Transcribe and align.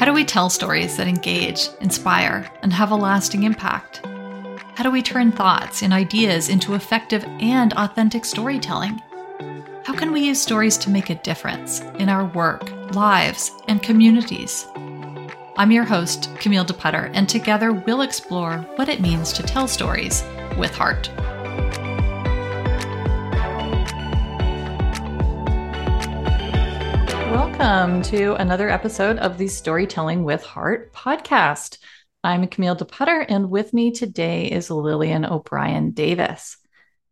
How 0.00 0.06
do 0.06 0.14
we 0.14 0.24
tell 0.24 0.48
stories 0.48 0.96
that 0.96 1.08
engage, 1.08 1.68
inspire, 1.82 2.50
and 2.62 2.72
have 2.72 2.90
a 2.90 2.96
lasting 2.96 3.42
impact? 3.42 4.00
How 4.74 4.82
do 4.82 4.90
we 4.90 5.02
turn 5.02 5.30
thoughts 5.30 5.82
and 5.82 5.92
ideas 5.92 6.48
into 6.48 6.72
effective 6.72 7.22
and 7.38 7.74
authentic 7.74 8.24
storytelling? 8.24 9.02
How 9.84 9.92
can 9.92 10.10
we 10.10 10.22
use 10.22 10.40
stories 10.40 10.78
to 10.78 10.90
make 10.90 11.10
a 11.10 11.16
difference 11.16 11.82
in 11.98 12.08
our 12.08 12.24
work, 12.24 12.72
lives, 12.94 13.52
and 13.68 13.82
communities? 13.82 14.66
I'm 15.58 15.70
your 15.70 15.84
host, 15.84 16.30
Camille 16.36 16.64
DePutter, 16.64 17.10
and 17.12 17.28
together 17.28 17.70
we'll 17.70 18.00
explore 18.00 18.56
what 18.76 18.88
it 18.88 19.02
means 19.02 19.34
to 19.34 19.42
tell 19.42 19.68
stories 19.68 20.24
with 20.56 20.74
heart. 20.74 21.10
Welcome 27.70 28.02
to 28.02 28.34
another 28.34 28.68
episode 28.68 29.18
of 29.18 29.38
the 29.38 29.46
Storytelling 29.46 30.24
with 30.24 30.42
Heart 30.42 30.92
podcast. 30.92 31.78
I'm 32.24 32.48
Camille 32.48 32.74
DePutter, 32.74 33.24
and 33.28 33.48
with 33.48 33.72
me 33.72 33.92
today 33.92 34.50
is 34.50 34.72
Lillian 34.72 35.24
O'Brien 35.24 35.92
Davis. 35.92 36.56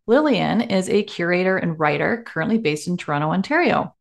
Lillian 0.09 0.63
is 0.63 0.89
a 0.89 1.05
curator 1.05 1.57
and 1.57 1.79
writer 1.79 2.25
currently 2.27 2.59
based 2.59 2.89
in 2.89 2.97
Toronto, 2.97 3.31
Ontario. 3.31 3.95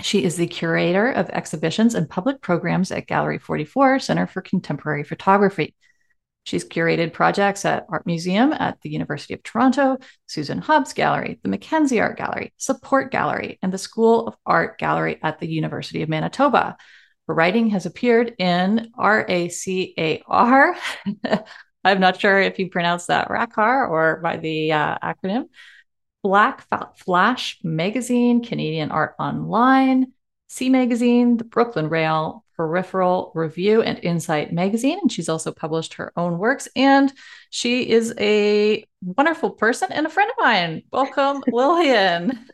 She 0.00 0.24
is 0.24 0.36
the 0.36 0.48
curator 0.48 1.12
of 1.12 1.30
exhibitions 1.30 1.94
and 1.94 2.10
public 2.10 2.40
programs 2.40 2.90
at 2.90 3.06
Gallery 3.06 3.38
44 3.38 4.00
Center 4.00 4.26
for 4.26 4.42
Contemporary 4.42 5.04
Photography. 5.04 5.76
She's 6.44 6.64
curated 6.64 7.12
projects 7.14 7.64
at 7.64 7.86
Art 7.88 8.06
Museum 8.06 8.52
at 8.52 8.80
the 8.82 8.90
University 8.90 9.32
of 9.34 9.42
Toronto, 9.42 9.96
Susan 10.26 10.58
Hobbs 10.58 10.92
Gallery, 10.92 11.40
the 11.42 11.48
Mackenzie 11.48 12.00
Art 12.00 12.18
Gallery, 12.18 12.52
Support 12.58 13.10
Gallery, 13.10 13.58
and 13.62 13.72
the 13.72 13.78
School 13.78 14.28
of 14.28 14.36
Art 14.44 14.78
Gallery 14.78 15.18
at 15.22 15.40
the 15.40 15.48
University 15.48 16.02
of 16.02 16.10
Manitoba. 16.10 16.76
Her 17.26 17.34
writing 17.34 17.70
has 17.70 17.86
appeared 17.86 18.34
in 18.38 18.92
RACAR. 18.98 20.76
I'm 21.84 22.00
not 22.00 22.20
sure 22.20 22.40
if 22.40 22.58
you 22.58 22.68
pronounce 22.68 23.06
that 23.06 23.28
RACAR 23.28 23.88
or 23.88 24.20
by 24.22 24.36
the 24.36 24.72
uh, 24.72 24.98
acronym. 25.02 25.48
Black 26.22 26.66
Flash 26.98 27.58
Magazine, 27.62 28.42
Canadian 28.42 28.90
Art 28.90 29.14
Online, 29.18 30.12
C 30.48 30.70
Magazine, 30.70 31.36
the 31.36 31.44
Brooklyn 31.44 31.88
Rail, 31.88 32.43
Peripheral 32.56 33.32
Review 33.34 33.82
and 33.82 33.98
Insight 34.02 34.52
magazine. 34.52 34.98
And 35.00 35.10
she's 35.10 35.28
also 35.28 35.52
published 35.52 35.94
her 35.94 36.12
own 36.16 36.38
works. 36.38 36.68
And 36.76 37.12
she 37.50 37.88
is 37.88 38.14
a 38.18 38.84
wonderful 39.02 39.50
person 39.50 39.88
and 39.92 40.06
a 40.06 40.10
friend 40.10 40.30
of 40.30 40.44
mine. 40.44 40.82
Welcome, 40.92 41.42
Lillian. 41.52 42.46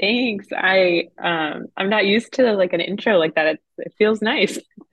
Thanks. 0.00 0.46
I 0.56 1.08
um 1.18 1.66
I'm 1.76 1.88
not 1.88 2.06
used 2.06 2.32
to 2.34 2.52
like 2.52 2.72
an 2.72 2.80
intro 2.80 3.18
like 3.18 3.34
that. 3.34 3.46
It, 3.46 3.62
it 3.78 3.94
feels 3.98 4.22
nice. 4.22 4.58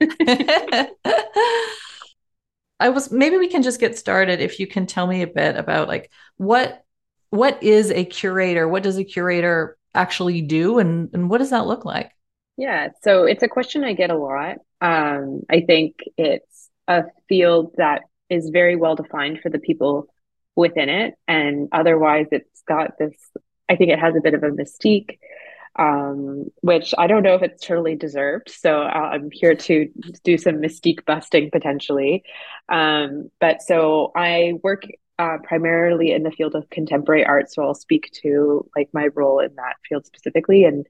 I 2.80 2.88
was 2.88 3.10
maybe 3.12 3.36
we 3.36 3.48
can 3.48 3.62
just 3.62 3.80
get 3.80 3.98
started 3.98 4.40
if 4.40 4.58
you 4.58 4.66
can 4.66 4.86
tell 4.86 5.06
me 5.06 5.22
a 5.22 5.26
bit 5.26 5.56
about 5.56 5.88
like 5.88 6.10
what 6.36 6.84
what 7.30 7.62
is 7.62 7.90
a 7.90 8.04
curator? 8.04 8.68
What 8.68 8.82
does 8.82 8.98
a 8.98 9.04
curator 9.04 9.76
actually 9.94 10.42
do 10.42 10.78
and, 10.78 11.10
and 11.12 11.30
what 11.30 11.38
does 11.38 11.50
that 11.50 11.66
look 11.66 11.84
like? 11.84 12.12
Yeah, 12.60 12.88
so 13.02 13.24
it's 13.24 13.42
a 13.42 13.48
question 13.48 13.84
I 13.84 13.94
get 13.94 14.10
a 14.10 14.18
lot. 14.18 14.58
Um, 14.82 15.40
I 15.48 15.62
think 15.62 15.96
it's 16.18 16.68
a 16.86 17.04
field 17.26 17.72
that 17.78 18.02
is 18.28 18.50
very 18.50 18.76
well 18.76 18.96
defined 18.96 19.40
for 19.40 19.48
the 19.48 19.58
people 19.58 20.08
within 20.56 20.90
it, 20.90 21.14
and 21.26 21.68
otherwise, 21.72 22.26
it's 22.32 22.62
got 22.68 22.98
this. 22.98 23.14
I 23.70 23.76
think 23.76 23.90
it 23.90 23.98
has 23.98 24.14
a 24.14 24.20
bit 24.20 24.34
of 24.34 24.42
a 24.42 24.50
mystique, 24.50 25.18
um, 25.78 26.50
which 26.60 26.92
I 26.98 27.06
don't 27.06 27.22
know 27.22 27.34
if 27.34 27.42
it's 27.42 27.66
totally 27.66 27.96
deserved. 27.96 28.50
So 28.50 28.82
I'm 28.82 29.30
here 29.32 29.54
to 29.54 29.88
do 30.22 30.36
some 30.36 30.56
mystique 30.56 31.06
busting 31.06 31.50
potentially. 31.50 32.24
Um, 32.68 33.30
but 33.40 33.62
so 33.62 34.12
I 34.14 34.52
work 34.62 34.82
uh, 35.18 35.38
primarily 35.44 36.12
in 36.12 36.24
the 36.24 36.30
field 36.30 36.54
of 36.54 36.68
contemporary 36.68 37.24
art, 37.24 37.50
so 37.50 37.62
I'll 37.62 37.74
speak 37.74 38.10
to 38.22 38.68
like 38.76 38.90
my 38.92 39.06
role 39.14 39.38
in 39.40 39.54
that 39.54 39.76
field 39.88 40.04
specifically 40.04 40.64
and 40.64 40.86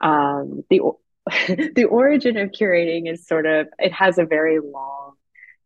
um, 0.00 0.64
the 0.70 0.80
the 1.74 1.84
origin 1.84 2.36
of 2.36 2.50
curating 2.50 3.10
is 3.10 3.26
sort 3.26 3.46
of 3.46 3.68
it 3.78 3.92
has 3.92 4.18
a 4.18 4.24
very 4.24 4.58
long 4.58 5.14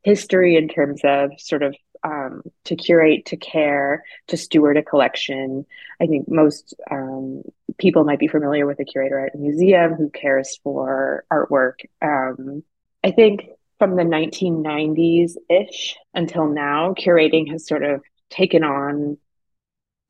history 0.03 0.57
in 0.57 0.69
terms 0.69 1.01
of 1.05 1.31
sort 1.39 1.63
of 1.63 1.75
um, 2.05 2.43
to 2.65 2.77
curate, 2.77 3.27
to 3.27 3.37
care, 3.37 4.05
to 4.29 4.37
steward 4.37 4.77
a 4.77 4.83
collection. 4.83 5.65
I 6.01 6.07
think 6.07 6.29
most 6.29 6.75
um, 6.91 7.43
people 7.79 8.05
might 8.05 8.19
be 8.19 8.29
familiar 8.29 8.67
with 8.67 8.79
a 8.79 8.85
curator 8.85 9.19
at 9.19 9.35
a 9.35 9.39
museum 9.39 9.95
who 9.95 10.11
cares 10.11 10.61
for 10.63 11.25
artwork. 11.33 11.81
Um, 12.03 12.63
I 13.03 13.11
think 13.11 13.47
from 13.79 13.97
the 13.97 14.03
1990s 14.03 15.33
ish 15.49 15.97
until 16.13 16.47
now, 16.47 16.95
curating 16.95 17.51
has 17.51 17.67
sort 17.67 17.83
of 17.83 18.03
taken 18.31 18.65
on 18.65 19.17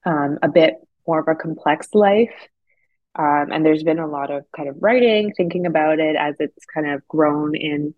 um, 0.05 0.39
a 0.43 0.49
bit 0.49 0.75
more 1.07 1.21
of 1.21 1.29
a 1.29 1.35
complex 1.35 1.89
life. 1.95 2.35
Um, 3.17 3.53
and 3.53 3.65
there's 3.65 3.85
been 3.85 3.99
a 3.99 4.09
lot 4.09 4.31
of 4.31 4.45
kind 4.57 4.69
of 4.69 4.77
writing, 4.81 5.33
thinking 5.37 5.67
about 5.67 6.01
it 6.01 6.17
as 6.17 6.35
it's 6.41 6.65
kind 6.67 6.91
of 6.91 7.07
grown 7.07 7.55
in 7.55 7.95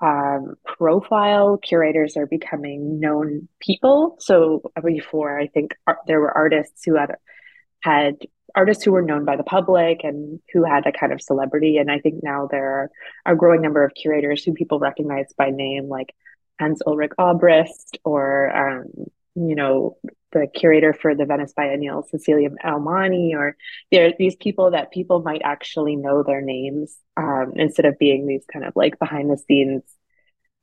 um, 0.00 0.54
profile. 0.64 1.58
Curators 1.58 2.16
are 2.16 2.26
becoming 2.26 3.00
known 3.00 3.48
people. 3.60 4.16
So 4.20 4.62
before, 4.84 5.38
I 5.38 5.48
think 5.48 5.74
art, 5.86 5.98
there 6.06 6.20
were 6.20 6.36
artists 6.36 6.84
who 6.84 6.96
had 6.96 7.16
had 7.80 8.16
artists 8.54 8.84
who 8.84 8.92
were 8.92 9.02
known 9.02 9.24
by 9.24 9.36
the 9.36 9.42
public 9.44 10.00
and 10.04 10.40
who 10.52 10.64
had 10.64 10.86
a 10.86 10.92
kind 10.92 11.12
of 11.12 11.20
celebrity. 11.20 11.76
And 11.76 11.90
I 11.90 11.98
think 11.98 12.22
now 12.22 12.48
there 12.50 12.70
are 12.70 12.90
a 13.26 13.36
growing 13.36 13.60
number 13.60 13.84
of 13.84 13.94
curators 13.94 14.42
who 14.42 14.52
people 14.52 14.78
recognize 14.78 15.32
by 15.36 15.50
name, 15.50 15.88
like 15.88 16.14
Hans 16.58 16.80
Ulrich 16.86 17.12
Obrist 17.18 17.98
or 18.04 18.50
um, 18.56 18.86
you 19.34 19.54
know 19.54 19.96
the 20.32 20.46
curator 20.46 20.92
for 20.92 21.14
the 21.14 21.24
Venice 21.24 21.52
Biennial, 21.54 22.06
Cecilia 22.10 22.50
Alemani, 22.64 23.34
or 23.34 23.56
there 23.90 24.12
these 24.18 24.36
people 24.36 24.72
that 24.72 24.92
people 24.92 25.22
might 25.22 25.42
actually 25.44 25.96
know 25.96 26.22
their 26.22 26.40
names 26.42 26.96
um, 27.16 27.52
instead 27.56 27.86
of 27.86 27.98
being 27.98 28.26
these 28.26 28.44
kind 28.52 28.64
of 28.64 28.74
like 28.76 28.98
behind 28.98 29.30
the 29.30 29.38
scenes 29.38 29.82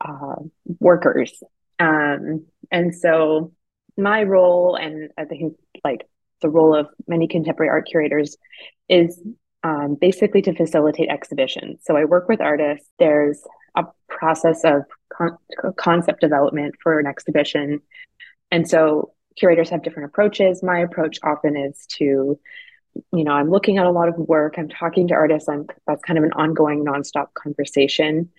uh, 0.01 0.35
workers. 0.79 1.41
Um, 1.79 2.45
and 2.71 2.95
so 2.95 3.53
my 3.97 4.23
role, 4.23 4.75
and 4.75 5.11
I 5.17 5.25
think 5.25 5.55
like 5.83 6.07
the 6.41 6.49
role 6.49 6.75
of 6.75 6.87
many 7.07 7.27
contemporary 7.27 7.69
art 7.69 7.87
curators, 7.87 8.37
is 8.87 9.19
um, 9.63 9.97
basically 9.99 10.41
to 10.43 10.53
facilitate 10.53 11.09
exhibitions. 11.09 11.81
So 11.83 11.97
I 11.97 12.05
work 12.05 12.29
with 12.29 12.39
artists. 12.39 12.87
There's 12.99 13.41
a 13.75 13.85
process 14.07 14.63
of 14.63 14.83
con- 15.11 15.37
concept 15.77 16.21
development 16.21 16.75
for 16.83 16.99
an 16.99 17.07
exhibition. 17.07 17.81
And 18.51 18.69
so 18.69 19.14
curators 19.37 19.69
have 19.69 19.83
different 19.83 20.09
approaches. 20.09 20.63
My 20.63 20.79
approach 20.79 21.19
often 21.23 21.55
is 21.57 21.85
to, 21.97 22.39
you 23.13 23.23
know, 23.23 23.31
I'm 23.31 23.49
looking 23.49 23.77
at 23.77 23.85
a 23.85 23.91
lot 23.91 24.09
of 24.09 24.17
work, 24.17 24.55
I'm 24.57 24.69
talking 24.69 25.09
to 25.09 25.13
artists, 25.13 25.49
I'm 25.49 25.67
that's 25.85 26.03
kind 26.03 26.17
of 26.17 26.23
an 26.23 26.33
ongoing 26.33 26.83
nonstop 26.83 27.33
conversation. 27.33 28.29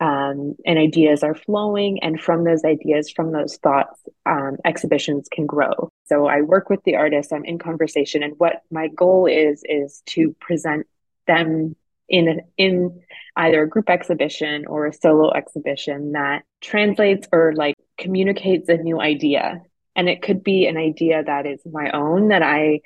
Um, 0.00 0.54
and 0.64 0.78
ideas 0.78 1.24
are 1.24 1.34
flowing, 1.34 2.04
and 2.04 2.20
from 2.20 2.44
those 2.44 2.64
ideas, 2.64 3.10
from 3.10 3.32
those 3.32 3.56
thoughts, 3.56 4.00
um, 4.26 4.56
exhibitions 4.64 5.26
can 5.28 5.44
grow. 5.44 5.90
So 6.06 6.26
I 6.26 6.42
work 6.42 6.70
with 6.70 6.84
the 6.84 6.94
artists, 6.94 7.32
I'm 7.32 7.44
in 7.44 7.58
conversation, 7.58 8.22
and 8.22 8.34
what 8.38 8.62
my 8.70 8.86
goal 8.86 9.26
is 9.26 9.64
is 9.64 10.00
to 10.10 10.36
present 10.40 10.86
them 11.26 11.74
in 12.08 12.28
a, 12.28 12.36
in 12.56 13.00
either 13.36 13.62
a 13.62 13.68
group 13.68 13.90
exhibition 13.90 14.66
or 14.66 14.86
a 14.86 14.92
solo 14.92 15.32
exhibition 15.32 16.12
that 16.12 16.42
translates 16.60 17.26
or 17.32 17.52
like 17.54 17.74
communicates 17.98 18.68
a 18.68 18.76
new 18.76 19.00
idea 19.00 19.62
and 19.98 20.08
it 20.08 20.22
could 20.22 20.44
be 20.44 20.66
an 20.66 20.76
idea 20.76 21.24
that 21.24 21.44
is 21.44 21.60
my 21.66 21.90
own 21.90 22.28
that 22.28 22.40
I 22.40 22.80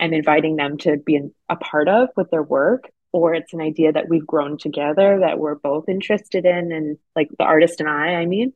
am 0.00 0.12
inviting 0.12 0.56
them 0.56 0.76
to 0.78 0.96
be 0.96 1.20
a 1.48 1.54
part 1.54 1.88
of 1.88 2.08
with 2.16 2.30
their 2.30 2.42
work, 2.42 2.90
or 3.12 3.32
it's 3.32 3.52
an 3.54 3.60
idea 3.60 3.92
that 3.92 4.08
we've 4.08 4.26
grown 4.26 4.58
together 4.58 5.20
that 5.20 5.38
we're 5.38 5.54
both 5.54 5.88
interested 5.88 6.44
in, 6.44 6.72
and 6.72 6.98
like 7.14 7.28
the 7.38 7.44
artist 7.44 7.78
and 7.78 7.88
I, 7.88 8.16
I 8.16 8.26
mean. 8.26 8.52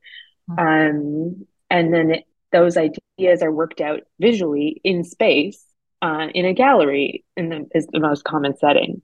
Um, 0.58 1.46
and 1.70 1.94
then 1.94 2.10
it, 2.10 2.24
those 2.50 2.76
ideas 2.76 3.40
are 3.40 3.52
worked 3.52 3.80
out 3.80 4.00
visually 4.18 4.80
in 4.82 5.04
space 5.04 5.64
uh, 6.02 6.26
in 6.34 6.44
a 6.44 6.52
gallery 6.52 7.24
in 7.36 7.50
the, 7.50 7.68
is 7.72 7.86
the 7.86 8.00
most 8.00 8.24
common 8.24 8.56
setting. 8.56 9.00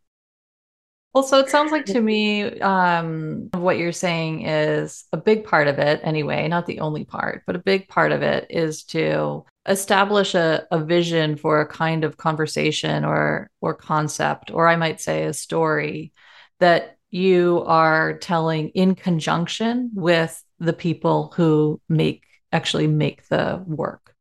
Well, 1.14 1.25
so 1.25 1.38
it 1.38 1.49
sounds 1.49 1.72
like 1.72 1.87
to 1.87 2.00
me, 2.00 2.60
um, 2.60 3.49
what 3.55 3.78
you're 3.78 3.93
saying 3.93 4.46
is 4.46 5.05
a 5.12 5.16
big 5.16 5.44
part 5.44 5.66
of 5.66 5.78
it, 5.78 6.00
anyway, 6.05 6.46
not 6.49 6.66
the 6.66 6.81
only 6.81 7.05
part, 7.05 7.43
but 7.46 7.56
a 7.56 7.60
big 7.60 7.88
part 7.88 8.12
of 8.12 8.22
it 8.22 8.46
is 8.50 8.84
to 8.84 9.44
establish 9.66 10.34
a, 10.34 10.66
a 10.70 10.84
vision 10.84 11.37
for 11.37 11.60
a 11.60 11.66
kind 11.69 12.05
of 12.05 12.16
conversation 12.16 13.05
or 13.05 13.50
or 13.60 13.75
concept, 13.75 14.50
or 14.50 14.69
I 14.69 14.76
might 14.76 15.00
say 15.00 15.25
a 15.25 15.32
story 15.32 16.12
that 16.60 16.99
you 17.11 17.64
are 17.66 18.19
telling 18.19 18.69
in 18.70 18.94
conjunction 18.94 19.90
with 19.94 20.43
the 20.58 20.72
people 20.75 21.32
who 21.37 21.81
make 21.88 22.25
actually 22.52 22.87
make 22.87 23.26
the 23.28 23.62
work. 23.66 24.14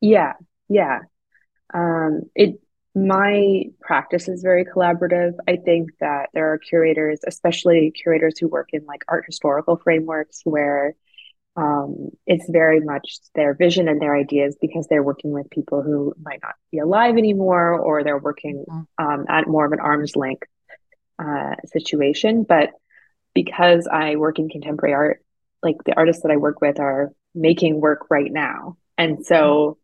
Yeah, 0.00 0.34
yeah. 0.68 1.00
Um, 1.74 2.22
it 2.34 2.60
my 2.94 3.64
practice 3.80 4.28
is 4.28 4.42
very 4.42 4.64
collaborative. 4.64 5.32
I 5.48 5.56
think 5.56 5.90
that 6.00 6.28
there 6.34 6.52
are 6.52 6.58
curators, 6.58 7.20
especially 7.26 7.90
curators 7.90 8.38
who 8.38 8.48
work 8.48 8.70
in 8.72 8.84
like 8.84 9.02
art 9.08 9.24
historical 9.26 9.76
frameworks, 9.76 10.40
where 10.44 10.94
um, 11.56 12.10
it's 12.26 12.48
very 12.48 12.80
much 12.80 13.18
their 13.34 13.54
vision 13.54 13.88
and 13.88 14.00
their 14.00 14.16
ideas 14.16 14.56
because 14.60 14.86
they're 14.88 15.02
working 15.02 15.32
with 15.32 15.50
people 15.50 15.82
who 15.82 16.14
might 16.22 16.40
not 16.42 16.54
be 16.70 16.78
alive 16.78 17.16
anymore, 17.16 17.78
or 17.78 18.04
they're 18.04 18.18
working 18.18 18.64
mm-hmm. 18.68 19.04
um, 19.04 19.26
at 19.28 19.46
more 19.46 19.64
of 19.64 19.72
an 19.72 19.80
arm's 19.80 20.14
length 20.14 20.48
uh, 21.18 21.54
situation. 21.66 22.44
But 22.46 22.70
because 23.34 23.88
I 23.90 24.16
work 24.16 24.38
in 24.38 24.50
contemporary 24.50 24.94
art, 24.94 25.24
like 25.62 25.76
the 25.84 25.96
artists 25.96 26.22
that 26.22 26.32
I 26.32 26.36
work 26.36 26.60
with 26.60 26.78
are 26.78 27.12
making 27.34 27.80
work 27.80 28.10
right 28.10 28.30
now, 28.30 28.76
and 28.98 29.24
so 29.24 29.78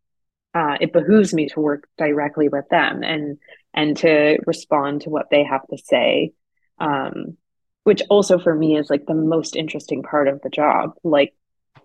uh, 0.54 0.76
it 0.80 0.92
behooves 0.92 1.34
me 1.34 1.48
to 1.48 1.60
work 1.60 1.88
directly 1.96 2.48
with 2.48 2.68
them 2.70 3.02
and 3.02 3.38
and 3.74 3.96
to 3.98 4.38
respond 4.46 5.02
to 5.02 5.10
what 5.10 5.30
they 5.30 5.44
have 5.44 5.66
to 5.68 5.78
say 5.78 6.32
um, 6.78 7.36
which 7.84 8.02
also 8.10 8.38
for 8.38 8.54
me 8.54 8.76
is 8.76 8.90
like 8.90 9.06
the 9.06 9.14
most 9.14 9.56
interesting 9.56 10.02
part 10.02 10.28
of 10.28 10.42
the 10.42 10.50
job. 10.50 10.92
Like 11.02 11.34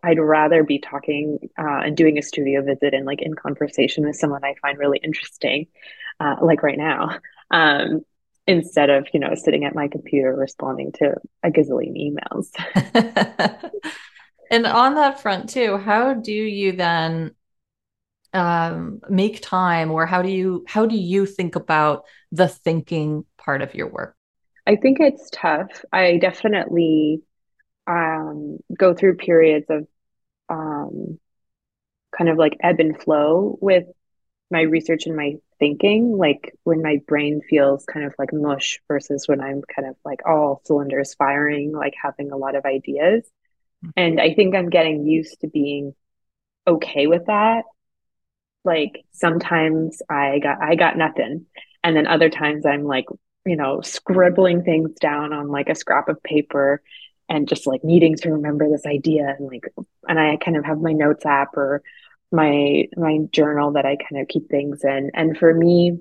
i'd 0.01 0.19
rather 0.19 0.63
be 0.63 0.79
talking 0.79 1.37
uh, 1.57 1.81
and 1.85 1.95
doing 1.95 2.17
a 2.17 2.21
studio 2.21 2.61
visit 2.61 2.93
and 2.93 3.05
like 3.05 3.21
in 3.21 3.35
conversation 3.35 4.05
with 4.05 4.15
someone 4.15 4.43
i 4.43 4.55
find 4.61 4.77
really 4.77 4.99
interesting 5.03 5.67
uh, 6.19 6.35
like 6.41 6.63
right 6.63 6.77
now 6.77 7.19
um, 7.51 8.01
instead 8.47 8.89
of 8.89 9.07
you 9.13 9.19
know 9.19 9.33
sitting 9.35 9.65
at 9.65 9.75
my 9.75 9.87
computer 9.87 10.35
responding 10.35 10.91
to 10.91 11.13
a 11.43 11.49
gazillion 11.49 11.95
emails. 11.95 12.49
And 14.51 14.67
on 14.67 14.95
that 14.95 15.19
front 15.19 15.49
too 15.49 15.77
how 15.77 16.13
do 16.13 16.31
you 16.31 16.73
then 16.73 17.31
um, 18.33 18.99
make 19.09 19.41
time 19.41 19.91
or 19.91 20.05
how 20.05 20.21
do 20.21 20.29
you 20.29 20.65
how 20.67 20.85
do 20.85 20.95
you 20.95 21.25
think 21.25 21.55
about 21.55 22.05
the 22.31 22.47
thinking 22.47 23.25
part 23.37 23.61
of 23.61 23.75
your 23.75 23.87
work? 23.87 24.15
I 24.65 24.75
think 24.75 24.99
it's 24.99 25.29
tough. 25.31 25.83
I 25.91 26.17
definitely 26.17 27.21
um, 27.85 28.59
go 28.77 28.93
through 28.93 29.17
periods 29.17 29.65
of 29.69 29.87
um, 30.49 31.19
kind 32.15 32.29
of 32.29 32.37
like 32.37 32.57
ebb 32.61 32.79
and 32.79 32.99
flow 33.01 33.57
with 33.61 33.85
my 34.51 34.61
research 34.61 35.07
and 35.07 35.15
my 35.15 35.33
thinking 35.59 36.15
like 36.15 36.53
when 36.63 36.81
my 36.81 36.99
brain 37.07 37.41
feels 37.49 37.85
kind 37.85 38.05
of 38.05 38.13
like 38.19 38.31
mush 38.31 38.79
versus 38.87 39.27
when 39.27 39.41
i'm 39.41 39.61
kind 39.75 39.87
of 39.87 39.95
like 40.05 40.19
all 40.27 40.61
cylinders 40.65 41.15
firing 41.15 41.71
like 41.71 41.93
having 42.01 42.31
a 42.31 42.37
lot 42.37 42.55
of 42.55 42.65
ideas. 42.65 43.23
Mm-hmm. 43.83 43.89
and 43.97 44.21
i 44.21 44.33
think 44.33 44.55
i'm 44.55 44.69
getting 44.69 45.05
used 45.07 45.41
to 45.41 45.47
being 45.47 45.95
okay 46.67 47.07
with 47.07 47.25
that 47.25 47.63
like 48.63 49.03
sometimes 49.11 50.01
I 50.09 50.39
got 50.39 50.61
I 50.61 50.75
got 50.75 50.97
nothing. 50.97 51.45
And 51.83 51.95
then 51.95 52.07
other 52.07 52.29
times 52.29 52.65
I'm 52.65 52.83
like, 52.83 53.05
you 53.45 53.55
know, 53.57 53.81
scribbling 53.81 54.63
things 54.63 54.91
down 54.99 55.33
on 55.33 55.49
like 55.49 55.69
a 55.69 55.75
scrap 55.75 56.07
of 56.09 56.23
paper 56.23 56.81
and 57.29 57.47
just 57.47 57.67
like 57.67 57.83
needing 57.83 58.15
to 58.17 58.31
remember 58.31 58.69
this 58.69 58.85
idea 58.85 59.35
and 59.37 59.47
like 59.47 59.65
and 60.07 60.19
I 60.19 60.37
kind 60.37 60.57
of 60.57 60.65
have 60.65 60.79
my 60.79 60.93
notes 60.93 61.25
app 61.25 61.57
or 61.57 61.83
my 62.31 62.87
my 62.95 63.19
journal 63.31 63.73
that 63.73 63.85
I 63.85 63.97
kind 63.97 64.21
of 64.21 64.27
keep 64.27 64.49
things 64.49 64.83
in. 64.83 65.11
And 65.13 65.37
for 65.37 65.53
me, 65.53 65.99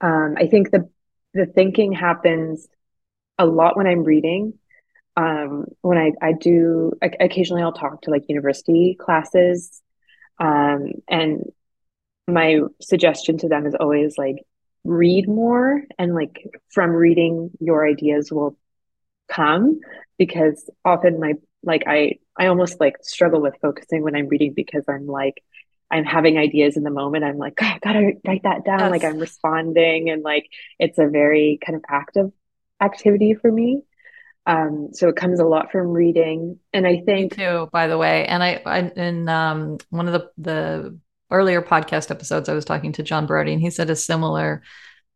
um, 0.00 0.34
I 0.38 0.46
think 0.46 0.70
the 0.70 0.88
the 1.34 1.46
thinking 1.46 1.92
happens 1.92 2.68
a 3.38 3.46
lot 3.46 3.76
when 3.76 3.86
I'm 3.86 4.04
reading. 4.04 4.54
Um, 5.14 5.66
when 5.82 5.98
I, 5.98 6.12
I 6.22 6.32
do 6.32 6.92
occasionally 7.02 7.62
I'll 7.62 7.72
talk 7.72 8.02
to 8.02 8.10
like 8.10 8.28
university 8.28 8.96
classes 8.98 9.82
um, 10.38 10.92
and 11.08 11.50
my 12.28 12.60
suggestion 12.80 13.38
to 13.38 13.48
them 13.48 13.66
is 13.66 13.74
always 13.74 14.16
like 14.16 14.36
read 14.84 15.28
more 15.28 15.82
and 15.98 16.14
like 16.14 16.44
from 16.70 16.90
reading 16.90 17.50
your 17.60 17.86
ideas 17.86 18.32
will 18.32 18.56
come 19.28 19.80
because 20.18 20.68
often 20.84 21.20
my 21.20 21.34
like 21.62 21.84
I 21.86 22.18
I 22.36 22.46
almost 22.46 22.80
like 22.80 22.96
struggle 23.02 23.40
with 23.40 23.54
focusing 23.62 24.02
when 24.02 24.16
I'm 24.16 24.28
reading 24.28 24.52
because 24.54 24.84
I'm 24.88 25.06
like 25.06 25.42
I'm 25.90 26.04
having 26.04 26.38
ideas 26.38 26.78
in 26.78 26.84
the 26.84 26.90
moment. 26.90 27.22
I'm 27.22 27.36
like, 27.36 27.60
I 27.62 27.78
gotta 27.82 28.12
write 28.26 28.44
that 28.44 28.64
down. 28.64 28.80
Yes. 28.80 28.90
Like 28.90 29.04
I'm 29.04 29.18
responding 29.18 30.10
and 30.10 30.22
like 30.22 30.48
it's 30.78 30.98
a 30.98 31.06
very 31.06 31.58
kind 31.64 31.76
of 31.76 31.84
active 31.88 32.32
activity 32.80 33.34
for 33.34 33.52
me. 33.52 33.82
Um, 34.46 34.88
so 34.92 35.08
it 35.08 35.16
comes 35.16 35.38
a 35.40 35.44
lot 35.44 35.70
from 35.70 35.88
reading, 35.88 36.58
and 36.72 36.86
I 36.86 37.02
think 37.06 37.36
Me 37.38 37.44
too. 37.44 37.68
By 37.72 37.86
the 37.86 37.98
way, 37.98 38.26
and 38.26 38.42
I, 38.42 38.60
I 38.66 38.78
in 38.80 39.28
um, 39.28 39.78
one 39.90 40.08
of 40.08 40.12
the 40.12 40.30
the 40.38 40.98
earlier 41.30 41.62
podcast 41.62 42.10
episodes, 42.10 42.48
I 42.48 42.54
was 42.54 42.64
talking 42.64 42.92
to 42.92 43.02
John 43.02 43.26
Brody, 43.26 43.52
and 43.52 43.60
he 43.60 43.70
said 43.70 43.90
a 43.90 43.96
similar 43.96 44.62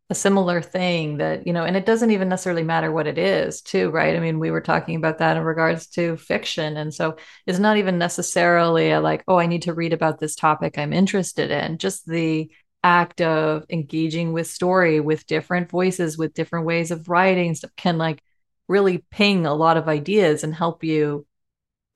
a 0.09 0.15
similar 0.15 0.63
thing 0.63 1.17
that 1.17 1.47
you 1.47 1.53
know, 1.53 1.65
and 1.65 1.77
it 1.77 1.87
doesn't 1.87 2.13
even 2.13 2.29
necessarily 2.29 2.63
matter 2.63 2.93
what 2.93 3.09
it 3.09 3.19
is, 3.19 3.63
too, 3.63 3.91
right? 3.91 4.15
I 4.15 4.21
mean, 4.21 4.39
we 4.39 4.53
were 4.53 4.61
talking 4.61 4.95
about 4.95 5.19
that 5.19 5.37
in 5.37 5.43
regards 5.43 5.89
to 5.89 6.17
fiction, 6.17 6.77
and 6.77 6.95
so 6.95 7.17
it's 7.47 7.59
not 7.59 7.79
even 7.79 7.99
necessarily 7.99 8.93
a 8.93 9.01
like, 9.01 9.25
oh, 9.27 9.39
I 9.39 9.47
need 9.47 9.63
to 9.63 9.75
read 9.75 9.93
about 9.93 10.21
this 10.21 10.37
topic 10.37 10.79
I'm 10.79 10.93
interested 10.93 11.51
in. 11.51 11.79
Just 11.79 12.07
the 12.07 12.51
act 12.85 13.21
of 13.21 13.65
engaging 13.69 14.33
with 14.33 14.47
story 14.47 15.01
with 15.01 15.27
different 15.27 15.69
voices 15.69 16.17
with 16.17 16.35
different 16.35 16.67
ways 16.67 16.93
of 16.93 17.09
writing 17.09 17.53
stuff 17.53 17.73
can 17.77 17.99
like 17.99 18.23
really 18.69 19.05
ping 19.11 19.47
a 19.47 19.55
lot 19.55 19.77
of 19.77 19.89
ideas 19.89 20.45
and 20.45 20.55
help 20.55 20.85
you 20.85 21.27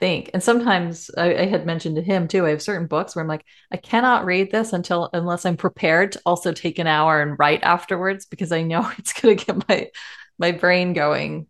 think. 0.00 0.30
And 0.32 0.42
sometimes 0.42 1.10
I, 1.16 1.34
I, 1.34 1.46
had 1.46 1.66
mentioned 1.66 1.96
to 1.96 2.02
him 2.02 2.26
too, 2.26 2.46
I 2.46 2.50
have 2.50 2.62
certain 2.62 2.86
books 2.86 3.14
where 3.14 3.22
I'm 3.22 3.28
like, 3.28 3.44
I 3.70 3.76
cannot 3.76 4.24
read 4.24 4.50
this 4.50 4.72
until 4.72 5.10
unless 5.12 5.44
I'm 5.44 5.56
prepared 5.56 6.12
to 6.12 6.22
also 6.24 6.52
take 6.52 6.78
an 6.78 6.86
hour 6.86 7.20
and 7.20 7.38
write 7.38 7.62
afterwards 7.62 8.24
because 8.24 8.50
I 8.50 8.62
know 8.62 8.90
it's 8.98 9.12
gonna 9.12 9.34
get 9.34 9.68
my 9.68 9.90
my 10.38 10.52
brain 10.52 10.94
going. 10.94 11.46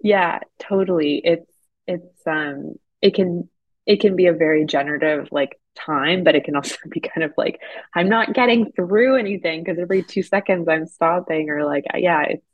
Yeah, 0.00 0.40
totally. 0.58 1.20
It's 1.22 1.50
it's 1.86 2.26
um 2.26 2.74
it 3.02 3.14
can 3.14 3.48
it 3.86 4.00
can 4.00 4.16
be 4.16 4.26
a 4.26 4.32
very 4.32 4.64
generative 4.64 5.28
like 5.30 5.60
time, 5.76 6.24
but 6.24 6.34
it 6.34 6.44
can 6.44 6.56
also 6.56 6.76
be 6.88 7.00
kind 7.00 7.22
of 7.22 7.32
like 7.36 7.60
I'm 7.94 8.08
not 8.08 8.32
getting 8.32 8.72
through 8.72 9.16
anything 9.16 9.62
because 9.62 9.78
every 9.78 10.02
two 10.02 10.22
seconds 10.22 10.68
I'm 10.68 10.86
stopping 10.86 11.50
or 11.50 11.64
like 11.64 11.84
yeah, 11.94 12.22
it's 12.22 12.46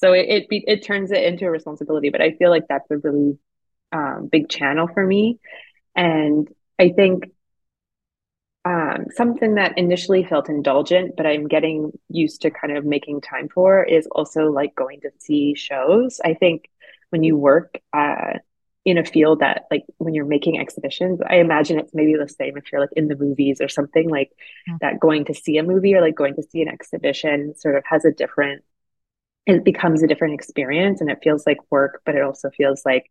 so 0.00 0.12
it 0.12 0.26
it, 0.28 0.48
be, 0.48 0.64
it 0.66 0.84
turns 0.84 1.10
it 1.10 1.22
into 1.22 1.46
a 1.46 1.50
responsibility 1.50 2.10
but 2.10 2.20
i 2.20 2.32
feel 2.32 2.50
like 2.50 2.66
that's 2.68 2.90
a 2.90 2.98
really 2.98 3.38
um, 3.92 4.28
big 4.30 4.48
channel 4.48 4.88
for 4.92 5.04
me 5.04 5.38
and 5.94 6.48
i 6.78 6.90
think 6.90 7.24
um, 8.62 9.06
something 9.16 9.54
that 9.54 9.78
initially 9.78 10.24
felt 10.24 10.48
indulgent 10.48 11.16
but 11.16 11.26
i'm 11.26 11.48
getting 11.48 11.92
used 12.08 12.42
to 12.42 12.50
kind 12.50 12.76
of 12.76 12.84
making 12.84 13.20
time 13.20 13.48
for 13.48 13.82
is 13.82 14.06
also 14.12 14.50
like 14.50 14.74
going 14.74 15.00
to 15.00 15.10
see 15.18 15.54
shows 15.54 16.20
i 16.24 16.34
think 16.34 16.68
when 17.10 17.24
you 17.24 17.36
work 17.36 17.80
uh, 17.92 18.34
in 18.84 18.96
a 18.96 19.04
field 19.04 19.40
that 19.40 19.64
like 19.70 19.84
when 19.98 20.14
you're 20.14 20.26
making 20.26 20.58
exhibitions 20.58 21.20
i 21.28 21.36
imagine 21.36 21.78
it's 21.78 21.94
maybe 21.94 22.14
the 22.14 22.28
same 22.28 22.56
if 22.56 22.70
you're 22.70 22.80
like 22.80 22.92
in 22.96 23.08
the 23.08 23.16
movies 23.16 23.60
or 23.60 23.68
something 23.68 24.08
like 24.08 24.30
mm-hmm. 24.68 24.76
that 24.80 25.00
going 25.00 25.24
to 25.24 25.34
see 25.34 25.58
a 25.58 25.62
movie 25.62 25.94
or 25.94 26.00
like 26.00 26.14
going 26.14 26.34
to 26.34 26.42
see 26.42 26.62
an 26.62 26.68
exhibition 26.68 27.54
sort 27.56 27.76
of 27.76 27.82
has 27.86 28.04
a 28.04 28.12
different 28.12 28.62
it 29.46 29.64
becomes 29.64 30.02
a 30.02 30.06
different 30.06 30.34
experience 30.34 31.00
and 31.00 31.10
it 31.10 31.18
feels 31.22 31.46
like 31.46 31.58
work, 31.70 32.02
but 32.04 32.14
it 32.14 32.22
also 32.22 32.50
feels 32.50 32.82
like 32.84 33.10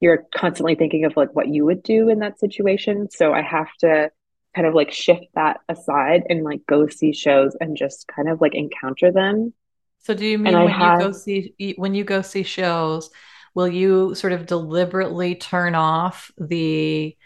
you're 0.00 0.26
constantly 0.34 0.74
thinking 0.74 1.04
of 1.04 1.16
like 1.16 1.34
what 1.34 1.48
you 1.48 1.64
would 1.64 1.82
do 1.82 2.08
in 2.08 2.20
that 2.20 2.38
situation. 2.38 3.08
So 3.10 3.32
I 3.32 3.42
have 3.42 3.68
to 3.80 4.10
kind 4.54 4.66
of 4.66 4.74
like 4.74 4.92
shift 4.92 5.26
that 5.34 5.60
aside 5.68 6.24
and 6.28 6.44
like 6.44 6.60
go 6.66 6.88
see 6.88 7.12
shows 7.12 7.56
and 7.60 7.76
just 7.76 8.08
kind 8.08 8.28
of 8.28 8.40
like 8.40 8.54
encounter 8.54 9.12
them. 9.12 9.52
So 10.00 10.14
do 10.14 10.24
you 10.24 10.38
mean 10.38 10.52
and 10.52 10.64
when 10.64 10.72
have, 10.72 11.00
you 11.00 11.06
go 11.06 11.12
see 11.12 11.54
when 11.76 11.94
you 11.94 12.04
go 12.04 12.22
see 12.22 12.42
shows, 12.42 13.10
will 13.54 13.68
you 13.68 14.14
sort 14.14 14.32
of 14.32 14.46
deliberately 14.46 15.34
turn 15.34 15.74
off 15.74 16.30
the 16.38 17.16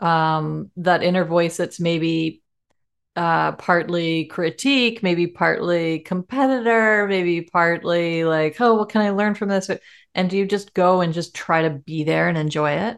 um 0.00 0.70
that 0.76 1.02
inner 1.02 1.24
voice 1.24 1.56
that's 1.56 1.80
maybe 1.80 2.42
uh, 3.18 3.50
partly 3.56 4.26
critique, 4.26 5.02
maybe 5.02 5.26
partly 5.26 5.98
competitor, 5.98 7.08
maybe 7.08 7.42
partly 7.42 8.22
like, 8.22 8.60
oh, 8.60 8.74
what 8.74 8.90
can 8.90 9.00
I 9.00 9.10
learn 9.10 9.34
from 9.34 9.48
this? 9.48 9.68
And 10.14 10.30
do 10.30 10.38
you 10.38 10.46
just 10.46 10.72
go 10.72 11.00
and 11.00 11.12
just 11.12 11.34
try 11.34 11.62
to 11.62 11.70
be 11.70 12.04
there 12.04 12.28
and 12.28 12.38
enjoy 12.38 12.70
it? 12.74 12.96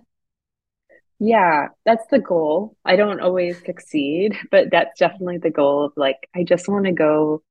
Yeah, 1.19 1.69
that's 1.87 2.07
the 2.11 2.19
goal. 2.19 2.77
I 2.85 2.97
don't 2.97 3.21
always 3.21 3.65
succeed, 3.65 4.37
but 4.51 4.71
that's 4.71 4.99
definitely 4.99 5.39
the 5.39 5.49
goal 5.49 5.87
of 5.87 5.93
like, 5.97 6.29
I 6.37 6.45
just 6.45 6.69
want 6.69 6.85
to 6.85 6.93
go 6.93 7.43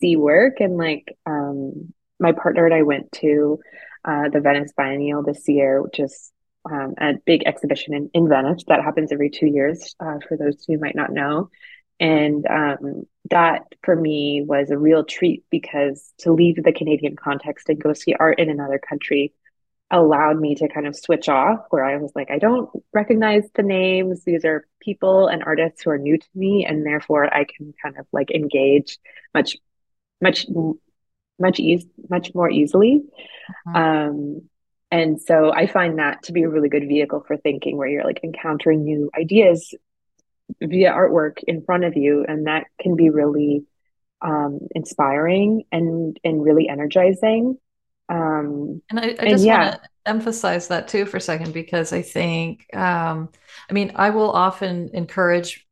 see 0.00 0.16
work. 0.16 0.60
And 0.60 0.78
like, 0.78 1.14
um, 1.26 1.92
my 2.18 2.32
partner 2.32 2.64
and 2.64 2.74
I 2.74 2.82
went 2.84 3.12
to 3.20 3.58
uh, 4.02 4.30
the 4.30 4.40
Venice 4.40 4.72
Biennial 4.74 5.22
this 5.22 5.46
year, 5.46 5.82
which 5.82 6.00
is 6.00 6.32
um, 6.64 6.94
a 6.98 7.14
big 7.26 7.42
exhibition 7.44 7.92
in, 7.92 8.10
in 8.14 8.30
Venice 8.30 8.64
that 8.68 8.82
happens 8.82 9.12
every 9.12 9.28
two 9.28 9.46
years, 9.46 9.94
uh, 10.00 10.20
for 10.26 10.38
those 10.38 10.64
who 10.66 10.78
might 10.78 10.96
not 10.96 11.12
know. 11.12 11.50
And 12.00 12.46
um, 12.46 13.06
that 13.30 13.62
for 13.82 13.94
me 13.94 14.42
was 14.46 14.70
a 14.70 14.78
real 14.78 15.04
treat 15.04 15.44
because 15.50 16.12
to 16.18 16.32
leave 16.32 16.62
the 16.62 16.72
Canadian 16.72 17.16
context 17.16 17.68
and 17.68 17.82
go 17.82 17.92
see 17.92 18.14
art 18.14 18.38
in 18.38 18.50
another 18.50 18.78
country 18.78 19.32
allowed 19.90 20.40
me 20.40 20.56
to 20.56 20.66
kind 20.68 20.86
of 20.86 20.96
switch 20.96 21.28
off 21.28 21.60
where 21.70 21.84
I 21.84 21.96
was 21.98 22.10
like, 22.16 22.30
I 22.30 22.38
don't 22.38 22.68
recognize 22.92 23.44
the 23.54 23.62
names. 23.62 24.24
These 24.24 24.44
are 24.44 24.66
people 24.80 25.28
and 25.28 25.44
artists 25.44 25.82
who 25.82 25.90
are 25.90 25.98
new 25.98 26.18
to 26.18 26.26
me, 26.34 26.66
and 26.66 26.84
therefore 26.84 27.32
I 27.32 27.44
can 27.44 27.72
kind 27.80 27.96
of 27.98 28.06
like 28.12 28.30
engage 28.30 28.98
much, 29.32 29.56
much, 30.20 30.46
much 31.38 31.60
ease, 31.60 31.86
much 32.08 32.34
more 32.34 32.50
easily. 32.50 33.02
Mm-hmm. 33.68 33.76
Um, 33.76 34.42
and 34.90 35.20
so 35.20 35.52
I 35.52 35.66
find 35.66 35.98
that 35.98 36.24
to 36.24 36.32
be 36.32 36.42
a 36.42 36.48
really 36.48 36.68
good 36.68 36.88
vehicle 36.88 37.24
for 37.26 37.36
thinking, 37.36 37.76
where 37.76 37.88
you're 37.88 38.04
like 38.04 38.20
encountering 38.24 38.84
new 38.84 39.10
ideas 39.16 39.74
via 40.62 40.92
artwork 40.92 41.38
in 41.46 41.62
front 41.62 41.84
of 41.84 41.96
you, 41.96 42.24
and 42.26 42.46
that 42.46 42.66
can 42.80 42.96
be 42.96 43.10
really 43.10 43.64
um, 44.20 44.60
inspiring 44.74 45.64
and 45.72 46.18
and 46.24 46.42
really 46.42 46.68
energizing. 46.68 47.58
Um, 48.08 48.82
and 48.90 49.00
I, 49.00 49.16
I 49.18 49.30
just 49.30 49.44
yeah. 49.44 49.70
want 49.70 49.82
to 49.82 49.88
emphasize 50.06 50.68
that 50.68 50.88
too 50.88 51.06
for 51.06 51.16
a 51.16 51.20
second 51.20 51.54
because 51.54 51.92
I 51.92 52.02
think, 52.02 52.66
um, 52.74 53.30
I 53.68 53.72
mean, 53.72 53.92
I 53.94 54.10
will 54.10 54.30
often 54.30 54.90
encourage 54.92 55.66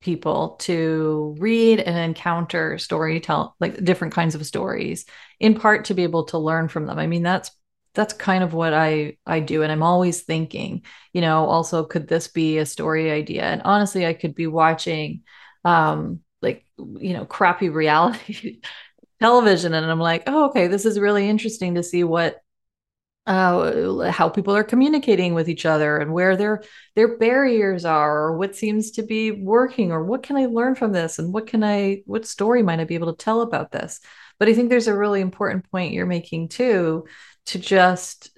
people 0.00 0.56
to 0.60 1.34
read 1.38 1.80
and 1.80 1.96
encounter 1.96 2.78
storytelling, 2.78 3.50
like 3.60 3.82
different 3.84 4.14
kinds 4.14 4.34
of 4.34 4.44
stories, 4.46 5.06
in 5.40 5.54
part 5.54 5.86
to 5.86 5.94
be 5.94 6.02
able 6.02 6.24
to 6.24 6.38
learn 6.38 6.68
from 6.68 6.86
them. 6.86 6.98
I 6.98 7.06
mean, 7.06 7.22
that's 7.22 7.50
that's 7.96 8.14
kind 8.14 8.44
of 8.44 8.54
what 8.54 8.74
I 8.74 9.16
I 9.26 9.40
do, 9.40 9.62
and 9.62 9.72
I'm 9.72 9.82
always 9.82 10.22
thinking, 10.22 10.84
you 11.12 11.20
know, 11.20 11.46
also 11.46 11.84
could 11.84 12.08
this 12.08 12.28
be 12.28 12.58
a 12.58 12.66
story 12.66 13.10
idea? 13.10 13.42
And 13.44 13.62
honestly, 13.64 14.06
I 14.06 14.14
could 14.14 14.34
be 14.34 14.46
watching, 14.46 15.22
um, 15.64 16.20
like 16.42 16.64
you 16.76 17.14
know, 17.14 17.24
crappy 17.24 17.68
reality 17.70 18.60
television 19.20 19.72
and 19.72 19.90
i'm 19.90 19.98
like 19.98 20.24
oh 20.26 20.46
okay 20.50 20.66
this 20.66 20.84
is 20.84 20.98
really 20.98 21.28
interesting 21.28 21.74
to 21.74 21.82
see 21.82 22.04
what 22.04 22.42
uh, 23.26 24.08
how 24.12 24.28
people 24.28 24.54
are 24.54 24.62
communicating 24.62 25.34
with 25.34 25.48
each 25.48 25.66
other 25.66 25.98
and 25.98 26.12
where 26.12 26.36
their 26.36 26.62
their 26.94 27.18
barriers 27.18 27.84
are 27.84 28.26
or 28.26 28.36
what 28.36 28.54
seems 28.54 28.92
to 28.92 29.02
be 29.02 29.32
working 29.32 29.90
or 29.90 30.04
what 30.04 30.22
can 30.22 30.36
i 30.36 30.46
learn 30.46 30.76
from 30.76 30.92
this 30.92 31.18
and 31.18 31.34
what 31.34 31.46
can 31.48 31.64
i 31.64 32.02
what 32.06 32.24
story 32.24 32.62
might 32.62 32.78
i 32.78 32.84
be 32.84 32.94
able 32.94 33.12
to 33.12 33.24
tell 33.24 33.40
about 33.40 33.72
this 33.72 33.98
but 34.38 34.48
i 34.48 34.54
think 34.54 34.70
there's 34.70 34.86
a 34.86 34.96
really 34.96 35.20
important 35.20 35.68
point 35.72 35.92
you're 35.92 36.06
making 36.06 36.48
too 36.48 37.04
to 37.46 37.58
just 37.58 38.30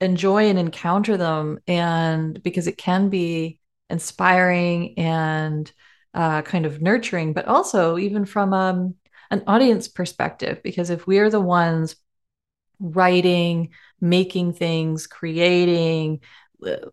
enjoy 0.00 0.48
and 0.48 0.58
encounter 0.58 1.16
them 1.16 1.58
and 1.66 2.42
because 2.42 2.66
it 2.66 2.76
can 2.76 3.08
be 3.08 3.58
inspiring 3.88 4.98
and 4.98 5.72
uh, 6.14 6.42
kind 6.42 6.66
of 6.66 6.82
nurturing 6.82 7.32
but 7.32 7.46
also 7.46 7.96
even 7.98 8.24
from 8.24 8.52
um, 8.52 8.94
an 9.30 9.42
audience 9.46 9.88
perspective 9.88 10.60
because 10.62 10.90
if 10.90 11.06
we're 11.06 11.30
the 11.30 11.40
ones 11.40 11.96
writing 12.78 13.70
making 14.00 14.52
things 14.52 15.06
creating 15.06 16.20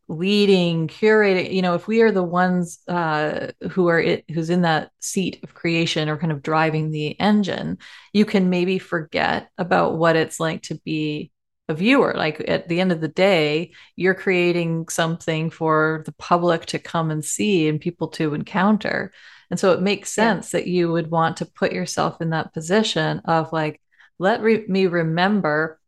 leading 0.08 0.88
curating 0.88 1.54
you 1.54 1.62
know 1.62 1.74
if 1.74 1.88
we 1.88 2.02
are 2.02 2.12
the 2.12 2.24
ones 2.24 2.80
uh, 2.88 3.48
who 3.72 3.88
are 3.88 4.00
it 4.00 4.26
who's 4.30 4.50
in 4.50 4.62
that 4.62 4.92
seat 5.00 5.40
of 5.44 5.54
creation 5.54 6.10
or 6.10 6.18
kind 6.18 6.32
of 6.32 6.42
driving 6.42 6.92
the 6.92 7.20
engine 7.20 7.78
you 8.14 8.26
can 8.26 8.50
maybe 8.50 8.80
forget 8.80 9.50
about 9.58 9.98
what 9.98 10.16
it's 10.16 10.40
like 10.40 10.62
to 10.62 10.76
be 10.86 11.32
a 11.70 11.74
viewer 11.74 12.14
like 12.16 12.44
at 12.48 12.68
the 12.68 12.82
end 12.82 12.92
of 12.92 13.00
the 13.00 13.08
day 13.08 13.72
you're 13.96 14.14
creating 14.14 14.88
something 14.90 15.50
for 15.50 16.04
the 16.06 16.12
public 16.14 16.66
to 16.66 16.78
come 16.78 17.10
and 17.10 17.24
see 17.24 17.70
and 17.70 17.80
people 17.80 18.10
to 18.10 18.34
encounter 18.34 19.12
and 19.54 19.60
so 19.60 19.72
it 19.72 19.84
makes 19.84 20.12
sense 20.12 20.52
yeah. 20.52 20.60
that 20.60 20.68
you 20.68 20.92
would 20.92 21.12
want 21.12 21.38
to 21.38 21.46
put 21.46 21.74
yourself 21.74 22.22
in 22.22 22.32
that 22.32 22.56
position 22.56 23.20
of 23.26 23.54
like, 23.54 23.80
let 24.18 24.42
re- 24.42 24.66
me 24.68 24.88
remember 24.88 25.80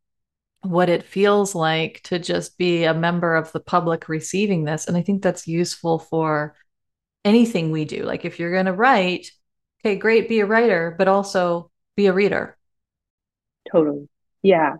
what 0.61 0.87
it 0.87 1.01
feels 1.01 1.55
like 1.55 2.01
to 2.03 2.19
just 2.19 2.59
be 2.59 2.83
a 2.83 2.93
member 2.93 3.35
of 3.35 3.51
the 3.53 3.59
public 3.59 4.07
receiving 4.07 4.65
this. 4.65 4.87
And 4.87 4.95
I 4.95 5.01
think 5.01 5.23
that's 5.23 5.47
useful 5.47 5.97
for 5.97 6.55
anything 7.23 7.71
we 7.71 7.85
do. 7.85 8.03
Like 8.03 8.23
if 8.23 8.39
you're 8.39 8.51
going 8.51 8.67
to 8.67 8.71
write, 8.71 9.31
okay, 9.81 9.95
great, 9.95 10.29
be 10.29 10.41
a 10.41 10.45
writer, 10.45 10.93
but 10.95 11.07
also 11.07 11.71
be 11.95 12.05
a 12.05 12.13
reader. 12.13 12.55
Totally. 13.71 14.07
Yeah. 14.43 14.75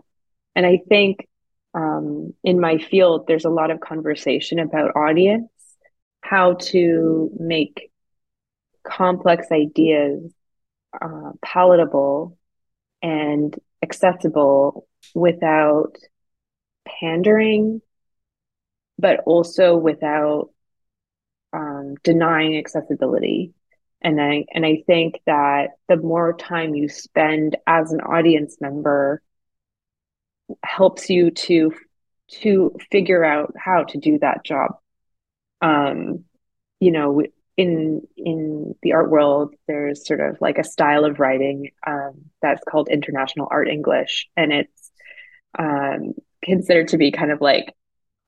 And 0.56 0.66
I 0.66 0.80
think 0.88 1.28
um, 1.74 2.32
in 2.42 2.58
my 2.58 2.78
field, 2.78 3.26
there's 3.28 3.44
a 3.44 3.50
lot 3.50 3.70
of 3.70 3.80
conversation 3.80 4.58
about 4.58 4.96
audience, 4.96 5.50
how 6.22 6.54
to 6.54 7.30
make 7.38 7.90
complex 8.82 9.48
ideas 9.52 10.32
uh, 11.00 11.32
palatable 11.44 12.38
and 13.02 13.54
accessible 13.82 14.88
without 15.14 15.96
pandering, 16.88 17.82
but 18.98 19.20
also 19.26 19.76
without 19.76 20.50
um, 21.52 21.96
denying 22.02 22.56
accessibility. 22.56 23.52
And 24.00 24.20
I 24.20 24.44
and 24.52 24.64
I 24.64 24.82
think 24.86 25.20
that 25.26 25.72
the 25.88 25.96
more 25.96 26.34
time 26.34 26.74
you 26.74 26.88
spend 26.88 27.56
as 27.66 27.92
an 27.92 28.00
audience 28.00 28.56
member 28.60 29.20
helps 30.64 31.10
you 31.10 31.30
to 31.30 31.72
to 32.28 32.76
figure 32.90 33.24
out 33.24 33.54
how 33.56 33.84
to 33.84 33.98
do 33.98 34.18
that 34.18 34.44
job. 34.44 34.72
Um, 35.62 36.24
you 36.80 36.90
know, 36.90 37.22
in 37.56 38.02
in 38.16 38.74
the 38.82 38.92
art 38.92 39.10
world 39.10 39.54
there's 39.66 40.06
sort 40.06 40.20
of 40.20 40.36
like 40.40 40.58
a 40.58 40.64
style 40.64 41.04
of 41.04 41.18
writing 41.18 41.70
um, 41.86 42.12
that's 42.42 42.62
called 42.68 42.88
international 42.88 43.48
art 43.50 43.68
english 43.68 44.28
and 44.36 44.52
it's 44.52 44.90
um, 45.58 46.12
considered 46.42 46.88
to 46.88 46.98
be 46.98 47.10
kind 47.10 47.30
of 47.30 47.40
like 47.40 47.74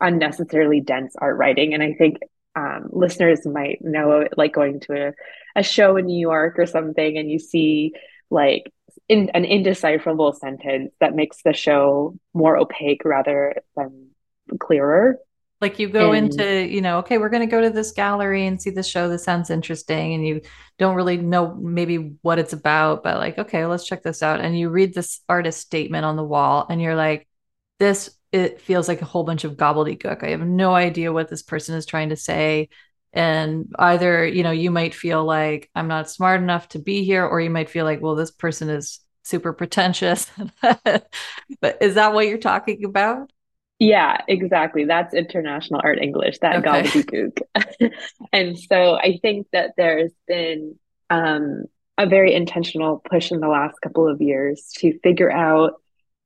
unnecessarily 0.01 0.81
dense 0.81 1.15
art 1.19 1.37
writing 1.37 1.75
and 1.75 1.83
i 1.83 1.93
think 1.93 2.19
um, 2.57 2.89
listeners 2.91 3.47
might 3.47 3.79
know 3.83 4.27
like 4.37 4.53
going 4.53 4.81
to 4.81 5.09
a, 5.09 5.13
a 5.55 5.63
show 5.63 5.97
in 5.97 6.07
new 6.07 6.19
york 6.19 6.59
or 6.59 6.67
something 6.67 7.19
and 7.19 7.31
you 7.31 7.39
see 7.39 7.93
like 8.31 8.73
in, 9.09 9.31
an 9.31 9.45
indecipherable 9.45 10.33
sentence 10.33 10.93
that 11.01 11.15
makes 11.15 11.43
the 11.43 11.53
show 11.53 12.17
more 12.35 12.57
opaque 12.57 13.05
rather 13.05 13.63
than 13.77 14.11
clearer 14.61 15.19
like 15.61 15.79
you 15.79 15.89
go 15.89 16.13
and, 16.13 16.31
into, 16.31 16.73
you 16.73 16.81
know, 16.81 16.99
okay, 16.99 17.19
we're 17.19 17.31
going 17.31 17.47
to 17.47 17.51
go 17.51 17.61
to 17.61 17.71
this 17.71 17.91
gallery 17.91 18.47
and 18.47 18.63
see 18.63 18.71
this 18.71 18.87
show. 18.87 19.09
This 19.09 19.25
sounds 19.25 19.51
interesting. 19.51 20.15
And 20.15 20.25
you 20.25 20.41
don't 20.79 20.95
really 20.95 21.17
know 21.17 21.55
maybe 21.55 22.15
what 22.23 22.39
it's 22.39 22.53
about, 22.53 23.03
but 23.03 23.17
like, 23.17 23.39
okay, 23.39 23.67
let's 23.67 23.85
check 23.85 24.03
this 24.05 24.23
out. 24.23 24.41
And 24.41 24.57
you 24.57 24.69
read 24.69 24.95
this 24.95 25.21
artist 25.29 25.61
statement 25.61 26.05
on 26.05 26.15
the 26.15 26.23
wall 26.23 26.67
and 26.71 26.81
you're 26.81 26.95
like, 26.95 27.27
this, 27.81 28.17
it 28.31 28.61
feels 28.61 28.87
like 28.87 29.03
a 29.03 29.07
whole 29.07 29.25
bunch 29.25 29.43
of 29.43 29.57
gobbledygook. 29.57 30.23
I 30.23 30.29
have 30.29 30.47
no 30.47 30.75
idea 30.75 31.13
what 31.13 31.29
this 31.29 31.43
person 31.43 31.75
is 31.75 31.87
trying 31.87 32.11
to 32.11 32.17
say. 32.17 32.69
And 33.13 33.73
either, 33.79 34.27
you 34.27 34.43
know, 34.43 34.51
you 34.51 34.71
might 34.71 34.95
feel 34.95 35.25
like 35.25 35.71
I'm 35.75 35.89
not 35.89 36.11
smart 36.11 36.41
enough 36.41 36.69
to 36.71 36.79
be 36.79 37.05
here, 37.05 37.25
or 37.25 37.41
you 37.41 37.51
might 37.51 37.71
feel 37.71 37.85
like, 37.85 38.01
well, 38.03 38.15
this 38.15 38.31
person 38.31 38.69
is 38.69 39.01
super 39.23 39.53
pretentious. 39.53 40.31
but 40.61 41.79
is 41.81 41.95
that 41.95 42.13
what 42.13 42.27
you're 42.27 42.39
talking 42.39 42.85
about? 42.85 43.31
Yeah, 43.79 44.21
exactly. 44.27 44.85
That's 44.85 45.15
international 45.15 45.81
art 45.85 46.01
English, 46.01 46.39
that 46.41 46.57
okay. 46.57 46.83
gobbledygook. 46.83 47.93
and 48.33 48.59
so 48.59 48.95
I 48.95 49.19
think 49.23 49.47
that 49.53 49.75
there's 49.77 50.13
been 50.27 50.77
um, 51.11 51.65
a 51.97 52.07
very 52.07 52.35
intentional 52.35 53.03
push 53.09 53.31
in 53.31 53.41
the 53.41 53.49
last 53.49 53.81
couple 53.81 54.09
of 54.09 54.21
years 54.21 54.71
to 54.79 54.99
figure 55.01 55.31
out 55.31 55.75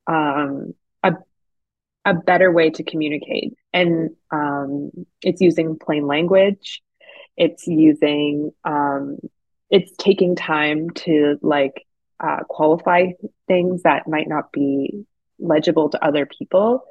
um, 0.07 0.75
a, 1.03 1.13
a 2.07 2.15
better 2.15 2.51
way 2.51 2.71
to 2.71 2.83
communicate. 2.85 3.55
And 3.73 4.11
um, 4.31 4.91
it's 5.23 5.41
using 5.41 5.79
plain 5.79 6.07
language, 6.07 6.83
it's 7.37 7.67
using, 7.67 8.53
um, 8.65 9.19
it's 9.71 9.93
taking 9.99 10.37
time 10.37 10.91
to 10.91 11.39
like 11.43 11.87
uh, 12.21 12.45
qualify 12.49 13.13
things 13.49 13.83
that 13.83 14.07
might 14.07 14.29
not 14.29 14.53
be 14.53 15.07
legible 15.39 15.89
to 15.91 16.05
other 16.05 16.27
people. 16.27 16.85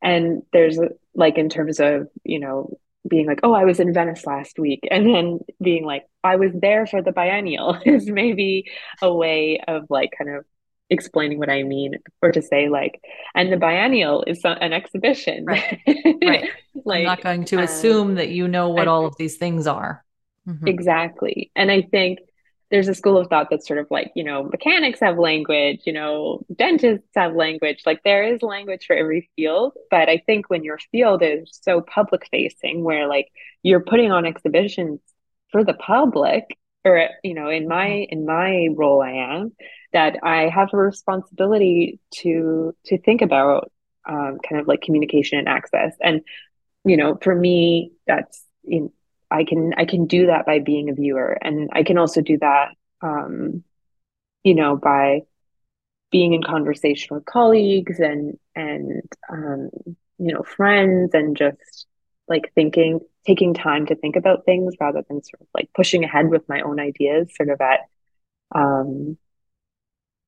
And 0.00 0.42
there's 0.52 0.78
like 1.18 1.36
in 1.36 1.48
terms 1.48 1.80
of 1.80 2.08
you 2.24 2.38
know 2.38 2.78
being 3.06 3.26
like 3.26 3.40
oh 3.42 3.52
i 3.52 3.64
was 3.64 3.80
in 3.80 3.92
venice 3.92 4.26
last 4.26 4.58
week 4.58 4.86
and 4.90 5.06
then 5.06 5.40
being 5.62 5.84
like 5.84 6.04
i 6.22 6.36
was 6.36 6.52
there 6.54 6.86
for 6.86 7.02
the 7.02 7.12
biennial 7.12 7.78
is 7.86 8.08
maybe 8.08 8.70
a 9.02 9.12
way 9.12 9.60
of 9.66 9.84
like 9.90 10.10
kind 10.16 10.30
of 10.36 10.44
explaining 10.90 11.38
what 11.38 11.50
i 11.50 11.62
mean 11.62 11.94
or 12.22 12.32
to 12.32 12.40
say 12.40 12.68
like 12.68 13.00
and 13.34 13.52
the 13.52 13.56
biennial 13.56 14.24
is 14.26 14.40
an 14.44 14.72
exhibition 14.72 15.44
right 15.44 15.80
right 16.24 16.50
like, 16.84 17.00
i'm 17.00 17.04
not 17.04 17.20
going 17.20 17.44
to 17.44 17.56
um, 17.56 17.62
assume 17.62 18.14
that 18.14 18.30
you 18.30 18.48
know 18.48 18.70
what 18.70 18.88
I, 18.88 18.90
all 18.90 19.06
of 19.06 19.16
these 19.16 19.36
things 19.36 19.66
are 19.66 20.04
mm-hmm. 20.46 20.66
exactly 20.66 21.50
and 21.54 21.70
i 21.70 21.82
think 21.82 22.20
there's 22.70 22.88
a 22.88 22.94
school 22.94 23.16
of 23.16 23.28
thought 23.28 23.48
that's 23.50 23.66
sort 23.66 23.78
of 23.78 23.86
like, 23.90 24.12
you 24.14 24.22
know, 24.22 24.42
mechanics 24.42 25.00
have 25.00 25.18
language, 25.18 25.80
you 25.86 25.92
know, 25.92 26.44
dentists 26.54 27.08
have 27.16 27.34
language. 27.34 27.82
Like 27.86 28.02
there 28.04 28.22
is 28.22 28.42
language 28.42 28.84
for 28.86 28.94
every 28.94 29.30
field. 29.36 29.72
But 29.90 30.08
I 30.08 30.22
think 30.26 30.50
when 30.50 30.64
your 30.64 30.78
field 30.92 31.22
is 31.22 31.58
so 31.62 31.80
public 31.80 32.28
facing, 32.30 32.84
where 32.84 33.08
like 33.08 33.28
you're 33.62 33.80
putting 33.80 34.12
on 34.12 34.26
exhibitions 34.26 35.00
for 35.50 35.64
the 35.64 35.74
public, 35.74 36.44
or 36.84 37.08
you 37.24 37.34
know, 37.34 37.48
in 37.48 37.68
my 37.68 37.86
in 37.86 38.26
my 38.26 38.68
role 38.74 39.00
I 39.00 39.12
am, 39.12 39.52
that 39.92 40.18
I 40.22 40.48
have 40.48 40.70
a 40.72 40.76
responsibility 40.76 42.00
to 42.20 42.74
to 42.86 42.98
think 42.98 43.22
about 43.22 43.70
um, 44.06 44.38
kind 44.46 44.60
of 44.60 44.66
like 44.66 44.80
communication 44.82 45.38
and 45.38 45.48
access. 45.48 45.94
And 46.02 46.22
you 46.84 46.96
know, 46.96 47.18
for 47.22 47.34
me, 47.34 47.92
that's 48.06 48.44
in, 48.64 48.90
I 49.30 49.44
can 49.44 49.74
I 49.76 49.84
can 49.84 50.06
do 50.06 50.26
that 50.26 50.46
by 50.46 50.58
being 50.58 50.88
a 50.90 50.94
viewer, 50.94 51.36
and 51.40 51.70
I 51.72 51.82
can 51.82 51.98
also 51.98 52.20
do 52.22 52.38
that, 52.38 52.68
um, 53.02 53.62
you 54.42 54.54
know, 54.54 54.76
by 54.76 55.22
being 56.10 56.32
in 56.32 56.42
conversation 56.42 57.14
with 57.14 57.26
colleagues 57.26 57.98
and 58.00 58.38
and 58.54 59.02
um, 59.30 59.70
you 60.18 60.32
know 60.32 60.42
friends, 60.42 61.10
and 61.14 61.36
just 61.36 61.86
like 62.28 62.52
thinking, 62.54 63.00
taking 63.26 63.54
time 63.54 63.86
to 63.86 63.94
think 63.94 64.16
about 64.16 64.44
things 64.44 64.74
rather 64.80 65.02
than 65.08 65.22
sort 65.22 65.40
of 65.40 65.46
like 65.54 65.70
pushing 65.74 66.04
ahead 66.04 66.28
with 66.28 66.48
my 66.48 66.60
own 66.60 66.80
ideas, 66.80 67.28
sort 67.36 67.48
of 67.50 67.60
at 67.60 67.80
um, 68.54 69.16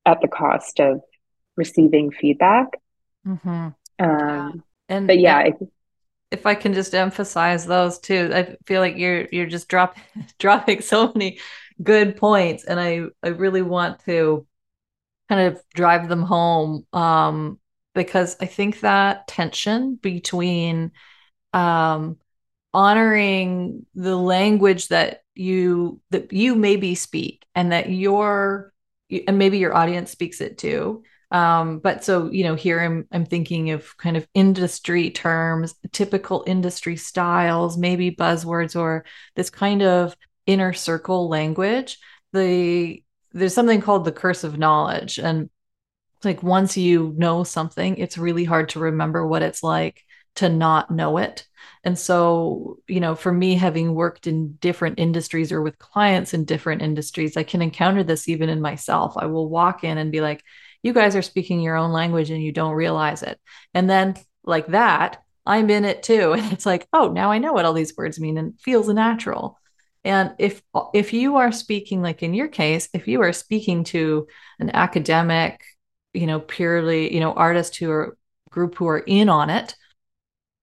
at 0.05 0.21
the 0.21 0.27
cost 0.27 0.79
of 0.79 1.01
receiving 1.55 2.11
feedback. 2.11 2.67
Mm-hmm. 3.25 3.49
Um, 3.49 3.75
yeah. 3.99 4.51
And 4.89 5.07
but 5.07 5.19
yeah, 5.19 5.39
and, 5.39 5.69
if 6.31 6.45
I 6.45 6.55
can 6.55 6.73
just 6.73 6.95
emphasize 6.95 7.65
those 7.65 7.99
too, 7.99 8.31
I 8.33 8.55
feel 8.65 8.81
like 8.81 8.97
you're 8.97 9.27
you're 9.31 9.47
just 9.47 9.67
drop, 9.67 9.97
dropping 10.39 10.81
so 10.81 11.11
many 11.13 11.39
good 11.83 12.17
points, 12.17 12.63
and 12.63 12.79
I 12.79 13.03
I 13.21 13.29
really 13.29 13.61
want 13.61 13.99
to 14.05 14.47
kind 15.29 15.47
of 15.47 15.61
drive 15.73 16.09
them 16.09 16.23
home 16.23 16.85
um, 16.93 17.59
because 17.93 18.37
I 18.39 18.45
think 18.45 18.81
that 18.81 19.27
tension 19.27 19.95
between 19.95 20.91
um, 21.53 22.17
honoring 22.73 23.85
the 23.93 24.15
language 24.15 24.87
that 24.87 25.23
you 25.35 26.01
that 26.11 26.31
you 26.33 26.55
maybe 26.55 26.95
speak 26.95 27.45
and 27.55 27.71
that 27.71 27.89
your 27.89 28.70
and 29.27 29.37
maybe 29.37 29.57
your 29.57 29.75
audience 29.75 30.11
speaks 30.11 30.41
it 30.41 30.57
too 30.57 31.03
um, 31.31 31.79
but 31.79 32.03
so, 32.03 32.29
you 32.29 32.43
know, 32.43 32.55
here 32.55 32.79
I'm 32.81 33.07
I'm 33.11 33.25
thinking 33.25 33.71
of 33.71 33.97
kind 33.97 34.17
of 34.17 34.27
industry 34.33 35.09
terms, 35.09 35.75
typical 35.93 36.43
industry 36.45 36.97
styles, 36.97 37.77
maybe 37.77 38.11
buzzwords 38.11 38.75
or 38.75 39.05
this 39.35 39.49
kind 39.49 39.81
of 39.81 40.15
inner 40.45 40.73
circle 40.73 41.29
language. 41.29 41.97
The 42.33 43.01
there's 43.31 43.53
something 43.53 43.79
called 43.79 44.03
the 44.03 44.11
curse 44.11 44.43
of 44.43 44.59
knowledge. 44.59 45.19
And 45.19 45.49
like 46.23 46.43
once 46.43 46.75
you 46.75 47.13
know 47.17 47.45
something, 47.45 47.97
it's 47.97 48.17
really 48.17 48.43
hard 48.43 48.69
to 48.69 48.79
remember 48.79 49.25
what 49.25 49.41
it's 49.41 49.63
like 49.63 50.03
to 50.35 50.49
not 50.49 50.91
know 50.91 51.17
it. 51.17 51.45
And 51.83 51.97
so, 51.97 52.77
you 52.87 52.99
know, 52.99 53.15
for 53.15 53.31
me, 53.31 53.55
having 53.55 53.95
worked 53.95 54.27
in 54.27 54.53
different 54.53 54.99
industries 54.99 55.51
or 55.51 55.61
with 55.61 55.79
clients 55.79 56.33
in 56.33 56.45
different 56.45 56.81
industries, 56.81 57.35
I 57.35 57.43
can 57.43 57.61
encounter 57.61 58.03
this 58.03 58.29
even 58.29 58.49
in 58.49 58.61
myself. 58.61 59.13
I 59.17 59.25
will 59.25 59.49
walk 59.49 59.83
in 59.83 59.97
and 59.97 60.11
be 60.11 60.21
like, 60.21 60.43
you 60.83 60.93
guys 60.93 61.15
are 61.15 61.21
speaking 61.21 61.59
your 61.59 61.75
own 61.75 61.91
language 61.91 62.29
and 62.29 62.41
you 62.41 62.51
don't 62.51 62.73
realize 62.73 63.23
it. 63.23 63.39
And 63.73 63.89
then, 63.89 64.15
like 64.43 64.67
that, 64.67 65.23
I'm 65.45 65.69
in 65.69 65.85
it 65.85 66.03
too. 66.03 66.33
And 66.37 66.51
it's 66.53 66.65
like, 66.65 66.87
oh, 66.93 67.11
now 67.11 67.31
I 67.31 67.39
know 67.39 67.53
what 67.53 67.65
all 67.65 67.73
these 67.73 67.95
words 67.95 68.19
mean 68.19 68.37
and 68.37 68.59
feels 68.59 68.87
natural. 68.87 69.57
And 70.03 70.33
if 70.39 70.61
if 70.93 71.13
you 71.13 71.37
are 71.37 71.51
speaking, 71.51 72.01
like 72.01 72.23
in 72.23 72.33
your 72.33 72.47
case, 72.47 72.89
if 72.93 73.07
you 73.07 73.21
are 73.21 73.33
speaking 73.33 73.83
to 73.85 74.27
an 74.59 74.71
academic, 74.73 75.61
you 76.13 76.25
know, 76.25 76.39
purely, 76.39 77.13
you 77.13 77.19
know, 77.19 77.33
artist 77.33 77.75
who 77.75 77.91
are 77.91 78.17
group 78.49 78.75
who 78.75 78.87
are 78.87 78.99
in 78.99 79.29
on 79.29 79.49
it, 79.49 79.75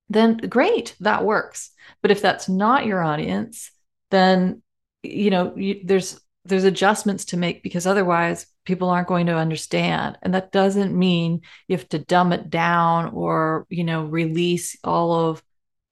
then 0.08 0.36
great, 0.36 0.94
that 1.00 1.24
works. 1.24 1.70
But 2.02 2.10
if 2.10 2.22
that's 2.22 2.48
not 2.48 2.86
your 2.86 3.02
audience, 3.02 3.70
then 4.10 4.62
you 5.02 5.30
know, 5.30 5.54
you, 5.56 5.80
there's 5.84 6.20
there's 6.44 6.64
adjustments 6.64 7.26
to 7.26 7.36
make 7.36 7.62
because 7.62 7.86
otherwise 7.86 8.46
people 8.64 8.88
aren't 8.88 9.08
going 9.08 9.26
to 9.26 9.36
understand. 9.36 10.16
And 10.22 10.34
that 10.34 10.50
doesn't 10.50 10.98
mean 10.98 11.42
you 11.66 11.76
have 11.76 11.88
to 11.90 11.98
dumb 11.98 12.32
it 12.32 12.50
down 12.50 13.10
or 13.10 13.66
you 13.68 13.84
know 13.84 14.04
release 14.04 14.76
all 14.82 15.12
of 15.30 15.42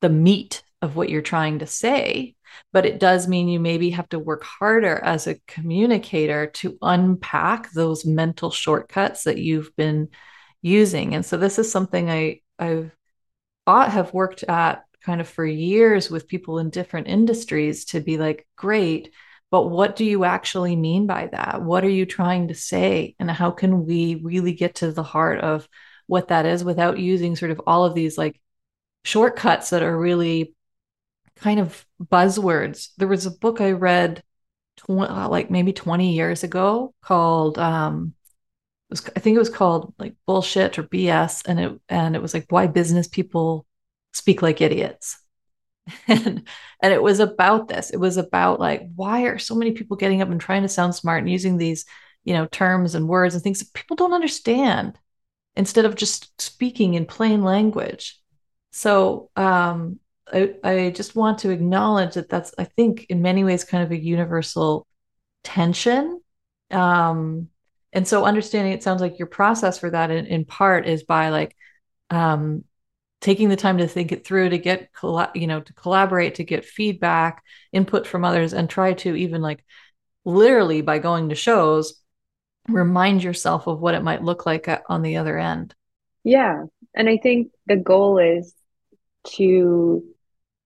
the 0.01 0.09
meat 0.09 0.63
of 0.83 0.97
what 0.97 1.09
you're 1.11 1.23
trying 1.23 1.61
to 1.61 1.67
say. 1.67 2.35
But 2.73 2.87
it 2.87 3.01
does 3.01 3.29
mean 3.29 3.49
you 3.49 3.61
maybe 3.61 3.91
have 3.91 4.09
to 4.11 4.19
work 4.19 4.45
harder 4.45 4.99
as 5.03 5.27
a 5.27 5.39
communicator 5.47 6.47
to 6.47 6.79
unpack 6.81 7.71
those 7.73 8.07
mental 8.07 8.51
shortcuts 8.51 9.25
that 9.25 9.39
you've 9.39 9.75
been 9.77 10.09
using. 10.63 11.15
And 11.15 11.25
so 11.25 11.37
this 11.37 11.59
is 11.59 11.71
something 11.71 12.11
i 12.11 12.41
i've 12.59 12.96
have 13.67 14.13
worked 14.13 14.43
at 14.45 14.85
kind 15.03 15.21
of 15.21 15.29
for 15.29 15.45
years 15.45 16.11
with 16.11 16.29
people 16.29 16.59
in 16.59 16.71
different 16.71 17.09
industries 17.09 17.85
to 17.87 18.01
be 18.01 18.19
like 18.19 18.47
great 18.57 19.13
but 19.51 19.69
what 19.69 19.97
do 19.97 20.05
you 20.05 20.25
actually 20.25 20.75
mean 20.77 21.07
by 21.07 21.29
that? 21.29 21.63
What 21.63 21.85
are 21.85 21.89
you 21.89 22.05
trying 22.05 22.49
to 22.49 22.55
say? 22.55 23.15
And 23.19 23.31
how 23.31 23.51
can 23.53 23.87
we 23.87 24.17
really 24.17 24.53
get 24.53 24.77
to 24.77 24.91
the 24.91 25.03
heart 25.03 25.41
of 25.41 25.69
what 26.07 26.29
that 26.29 26.47
is 26.47 26.65
without 26.65 26.99
using 26.99 27.37
sort 27.37 27.53
of 27.53 27.61
all 27.67 27.85
of 27.85 27.95
these 27.95 28.19
like 28.19 28.41
shortcuts 29.05 29.71
that 29.71 29.83
are 29.83 29.97
really 29.97 30.55
kind 31.37 31.61
of 31.61 31.87
buzzwords? 32.03 32.89
There 32.97 33.09
was 33.09 33.27
a 33.27 33.31
book 33.31 33.61
I 33.61 33.73
read 33.73 34.23
tw- 34.79 34.91
uh, 34.91 35.29
like 35.31 35.51
maybe 35.51 35.73
20 35.73 36.15
years 36.15 36.43
ago 36.43 36.93
called 37.01 37.59
um 37.59 38.15
was, 38.91 39.09
I 39.17 39.21
think 39.21 39.37
it 39.37 39.41
was 39.41 39.51
called 39.51 39.95
like 39.99 40.15
bullshit 40.27 40.79
or 40.79 40.83
BS 40.85 41.43
and 41.47 41.61
it 41.61 41.81
and 41.89 42.15
it 42.17 42.23
was 42.23 42.35
like 42.35 42.47
why 42.51 42.67
business 42.67 43.09
people 43.09 43.67
speak 44.13 44.43
like 44.43 44.61
idiots. 44.61 45.19
And 46.09 46.49
and 46.83 46.93
it 46.93 47.03
was 47.03 47.21
about 47.21 47.69
this. 47.69 47.91
It 47.91 47.99
was 47.99 48.17
about 48.17 48.59
like 48.59 48.83
why 48.97 49.23
are 49.25 49.39
so 49.39 49.55
many 49.55 49.73
people 49.73 49.97
getting 49.97 50.21
up 50.21 50.31
and 50.31 50.41
trying 50.41 50.63
to 50.63 50.69
sound 50.69 50.95
smart 50.95 51.21
and 51.21 51.31
using 51.31 51.59
these 51.59 51.85
you 52.25 52.35
know 52.35 52.47
terms 52.47 52.95
and 52.95 53.09
words 53.09 53.35
and 53.35 53.43
things 53.45 53.61
that 53.61 53.73
people 53.73 53.97
don't 53.97 54.13
understand 54.13 54.99
instead 55.55 55.85
of 55.85 55.95
just 55.95 56.41
speaking 56.41 56.95
in 56.95 57.07
plain 57.07 57.43
language. 57.43 58.21
So 58.73 59.31
um 59.37 60.01
I, 60.33 60.55
I 60.65 60.91
just 60.91 61.15
want 61.15 61.39
to 61.41 61.51
acknowledge 61.51 62.15
that 62.15 62.29
that's 62.29 62.53
i 62.59 62.65
think 62.65 63.07
in 63.09 63.23
many 63.23 63.45
ways 63.45 63.63
kind 63.63 63.85
of 63.85 63.93
a 63.93 63.97
universal 63.97 64.87
tension. 65.45 66.21
Um 66.71 67.49
and 67.97 68.07
so 68.07 68.27
understanding 68.27 68.75
it 68.75 68.83
sounds 68.83 69.01
like 69.01 69.19
your 69.19 69.27
process 69.27 69.79
for 69.79 69.91
that 69.91 70.11
in, 70.11 70.27
in 70.27 70.45
part 70.45 70.87
is 70.87 71.03
by 71.03 71.31
like 71.31 71.57
um 72.11 72.63
taking 73.23 73.49
the 73.49 73.57
time 73.57 73.79
to 73.79 73.89
think 73.89 74.13
it 74.13 74.25
through 74.25 74.51
to 74.51 74.59
get 74.59 74.91
you 75.35 75.47
know 75.47 75.61
to 75.61 75.73
collaborate 75.73 76.37
to 76.37 76.45
get 76.45 76.65
feedback 76.65 77.43
input 77.73 78.07
from 78.07 78.25
others 78.25 78.53
and 78.53 78.69
try 78.69 78.93
to 78.93 79.17
even 79.17 79.41
like 79.41 79.65
literally 80.27 80.83
by 80.83 80.99
going 80.99 81.31
to 81.31 81.35
shows 81.35 82.01
remind 82.69 83.25
yourself 83.25 83.67
of 83.67 83.81
what 83.81 83.95
it 83.95 84.03
might 84.03 84.23
look 84.23 84.45
like 84.45 84.69
on 84.89 85.03
the 85.03 85.17
other 85.17 85.39
end. 85.39 85.75
Yeah. 86.23 86.65
And 86.95 87.09
i 87.09 87.17
think 87.17 87.53
the 87.67 87.77
goal 87.77 88.19
is 88.19 88.53
to 89.37 90.05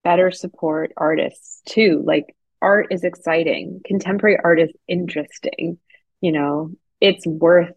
better 0.02 0.30
support 0.30 0.92
artists 0.96 1.62
too. 1.66 2.02
Like 2.04 2.34
art 2.60 2.88
is 2.90 3.04
exciting. 3.04 3.82
Contemporary 3.84 4.38
art 4.42 4.60
is 4.60 4.72
interesting 4.88 5.78
you 6.20 6.32
know 6.32 6.70
it's 7.00 7.26
worth 7.26 7.72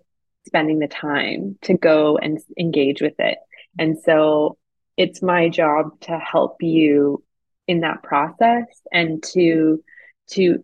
spending 0.45 0.79
the 0.79 0.87
time 0.87 1.57
to 1.61 1.73
go 1.75 2.17
and 2.17 2.39
engage 2.59 3.01
with 3.01 3.19
it 3.19 3.37
and 3.79 3.97
so 3.99 4.57
it's 4.97 5.21
my 5.21 5.49
job 5.49 5.99
to 6.01 6.17
help 6.17 6.57
you 6.61 7.23
in 7.67 7.81
that 7.81 8.03
process 8.03 8.65
and 8.91 9.23
to 9.23 9.83
to 10.27 10.63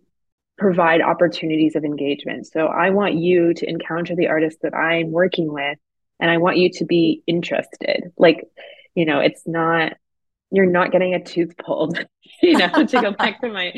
provide 0.57 1.01
opportunities 1.01 1.75
of 1.75 1.85
engagement. 1.85 2.45
So 2.45 2.67
I 2.67 2.89
want 2.89 3.15
you 3.15 3.53
to 3.53 3.69
encounter 3.69 4.15
the 4.15 4.27
artists 4.27 4.59
that 4.61 4.75
I'm 4.75 5.11
working 5.11 5.51
with 5.51 5.77
and 6.19 6.29
I 6.29 6.37
want 6.37 6.57
you 6.57 6.69
to 6.73 6.85
be 6.85 7.23
interested. 7.25 8.11
Like, 8.17 8.43
you 8.93 9.05
know, 9.05 9.21
it's 9.21 9.47
not 9.47 9.93
you're 10.51 10.65
not 10.65 10.91
getting 10.91 11.13
a 11.13 11.23
tooth 11.23 11.55
pulled, 11.57 11.97
you 12.41 12.57
know, 12.57 12.85
to 12.85 13.01
go 13.01 13.12
back 13.17 13.41
to 13.41 13.49
my 13.49 13.73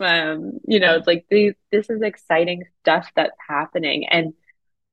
um, 0.00 0.60
you 0.66 0.80
know, 0.80 0.96
it's 0.96 1.06
like 1.06 1.26
these 1.30 1.54
this 1.70 1.90
is 1.90 2.02
exciting 2.02 2.64
stuff 2.80 3.10
that's 3.14 3.36
happening 3.48 4.06
and 4.08 4.34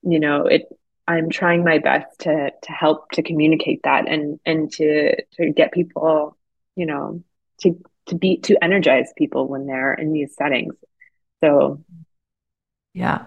you 0.04 0.20
know, 0.20 0.46
it 0.46 0.64
I'm 1.08 1.30
trying 1.30 1.64
my 1.64 1.80
best 1.80 2.20
to 2.20 2.52
to 2.62 2.72
help 2.72 3.12
to 3.12 3.24
communicate 3.24 3.82
that 3.84 4.08
and 4.08 4.40
and 4.46 4.72
to 4.74 5.16
to 5.34 5.52
get 5.52 5.72
people, 5.72 6.38
you 6.76 6.86
know, 6.86 7.24
to 7.62 7.80
to 8.08 8.16
be 8.16 8.38
to 8.42 8.62
energize 8.64 9.12
people 9.18 9.48
when 9.48 9.66
they're 9.66 9.94
in 9.94 10.14
these 10.14 10.36
settings. 10.36 10.76
So 11.44 11.84
yeah. 12.94 13.26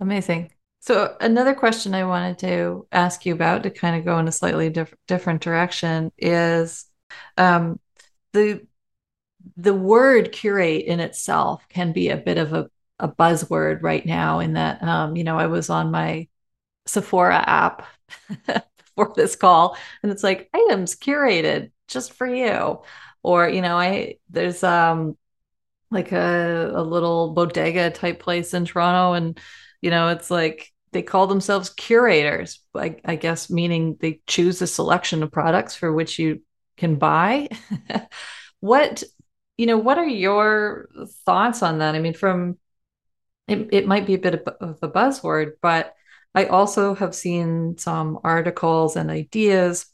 Amazing. 0.00 0.50
So 0.80 1.16
another 1.20 1.54
question 1.54 1.94
I 1.94 2.04
wanted 2.04 2.38
to 2.40 2.86
ask 2.92 3.24
you 3.24 3.32
about 3.32 3.62
to 3.62 3.70
kind 3.70 3.96
of 3.96 4.04
go 4.04 4.18
in 4.18 4.28
a 4.28 4.32
slightly 4.32 4.68
diff- 4.68 4.94
different 5.06 5.40
direction 5.40 6.12
is 6.18 6.84
um, 7.36 7.78
the 8.32 8.66
the 9.56 9.74
word 9.74 10.32
curate 10.32 10.84
in 10.84 11.00
itself 11.00 11.66
can 11.68 11.92
be 11.92 12.08
a 12.10 12.16
bit 12.16 12.38
of 12.38 12.52
a, 12.52 12.70
a 12.98 13.08
buzzword 13.08 13.82
right 13.82 14.04
now 14.04 14.40
in 14.40 14.54
that 14.54 14.82
um, 14.82 15.16
you 15.16 15.24
know 15.24 15.38
I 15.38 15.46
was 15.46 15.70
on 15.70 15.90
my 15.90 16.28
Sephora 16.86 17.36
app 17.36 17.86
for 18.96 19.12
this 19.16 19.36
call 19.36 19.76
and 20.02 20.12
it's 20.12 20.22
like 20.22 20.50
items 20.54 20.96
curated 20.96 21.70
just 21.88 22.12
for 22.12 22.26
you 22.26 22.80
or 23.22 23.48
you 23.48 23.62
know 23.62 23.76
I 23.76 24.16
there's 24.30 24.62
um 24.62 25.16
like 25.90 26.12
a, 26.12 26.72
a 26.74 26.82
little 26.82 27.32
bodega 27.32 27.90
type 27.90 28.20
place 28.20 28.54
in 28.54 28.64
Toronto 28.64 29.12
and 29.14 29.38
you 29.80 29.90
know 29.90 30.08
it's 30.08 30.30
like 30.30 30.72
they 30.94 31.02
call 31.02 31.26
themselves 31.26 31.70
curators. 31.70 32.60
I, 32.74 32.96
I 33.04 33.16
guess 33.16 33.50
meaning 33.50 33.96
they 34.00 34.20
choose 34.26 34.62
a 34.62 34.66
selection 34.66 35.22
of 35.22 35.32
products 35.32 35.74
for 35.74 35.92
which 35.92 36.18
you 36.18 36.40
can 36.76 36.96
buy. 36.96 37.48
what 38.60 39.02
you 39.56 39.66
know, 39.66 39.78
what 39.78 39.98
are 39.98 40.06
your 40.06 40.88
thoughts 41.24 41.62
on 41.62 41.78
that? 41.78 41.94
I 41.94 42.00
mean, 42.00 42.14
from 42.14 42.58
it, 43.46 43.68
it 43.72 43.86
might 43.86 44.06
be 44.06 44.14
a 44.14 44.18
bit 44.18 44.34
of, 44.60 44.78
a 44.82 44.88
buzzword, 44.88 45.52
but 45.62 45.94
I 46.34 46.46
also 46.46 46.94
have 46.94 47.14
seen 47.14 47.78
some 47.78 48.18
articles 48.24 48.96
and 48.96 49.10
ideas 49.10 49.86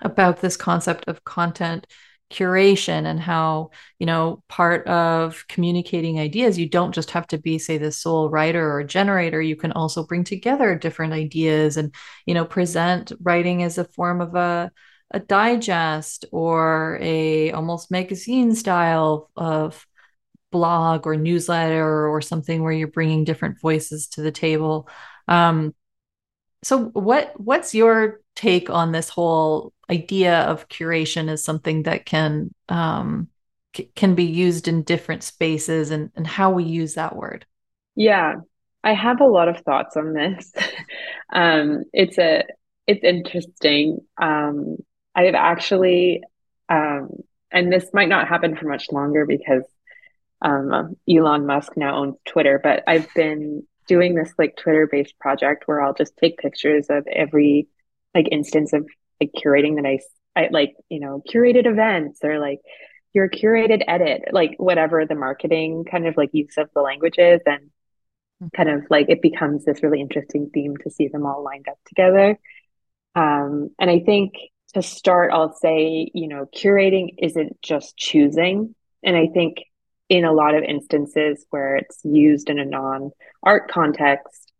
about 0.00 0.40
this 0.40 0.56
concept 0.56 1.08
of 1.08 1.24
content 1.24 1.86
curation 2.30 3.06
and 3.06 3.20
how 3.20 3.70
you 3.98 4.06
know 4.06 4.42
part 4.48 4.86
of 4.88 5.44
communicating 5.46 6.18
ideas 6.18 6.58
you 6.58 6.68
don't 6.68 6.94
just 6.94 7.10
have 7.10 7.26
to 7.26 7.38
be 7.38 7.58
say 7.58 7.78
the 7.78 7.92
sole 7.92 8.30
writer 8.30 8.72
or 8.72 8.82
generator 8.82 9.40
you 9.40 9.54
can 9.54 9.70
also 9.72 10.04
bring 10.04 10.24
together 10.24 10.74
different 10.74 11.12
ideas 11.12 11.76
and 11.76 11.94
you 12.26 12.34
know 12.34 12.44
present 12.44 13.12
writing 13.22 13.62
as 13.62 13.78
a 13.78 13.84
form 13.84 14.20
of 14.20 14.34
a 14.34 14.72
a 15.14 15.20
digest 15.20 16.24
or 16.32 16.98
a 17.00 17.52
almost 17.52 17.90
magazine 17.90 18.54
style 18.54 19.30
of 19.36 19.86
blog 20.50 21.06
or 21.06 21.16
newsletter 21.16 22.08
or 22.08 22.20
something 22.20 22.62
where 22.62 22.72
you're 22.72 22.88
bringing 22.88 23.24
different 23.24 23.60
voices 23.60 24.08
to 24.08 24.22
the 24.22 24.32
table. 24.32 24.88
Um, 25.28 25.74
so 26.62 26.86
what 26.86 27.38
what's 27.38 27.74
your 27.74 28.20
take 28.34 28.70
on 28.70 28.92
this 28.92 29.08
whole 29.08 29.72
idea 29.88 30.42
of 30.42 30.68
curation 30.68 31.28
as 31.28 31.44
something 31.44 31.84
that 31.84 32.04
can 32.06 32.52
um, 32.68 33.28
c- 33.76 33.90
can 33.94 34.14
be 34.14 34.24
used 34.24 34.66
in 34.66 34.82
different 34.82 35.22
spaces 35.22 35.90
and, 35.90 36.10
and 36.16 36.26
how 36.26 36.50
we 36.50 36.64
use 36.64 36.94
that 36.94 37.14
word? 37.14 37.46
Yeah 37.94 38.34
i 38.84 38.92
have 38.92 39.20
a 39.20 39.26
lot 39.26 39.48
of 39.48 39.60
thoughts 39.60 39.96
on 39.96 40.12
this. 40.12 40.52
Um, 41.32 41.82
it's 41.92 42.16
a 42.18 42.44
it's 42.86 43.02
interesting 43.02 43.98
um, 44.22 44.76
i've 45.14 45.34
actually 45.34 46.22
um, 46.68 47.10
and 47.50 47.72
this 47.72 47.90
might 47.92 48.08
not 48.08 48.28
happen 48.28 48.56
for 48.56 48.66
much 48.66 48.90
longer 48.90 49.26
because 49.26 49.64
um, 50.42 50.96
elon 51.08 51.46
musk 51.46 51.76
now 51.76 51.96
owns 51.96 52.16
twitter 52.24 52.60
but 52.62 52.82
i've 52.86 53.12
been 53.14 53.64
doing 53.86 54.14
this 54.14 54.32
like 54.38 54.56
Twitter 54.56 54.88
based 54.90 55.18
project 55.18 55.64
where 55.66 55.80
I'll 55.80 55.94
just 55.94 56.16
take 56.16 56.38
pictures 56.38 56.86
of 56.88 57.06
every 57.06 57.68
like 58.14 58.28
instance 58.30 58.72
of 58.72 58.86
like 59.20 59.30
curating 59.32 59.76
that 59.76 59.86
I, 59.86 59.98
I 60.36 60.48
like, 60.50 60.74
you 60.88 61.00
know, 61.00 61.22
curated 61.28 61.66
events 61.66 62.20
or 62.22 62.38
like 62.38 62.60
your 63.12 63.28
curated 63.28 63.82
edit, 63.86 64.22
like 64.32 64.54
whatever 64.56 65.06
the 65.06 65.14
marketing 65.14 65.84
kind 65.90 66.06
of 66.06 66.16
like 66.16 66.30
use 66.32 66.56
of 66.56 66.68
the 66.74 66.80
languages 66.80 67.40
and 67.46 67.70
kind 68.56 68.68
of 68.68 68.84
like 68.90 69.08
it 69.08 69.22
becomes 69.22 69.64
this 69.64 69.82
really 69.82 70.00
interesting 70.00 70.50
theme 70.52 70.76
to 70.78 70.90
see 70.90 71.08
them 71.08 71.26
all 71.26 71.44
lined 71.44 71.68
up 71.68 71.78
together. 71.86 72.38
Um, 73.14 73.70
and 73.78 73.90
I 73.90 74.00
think 74.00 74.34
to 74.74 74.82
start, 74.82 75.32
I'll 75.32 75.54
say, 75.54 76.10
you 76.14 76.28
know, 76.28 76.46
curating 76.54 77.14
isn't 77.18 77.60
just 77.62 77.96
choosing. 77.96 78.74
And 79.02 79.16
I 79.16 79.28
think 79.28 79.64
in 80.08 80.24
a 80.24 80.32
lot 80.32 80.54
of 80.54 80.62
instances 80.62 81.44
where 81.50 81.76
it's 81.76 82.00
used 82.04 82.50
in 82.50 82.58
a 82.58 82.64
non 82.64 83.10
art 83.42 83.70
context, 83.70 84.52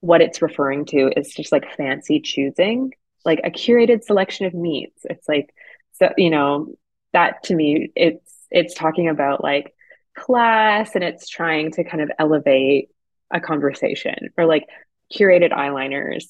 what 0.00 0.20
it's 0.20 0.42
referring 0.42 0.84
to 0.86 1.10
is 1.16 1.32
just 1.34 1.52
like 1.52 1.76
fancy 1.76 2.20
choosing, 2.20 2.92
like 3.24 3.40
a 3.44 3.50
curated 3.50 4.04
selection 4.04 4.46
of 4.46 4.54
meats. 4.54 5.02
It's 5.04 5.28
like, 5.28 5.54
so, 5.92 6.12
you 6.16 6.30
know, 6.30 6.74
that 7.12 7.42
to 7.44 7.54
me, 7.54 7.90
it's, 7.96 8.34
it's 8.50 8.74
talking 8.74 9.08
about 9.08 9.42
like 9.42 9.74
class 10.16 10.94
and 10.94 11.04
it's 11.04 11.28
trying 11.28 11.72
to 11.72 11.84
kind 11.84 12.02
of 12.02 12.10
elevate 12.18 12.88
a 13.30 13.40
conversation 13.40 14.30
or 14.36 14.46
like 14.46 14.66
curated 15.14 15.52
eyeliners. 15.52 16.24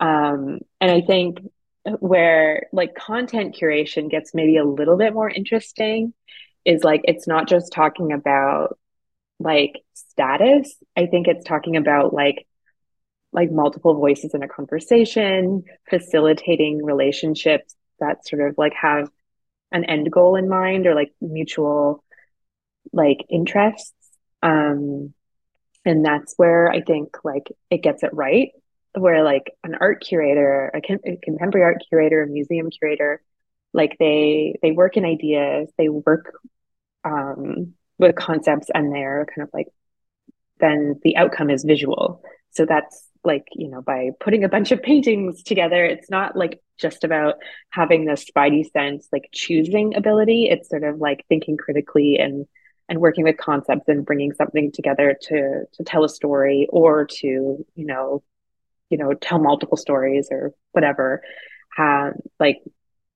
Um, 0.00 0.60
and 0.80 0.90
I 0.90 1.00
think 1.00 1.40
where 2.00 2.66
like 2.72 2.94
content 2.94 3.56
curation 3.58 4.10
gets 4.10 4.34
maybe 4.34 4.56
a 4.56 4.64
little 4.64 4.96
bit 4.96 5.14
more 5.14 5.28
interesting 5.28 6.12
is 6.64 6.84
like 6.84 7.00
it's 7.04 7.26
not 7.26 7.48
just 7.48 7.72
talking 7.72 8.12
about 8.12 8.78
like 9.40 9.82
status. 9.94 10.76
I 10.96 11.06
think 11.06 11.28
it's 11.28 11.44
talking 11.44 11.76
about 11.76 12.12
like 12.12 12.46
like 13.32 13.50
multiple 13.50 13.94
voices 13.94 14.34
in 14.34 14.42
a 14.42 14.48
conversation, 14.48 15.64
facilitating 15.88 16.84
relationships 16.84 17.74
that 18.00 18.26
sort 18.26 18.48
of 18.48 18.56
like 18.58 18.74
have 18.74 19.10
an 19.70 19.84
end 19.84 20.10
goal 20.10 20.36
in 20.36 20.48
mind 20.48 20.86
or 20.86 20.94
like 20.94 21.12
mutual 21.20 22.02
like 22.92 23.24
interests. 23.28 23.92
Um 24.42 25.12
and 25.84 26.04
that's 26.04 26.34
where 26.36 26.70
I 26.70 26.82
think 26.82 27.16
like 27.24 27.50
it 27.70 27.82
gets 27.82 28.02
it 28.02 28.12
right 28.12 28.50
where 28.98 29.24
like 29.24 29.52
an 29.64 29.76
art 29.80 30.02
curator, 30.04 30.70
a, 30.74 30.78
a 30.78 31.16
contemporary 31.22 31.64
art 31.64 31.82
curator, 31.88 32.22
a 32.22 32.26
museum 32.26 32.70
curator, 32.70 33.22
like 33.72 33.96
they 33.98 34.58
they 34.62 34.72
work 34.72 34.96
in 34.96 35.04
ideas, 35.04 35.70
they 35.78 35.88
work 35.88 36.32
um, 37.04 37.74
with 37.98 38.16
concepts 38.16 38.68
and 38.72 38.92
they're 38.92 39.26
kind 39.34 39.46
of 39.46 39.50
like 39.52 39.68
then 40.60 40.98
the 41.02 41.16
outcome 41.16 41.50
is 41.50 41.64
visual. 41.64 42.22
So 42.50 42.66
that's 42.66 43.04
like 43.24 43.46
you 43.52 43.68
know 43.68 43.82
by 43.82 44.10
putting 44.20 44.44
a 44.44 44.48
bunch 44.48 44.70
of 44.70 44.80
paintings 44.80 45.42
together 45.42 45.84
it's 45.84 46.08
not 46.08 46.36
like 46.36 46.62
just 46.78 47.02
about 47.02 47.34
having 47.70 48.04
the 48.04 48.12
spidey 48.12 48.70
sense 48.70 49.08
like 49.12 49.28
choosing 49.32 49.94
ability. 49.94 50.48
It's 50.48 50.68
sort 50.68 50.84
of 50.84 50.98
like 50.98 51.24
thinking 51.28 51.56
critically 51.56 52.16
and 52.18 52.46
and 52.88 53.00
working 53.00 53.24
with 53.24 53.36
concepts 53.36 53.88
and 53.88 54.06
bringing 54.06 54.32
something 54.32 54.72
together 54.72 55.16
to 55.22 55.64
to 55.72 55.84
tell 55.84 56.04
a 56.04 56.08
story 56.08 56.66
or 56.70 57.04
to 57.04 57.26
you 57.74 57.86
know 57.86 58.22
you 58.90 58.98
know 58.98 59.14
tell 59.14 59.38
multiple 59.38 59.76
stories 59.76 60.28
or 60.30 60.52
whatever 60.72 61.22
have 61.76 62.14
like 62.40 62.62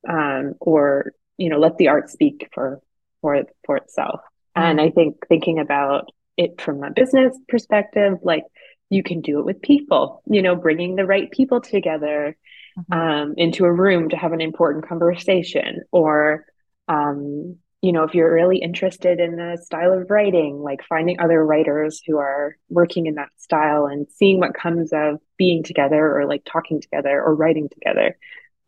um 0.09 0.55
or 0.61 1.13
you 1.39 1.49
know 1.49 1.59
let 1.59 1.77
the 1.79 1.89
art 1.89 2.11
speak 2.11 2.49
for 2.53 2.81
for 3.21 3.43
for 3.65 3.77
itself. 3.77 4.21
Mm-hmm. 4.57 4.67
And 4.67 4.81
I 4.81 4.91
think 4.91 5.27
thinking 5.29 5.59
about 5.59 6.11
it 6.37 6.61
from 6.61 6.83
a 6.83 6.91
business 6.91 7.37
perspective, 7.49 8.19
like 8.23 8.45
you 8.91 9.03
can 9.03 9.23
do 9.23 9.39
it 9.39 9.47
with 9.47 9.63
people, 9.63 10.23
you 10.27 10.43
know, 10.43 10.55
bringing 10.55 10.97
the 10.97 11.07
right 11.07 11.31
people 11.31 11.61
together 11.61 12.37
mm-hmm. 12.79 12.93
um, 12.93 13.35
into 13.37 13.65
a 13.65 13.73
room 13.73 14.11
to 14.11 14.17
have 14.17 14.33
an 14.33 14.41
important 14.41 14.87
conversation 14.87 15.81
or, 15.91 16.45
um, 16.89 17.57
you 17.83 17.90
know, 17.90 18.05
if 18.05 18.14
you're 18.14 18.33
really 18.33 18.59
interested 18.59 19.18
in 19.18 19.35
the 19.35 19.59
style 19.61 19.92
of 19.92 20.09
writing, 20.09 20.62
like 20.62 20.85
finding 20.88 21.18
other 21.18 21.45
writers 21.45 22.01
who 22.07 22.16
are 22.16 22.57
working 22.68 23.07
in 23.07 23.16
that 23.16 23.31
style 23.37 23.87
and 23.87 24.07
seeing 24.09 24.38
what 24.38 24.55
comes 24.55 24.92
of 24.92 25.18
being 25.37 25.64
together 25.64 26.16
or 26.16 26.25
like 26.27 26.42
talking 26.45 26.81
together 26.81 27.21
or 27.21 27.35
writing 27.35 27.68
together, 27.68 28.16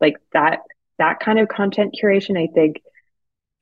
like 0.01 0.17
that, 0.33 0.59
that 0.99 1.21
kind 1.21 1.39
of 1.39 1.47
content 1.47 1.95
curation, 1.99 2.37
I 2.37 2.51
think 2.53 2.81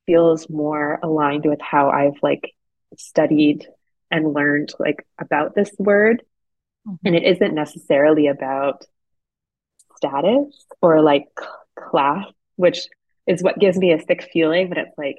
feels 0.07 0.49
more 0.49 0.99
aligned 1.03 1.45
with 1.45 1.61
how 1.61 1.91
I've 1.91 2.21
like 2.23 2.51
studied 2.97 3.67
and 4.09 4.33
learned 4.33 4.73
like 4.79 5.05
about 5.19 5.53
this 5.53 5.69
word. 5.77 6.23
Mm-hmm. 6.87 7.05
And 7.05 7.15
it 7.15 7.23
isn't 7.23 7.53
necessarily 7.53 8.25
about 8.25 8.85
status 9.97 10.65
or 10.81 11.03
like 11.03 11.27
class, 11.75 12.25
which 12.55 12.87
is 13.27 13.43
what 13.43 13.59
gives 13.59 13.77
me 13.77 13.93
a 13.93 14.01
sick 14.01 14.27
feeling, 14.33 14.67
but 14.67 14.79
it's 14.79 14.97
like 14.97 15.17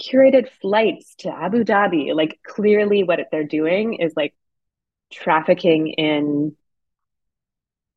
curated 0.00 0.48
flights 0.60 1.14
to 1.16 1.30
Abu 1.30 1.64
Dhabi. 1.64 2.14
Like 2.14 2.38
clearly 2.44 3.04
what 3.04 3.20
they're 3.30 3.44
doing 3.44 3.94
is 3.94 4.12
like 4.16 4.34
trafficking 5.12 5.88
in 5.88 6.56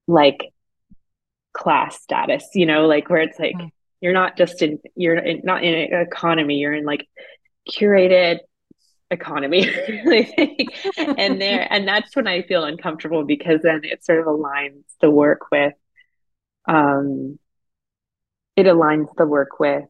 like 0.07 0.51
class 1.53 2.01
status, 2.01 2.49
you 2.53 2.65
know, 2.65 2.87
like 2.87 3.09
where 3.09 3.21
it's 3.21 3.39
like 3.39 3.55
mm-hmm 3.55 3.67
you're 4.01 4.13
not 4.13 4.37
just 4.37 4.61
in 4.61 4.79
you're 4.95 5.17
in, 5.17 5.41
not 5.43 5.63
in 5.63 5.73
an 5.73 6.01
economy 6.01 6.55
you're 6.55 6.73
in 6.73 6.85
like 6.85 7.07
curated 7.69 8.39
economy. 9.11 9.67
And 10.97 11.41
there 11.41 11.67
and 11.69 11.87
that's 11.87 12.15
when 12.15 12.27
i 12.27 12.43
feel 12.43 12.63
uncomfortable 12.63 13.23
because 13.23 13.61
then 13.63 13.81
it 13.83 14.05
sort 14.05 14.19
of 14.19 14.25
aligns 14.25 14.83
the 15.01 15.09
work 15.09 15.51
with 15.51 15.73
um 16.67 17.39
it 18.55 18.65
aligns 18.65 19.07
the 19.17 19.25
work 19.25 19.59
with 19.59 19.85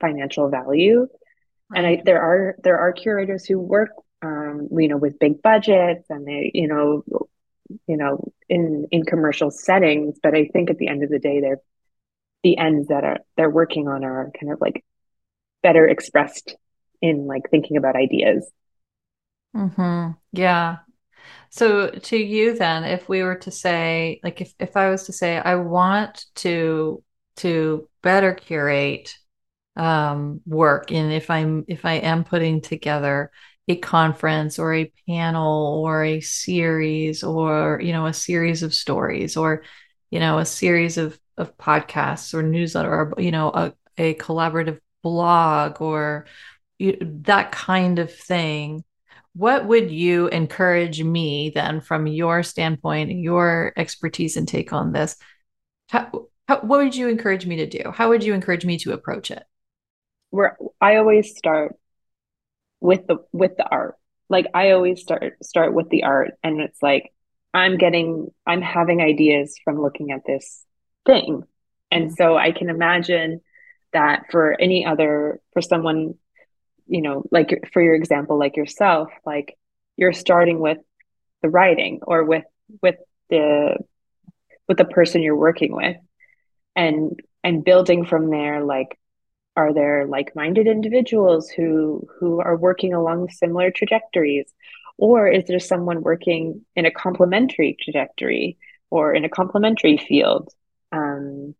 financial 0.00 0.48
value 0.48 1.08
and 1.74 1.86
i 1.86 2.02
there 2.04 2.20
are 2.20 2.56
there 2.62 2.78
are 2.78 2.92
curators 2.92 3.44
who 3.44 3.58
work 3.58 3.90
um 4.22 4.68
you 4.72 4.88
know 4.88 4.96
with 4.96 5.18
big 5.18 5.42
budgets 5.42 6.04
and 6.10 6.26
they 6.26 6.50
you 6.54 6.68
know 6.68 7.02
you 7.86 7.96
know 7.96 8.32
in 8.48 8.86
in 8.90 9.04
commercial 9.04 9.50
settings 9.50 10.18
but 10.22 10.34
i 10.34 10.46
think 10.46 10.70
at 10.70 10.78
the 10.78 10.88
end 10.88 11.02
of 11.02 11.10
the 11.10 11.18
day 11.18 11.40
they're 11.40 11.60
the 12.42 12.56
ends 12.56 12.88
that 12.88 13.04
are 13.04 13.18
they're 13.36 13.50
working 13.50 13.88
on 13.88 14.04
are 14.04 14.30
kind 14.38 14.52
of 14.52 14.60
like 14.60 14.84
better 15.62 15.86
expressed 15.86 16.56
in 17.02 17.26
like 17.26 17.50
thinking 17.50 17.76
about 17.76 17.96
ideas. 17.96 18.50
Mm-hmm. 19.54 20.12
Yeah. 20.32 20.78
So 21.50 21.90
to 21.90 22.16
you 22.16 22.56
then, 22.56 22.84
if 22.84 23.08
we 23.08 23.22
were 23.22 23.36
to 23.36 23.50
say, 23.50 24.20
like 24.22 24.40
if, 24.40 24.54
if 24.58 24.76
I 24.76 24.90
was 24.90 25.04
to 25.04 25.12
say 25.12 25.36
I 25.38 25.56
want 25.56 26.26
to 26.36 27.02
to 27.36 27.88
better 28.02 28.34
curate 28.34 29.16
um 29.76 30.40
work. 30.46 30.90
And 30.92 31.12
if 31.12 31.30
I'm 31.30 31.64
if 31.68 31.84
I 31.84 31.94
am 31.94 32.24
putting 32.24 32.60
together, 32.60 33.30
a 33.68 33.76
conference 33.76 34.58
or 34.58 34.74
a 34.74 34.92
panel 35.08 35.82
or 35.84 36.04
a 36.04 36.20
series 36.20 37.22
or 37.22 37.80
you 37.82 37.92
know 37.92 38.06
a 38.06 38.12
series 38.12 38.62
of 38.62 38.74
stories 38.74 39.36
or 39.36 39.62
you 40.10 40.18
know 40.18 40.38
a 40.38 40.44
series 40.44 40.98
of 40.98 41.18
of 41.36 41.56
podcasts 41.56 42.34
or 42.34 42.42
newsletter 42.42 42.92
or 42.92 43.14
you 43.18 43.30
know 43.30 43.50
a, 43.50 43.72
a 43.96 44.14
collaborative 44.14 44.80
blog 45.02 45.80
or 45.80 46.26
you, 46.78 46.98
that 47.00 47.52
kind 47.52 47.98
of 47.98 48.12
thing 48.12 48.84
what 49.34 49.66
would 49.66 49.90
you 49.90 50.26
encourage 50.28 51.02
me 51.02 51.50
then 51.54 51.80
from 51.80 52.06
your 52.06 52.42
standpoint 52.42 53.12
your 53.12 53.72
expertise 53.76 54.36
and 54.36 54.48
take 54.48 54.72
on 54.72 54.92
this? 54.92 55.16
How, 55.88 56.26
how, 56.48 56.60
what 56.62 56.80
would 56.80 56.96
you 56.96 57.08
encourage 57.08 57.46
me 57.46 57.56
to 57.56 57.66
do? 57.66 57.92
How 57.94 58.08
would 58.08 58.24
you 58.24 58.34
encourage 58.34 58.64
me 58.64 58.78
to 58.78 58.92
approach 58.92 59.30
it 59.30 59.44
where 60.30 60.56
i 60.80 60.96
always 60.96 61.36
start 61.36 61.76
with 62.80 63.06
the 63.06 63.18
with 63.32 63.56
the 63.56 63.68
art 63.68 63.96
like 64.28 64.46
i 64.54 64.70
always 64.70 65.00
start 65.02 65.36
start 65.42 65.74
with 65.74 65.88
the 65.90 66.04
art 66.04 66.32
and 66.42 66.60
it's 66.60 66.82
like 66.82 67.12
i'm 67.52 67.76
getting 67.76 68.28
i'm 68.46 68.62
having 68.62 69.00
ideas 69.00 69.56
from 69.64 69.80
looking 69.80 70.12
at 70.12 70.24
this 70.26 70.64
thing 71.06 71.42
and 71.90 72.06
mm-hmm. 72.06 72.14
so 72.14 72.36
i 72.36 72.52
can 72.52 72.70
imagine 72.70 73.40
that 73.92 74.24
for 74.30 74.58
any 74.60 74.86
other 74.86 75.40
for 75.52 75.60
someone 75.60 76.14
you 76.86 77.02
know 77.02 77.24
like 77.30 77.68
for 77.72 77.82
your 77.82 77.94
example 77.94 78.38
like 78.38 78.56
yourself 78.56 79.10
like 79.24 79.56
you're 79.96 80.12
starting 80.12 80.60
with 80.60 80.78
the 81.42 81.48
writing 81.48 82.00
or 82.02 82.24
with 82.24 82.44
with 82.82 82.96
the 83.30 83.76
with 84.68 84.78
the 84.78 84.84
person 84.84 85.22
you're 85.22 85.36
working 85.36 85.72
with 85.72 85.96
and 86.76 87.18
and 87.42 87.64
building 87.64 88.04
from 88.04 88.30
there 88.30 88.64
like 88.64 88.98
are 89.60 89.74
there 89.74 90.06
like-minded 90.06 90.66
individuals 90.66 91.50
who 91.50 92.06
who 92.18 92.40
are 92.40 92.56
working 92.56 92.94
along 92.94 93.28
similar 93.28 93.70
trajectories? 93.70 94.48
Or 94.96 95.28
is 95.28 95.44
there 95.46 95.60
someone 95.60 96.02
working 96.02 96.64
in 96.76 96.86
a 96.86 96.90
complementary 96.90 97.76
trajectory 97.82 98.58
or 98.90 99.14
in 99.14 99.24
a 99.24 99.28
complementary 99.28 99.96
field? 99.98 100.48
Um, 100.92 101.54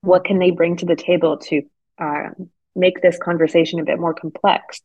what 0.00 0.24
can 0.24 0.38
they 0.38 0.50
bring 0.50 0.76
to 0.78 0.86
the 0.86 0.96
table 0.96 1.38
to 1.48 1.62
uh, 1.98 2.30
make 2.74 3.00
this 3.00 3.18
conversation 3.18 3.80
a 3.80 3.84
bit 3.84 4.00
more 4.00 4.14
complex? 4.14 4.80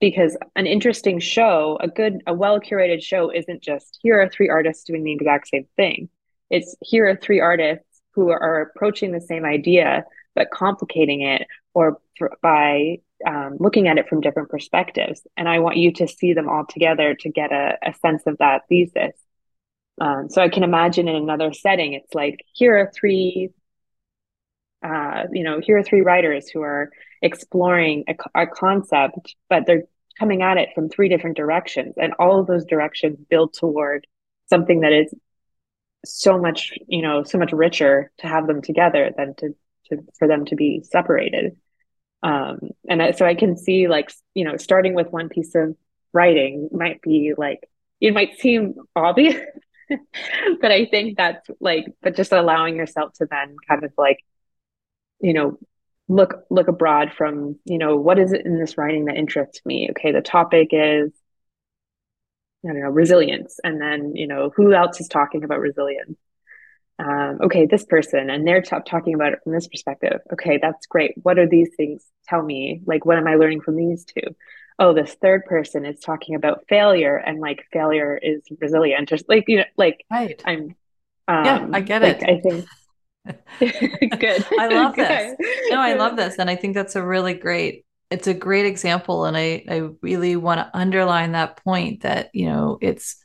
Because 0.00 0.36
an 0.56 0.66
interesting 0.66 1.18
show 1.18 1.76
a 1.80 1.88
good 1.88 2.14
a 2.26 2.32
well 2.32 2.60
curated 2.60 3.02
show 3.02 3.30
isn't 3.30 3.62
just 3.62 3.98
here 4.02 4.20
are 4.20 4.28
three 4.28 4.48
artists 4.48 4.84
doing 4.84 5.04
the 5.04 5.12
exact 5.12 5.48
same 5.48 5.66
thing. 5.76 6.08
It's 6.50 6.76
here 6.80 7.06
are 7.08 7.16
three 7.16 7.40
artists 7.40 7.84
who 8.12 8.30
are 8.30 8.62
approaching 8.62 9.12
the 9.12 9.20
same 9.20 9.44
idea 9.44 10.04
but 10.38 10.50
complicating 10.50 11.20
it 11.22 11.46
or 11.74 12.00
by 12.42 12.98
um, 13.26 13.56
looking 13.58 13.88
at 13.88 13.98
it 13.98 14.08
from 14.08 14.20
different 14.20 14.48
perspectives. 14.48 15.26
And 15.36 15.48
i 15.48 15.58
want 15.58 15.76
you 15.76 15.92
to 15.94 16.08
see 16.08 16.32
them 16.32 16.48
all 16.48 16.64
together 16.64 17.14
to 17.14 17.28
get 17.28 17.52
a, 17.52 17.76
a 17.82 17.92
sense 17.94 18.22
of 18.26 18.38
that 18.38 18.62
thesis. 18.68 19.14
Um, 20.00 20.28
so 20.30 20.40
i 20.40 20.48
can 20.48 20.62
imagine 20.62 21.08
in 21.08 21.16
another 21.16 21.52
setting 21.52 21.92
it's 21.94 22.14
like 22.14 22.44
here 22.54 22.76
are 22.78 22.92
three 22.94 23.50
uh, 24.82 25.24
you 25.32 25.42
know, 25.42 25.60
here 25.60 25.76
are 25.78 25.82
three 25.82 26.02
writers 26.02 26.48
who 26.48 26.62
are 26.62 26.90
exploring 27.20 28.04
a, 28.08 28.42
a 28.42 28.46
concept, 28.46 29.34
but 29.50 29.66
they're 29.66 29.84
coming 30.18 30.42
at 30.42 30.56
it 30.56 30.70
from 30.74 30.88
three 30.88 31.08
different 31.08 31.36
directions, 31.36 31.94
and 31.96 32.12
all 32.18 32.40
of 32.40 32.46
those 32.46 32.64
directions 32.64 33.18
build 33.28 33.54
toward 33.54 34.06
something 34.48 34.80
that 34.80 34.92
is 34.92 35.12
so 36.04 36.38
much, 36.38 36.72
you 36.86 37.02
know, 37.02 37.24
so 37.24 37.38
much 37.38 37.52
richer 37.52 38.10
to 38.18 38.28
have 38.28 38.46
them 38.46 38.62
together 38.62 39.12
than 39.16 39.34
to, 39.34 39.54
to 39.88 39.98
for 40.18 40.28
them 40.28 40.44
to 40.46 40.56
be 40.56 40.82
separated. 40.82 41.56
Um, 42.22 42.70
and 42.88 43.02
I, 43.02 43.12
so 43.12 43.24
I 43.24 43.34
can 43.34 43.56
see, 43.56 43.86
like, 43.86 44.10
you 44.34 44.44
know, 44.44 44.56
starting 44.56 44.94
with 44.94 45.12
one 45.12 45.28
piece 45.28 45.54
of 45.54 45.76
writing 46.12 46.68
might 46.72 47.00
be 47.02 47.34
like 47.36 47.68
it 48.00 48.14
might 48.14 48.38
seem 48.38 48.74
obvious 48.96 49.36
but 50.60 50.72
i 50.72 50.86
think 50.86 51.16
that's 51.16 51.48
like 51.60 51.84
but 52.02 52.16
just 52.16 52.32
allowing 52.32 52.76
yourself 52.76 53.12
to 53.12 53.26
then 53.30 53.56
kind 53.68 53.84
of 53.84 53.92
like 53.98 54.24
you 55.20 55.34
know 55.34 55.58
look 56.08 56.44
look 56.50 56.68
abroad 56.68 57.12
from 57.16 57.58
you 57.64 57.78
know 57.78 57.96
what 57.96 58.18
is 58.18 58.32
it 58.32 58.46
in 58.46 58.58
this 58.58 58.78
writing 58.78 59.04
that 59.04 59.16
interests 59.16 59.60
me? 59.64 59.88
Okay 59.90 60.12
the 60.12 60.22
topic 60.22 60.68
is 60.72 61.12
i 62.64 62.68
don't 62.68 62.80
know 62.80 62.88
resilience. 62.88 63.60
And 63.62 63.80
then 63.80 64.16
you 64.16 64.26
know 64.26 64.50
who 64.54 64.72
else 64.72 65.00
is 65.00 65.08
talking 65.08 65.44
about 65.44 65.60
resilience 65.60 66.18
um, 66.98 67.38
okay 67.42 67.66
this 67.66 67.84
person 67.84 68.30
and 68.30 68.46
they're 68.46 68.62
t- 68.62 68.76
talking 68.86 69.14
about 69.14 69.32
it 69.32 69.38
from 69.42 69.52
this 69.52 69.68
perspective 69.68 70.20
okay 70.32 70.58
that's 70.60 70.86
great 70.86 71.14
what 71.22 71.38
are 71.38 71.46
these 71.46 71.70
things 71.76 72.04
tell 72.26 72.42
me 72.42 72.80
like 72.86 73.04
what 73.04 73.18
am 73.18 73.26
i 73.26 73.36
learning 73.36 73.60
from 73.60 73.76
these 73.76 74.04
two 74.04 74.34
oh 74.78 74.92
this 74.92 75.14
third 75.22 75.44
person 75.44 75.84
is 75.84 76.00
talking 76.00 76.34
about 76.34 76.64
failure 76.68 77.16
and 77.16 77.40
like 77.40 77.64
failure 77.72 78.18
is 78.20 78.42
resilient 78.60 79.08
just 79.08 79.28
like 79.28 79.44
you 79.46 79.58
know 79.58 79.64
like 79.76 80.04
right 80.10 80.42
i'm 80.44 80.74
um, 81.28 81.44
yeah 81.44 81.68
i 81.72 81.80
get 81.80 82.02
like, 82.02 82.22
it 82.22 82.28
i 82.28 82.40
think 82.40 82.66
Good. 83.60 84.46
I 84.58 84.68
love 84.68 84.96
this. 84.96 85.36
No, 85.70 85.80
I 85.80 85.94
love 85.94 86.16
this. 86.16 86.36
And 86.38 86.48
I 86.48 86.56
think 86.56 86.74
that's 86.74 86.96
a 86.96 87.04
really 87.04 87.34
great, 87.34 87.84
it's 88.10 88.26
a 88.26 88.34
great 88.34 88.66
example. 88.66 89.24
And 89.24 89.36
I, 89.36 89.64
I 89.68 89.88
really 90.00 90.36
want 90.36 90.60
to 90.60 90.70
underline 90.76 91.32
that 91.32 91.62
point 91.62 92.02
that, 92.02 92.30
you 92.32 92.46
know, 92.46 92.78
it's 92.80 93.16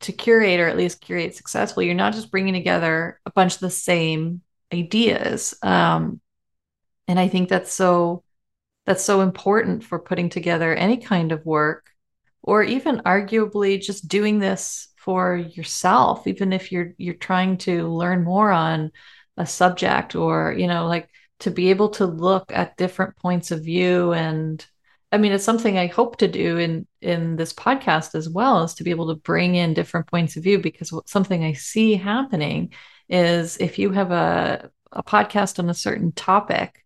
to 0.00 0.12
curate 0.12 0.60
or 0.60 0.68
at 0.68 0.76
least 0.76 1.00
curate 1.00 1.34
successfully. 1.34 1.86
You're 1.86 1.94
not 1.94 2.14
just 2.14 2.30
bringing 2.30 2.54
together 2.54 3.20
a 3.26 3.30
bunch 3.30 3.54
of 3.54 3.60
the 3.60 3.70
same 3.70 4.42
ideas. 4.72 5.54
Um, 5.62 6.20
and 7.08 7.18
I 7.18 7.28
think 7.28 7.48
that's 7.48 7.72
so, 7.72 8.24
that's 8.86 9.04
so 9.04 9.20
important 9.20 9.84
for 9.84 9.98
putting 9.98 10.28
together 10.28 10.74
any 10.74 10.96
kind 10.96 11.32
of 11.32 11.44
work 11.44 11.90
or 12.42 12.62
even 12.62 12.98
arguably 13.00 13.80
just 13.80 14.06
doing 14.08 14.38
this 14.38 14.88
for 14.96 15.36
yourself 15.36 16.26
even 16.26 16.52
if 16.52 16.72
you're 16.72 16.94
you're 16.96 17.12
trying 17.14 17.58
to 17.58 17.88
learn 17.88 18.24
more 18.24 18.50
on 18.50 18.90
a 19.36 19.44
subject 19.44 20.14
or 20.14 20.54
you 20.56 20.66
know 20.66 20.86
like 20.86 21.10
to 21.40 21.50
be 21.50 21.68
able 21.70 21.90
to 21.90 22.06
look 22.06 22.50
at 22.52 22.76
different 22.76 23.16
points 23.16 23.50
of 23.50 23.64
view 23.64 24.12
and 24.12 24.66
i 25.14 25.18
mean 25.18 25.32
it's 25.32 25.44
something 25.44 25.78
i 25.78 25.86
hope 25.86 26.16
to 26.16 26.28
do 26.28 26.58
in 26.58 26.86
in 27.00 27.36
this 27.36 27.52
podcast 27.52 28.14
as 28.14 28.28
well 28.28 28.62
is 28.62 28.74
to 28.74 28.84
be 28.84 28.90
able 28.90 29.08
to 29.08 29.20
bring 29.20 29.54
in 29.54 29.74
different 29.74 30.06
points 30.06 30.36
of 30.36 30.42
view 30.42 30.58
because 30.58 30.92
something 31.06 31.44
i 31.44 31.52
see 31.52 31.94
happening 31.94 32.72
is 33.08 33.56
if 33.58 33.78
you 33.78 33.90
have 33.90 34.10
a 34.10 34.70
a 34.92 35.02
podcast 35.02 35.58
on 35.58 35.68
a 35.68 35.74
certain 35.74 36.12
topic 36.12 36.84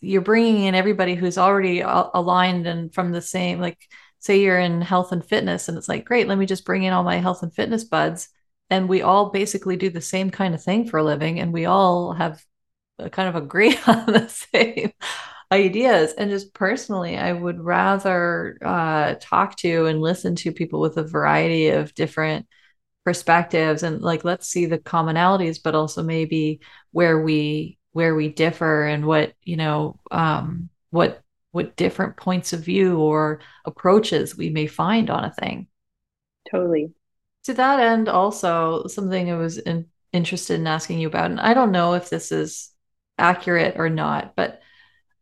you're 0.00 0.20
bringing 0.20 0.64
in 0.64 0.74
everybody 0.74 1.14
who's 1.14 1.38
already 1.38 1.80
aligned 1.80 2.66
and 2.66 2.92
from 2.94 3.12
the 3.12 3.22
same 3.22 3.60
like 3.60 3.78
say 4.18 4.40
you're 4.40 4.58
in 4.58 4.80
health 4.80 5.12
and 5.12 5.24
fitness 5.24 5.68
and 5.68 5.78
it's 5.78 5.88
like 5.88 6.04
great 6.04 6.28
let 6.28 6.38
me 6.38 6.46
just 6.46 6.64
bring 6.64 6.82
in 6.82 6.92
all 6.92 7.02
my 7.02 7.16
health 7.16 7.42
and 7.42 7.54
fitness 7.54 7.84
buds. 7.84 8.28
And 8.68 8.88
we 8.88 9.02
all 9.02 9.30
basically 9.30 9.76
do 9.76 9.90
the 9.90 10.00
same 10.00 10.30
kind 10.30 10.52
of 10.52 10.62
thing 10.62 10.88
for 10.88 10.98
a 10.98 11.04
living 11.04 11.38
and 11.38 11.52
we 11.52 11.66
all 11.66 12.12
have 12.12 12.44
kind 13.12 13.28
of 13.28 13.36
agree 13.36 13.76
on 13.86 14.06
the 14.06 14.28
same 14.28 14.92
ideas 15.52 16.12
and 16.14 16.30
just 16.30 16.52
personally 16.52 17.16
i 17.16 17.32
would 17.32 17.60
rather 17.60 18.58
uh, 18.64 19.14
talk 19.20 19.56
to 19.56 19.86
and 19.86 20.00
listen 20.00 20.34
to 20.34 20.50
people 20.50 20.80
with 20.80 20.96
a 20.96 21.04
variety 21.04 21.68
of 21.68 21.94
different 21.94 22.46
perspectives 23.04 23.84
and 23.84 24.02
like 24.02 24.24
let's 24.24 24.48
see 24.48 24.66
the 24.66 24.78
commonalities 24.78 25.58
but 25.62 25.76
also 25.76 26.02
maybe 26.02 26.60
where 26.90 27.22
we 27.22 27.78
where 27.92 28.16
we 28.16 28.28
differ 28.28 28.84
and 28.84 29.06
what 29.06 29.32
you 29.44 29.56
know 29.56 30.00
um 30.10 30.68
what 30.90 31.22
what 31.56 31.74
different 31.74 32.18
points 32.18 32.52
of 32.52 32.60
view 32.60 32.98
or 32.98 33.40
approaches 33.64 34.36
we 34.36 34.50
may 34.50 34.66
find 34.66 35.08
on 35.08 35.24
a 35.24 35.32
thing. 35.32 35.66
Totally. 36.50 36.92
To 37.44 37.54
that 37.54 37.80
end, 37.80 38.10
also 38.10 38.86
something 38.88 39.32
I 39.32 39.36
was 39.36 39.56
in, 39.56 39.86
interested 40.12 40.60
in 40.60 40.66
asking 40.66 40.98
you 40.98 41.08
about, 41.08 41.30
and 41.30 41.40
I 41.40 41.54
don't 41.54 41.72
know 41.72 41.94
if 41.94 42.10
this 42.10 42.30
is 42.30 42.70
accurate 43.16 43.76
or 43.78 43.88
not, 43.88 44.36
but 44.36 44.60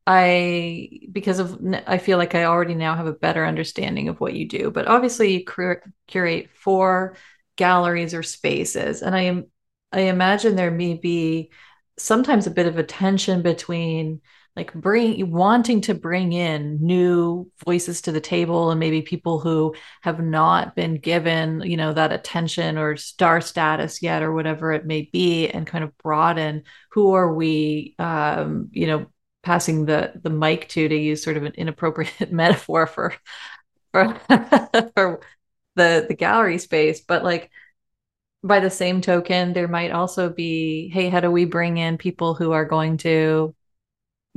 I 0.07 0.91
because 1.13 1.39
of 1.39 1.59
I 1.87 1.99
feel 1.99 2.19
like 2.19 2.35
I 2.35 2.45
already 2.45 2.75
now 2.75 2.95
have 2.95 3.07
a 3.07 3.13
better 3.13 3.45
understanding 3.47 4.09
of 4.09 4.21
what 4.21 4.35
you 4.35 4.47
do. 4.47 4.71
But 4.71 4.87
obviously, 4.87 5.33
you 5.33 5.45
cur- 5.45 5.83
curate 6.07 6.51
for 6.55 7.17
galleries 7.57 8.13
or 8.15 8.23
spaces, 8.23 9.03
and 9.03 9.15
I 9.15 9.23
am 9.23 9.47
I 9.93 10.01
imagine 10.01 10.57
there 10.57 10.71
may 10.71 10.95
be 10.95 11.51
sometimes 11.99 12.47
a 12.47 12.51
bit 12.51 12.67
of 12.67 12.79
a 12.79 12.83
tension 12.83 13.43
between 13.43 14.21
like 14.57 14.73
bring 14.75 15.31
wanting 15.33 15.81
to 15.83 15.95
bring 15.95 16.33
in 16.33 16.79
new 16.85 17.51
voices 17.65 18.03
to 18.03 18.13
the 18.13 18.21
table 18.21 18.71
and 18.71 18.79
maybe 18.79 19.03
people 19.03 19.41
who 19.41 19.75
have 20.03 20.21
not 20.21 20.77
been 20.77 20.97
given 20.97 21.61
you 21.65 21.77
know 21.77 21.93
that 21.93 22.13
attention 22.13 22.79
or 22.79 22.97
star 22.97 23.41
status 23.41 24.03
yet 24.03 24.23
or 24.23 24.33
whatever 24.33 24.73
it 24.73 24.87
may 24.87 25.09
be 25.13 25.49
and 25.49 25.67
kind 25.67 25.83
of 25.85 25.97
broaden 25.99 26.63
who 26.93 27.15
are 27.15 27.33
we 27.35 27.95
um 27.99 28.69
you 28.73 28.87
know 28.87 29.07
passing 29.45 29.87
the 29.87 30.13
the 30.23 30.31
mic 30.31 30.69
to 30.71 30.89
to 30.89 30.97
use 30.97 31.23
sort 31.25 31.37
of 31.37 31.45
an 31.45 31.53
inappropriate 31.57 32.13
metaphor 32.33 32.87
for 32.87 33.15
for 33.93 34.15
for 34.97 35.21
the 35.77 36.07
the 36.09 36.15
gallery 36.17 36.59
space 36.59 37.03
but 37.03 37.25
like 37.25 37.51
by 38.43 38.61
the 38.61 38.71
same 38.71 39.01
token 39.01 39.53
there 39.53 39.69
might 39.69 39.91
also 39.93 40.31
be 40.31 40.89
hey 40.91 41.09
how 41.09 41.21
do 41.21 41.31
we 41.31 41.45
bring 41.45 41.79
in 41.79 41.99
people 41.99 42.35
who 42.35 42.53
are 42.53 42.65
going 42.65 42.97
to 42.99 43.55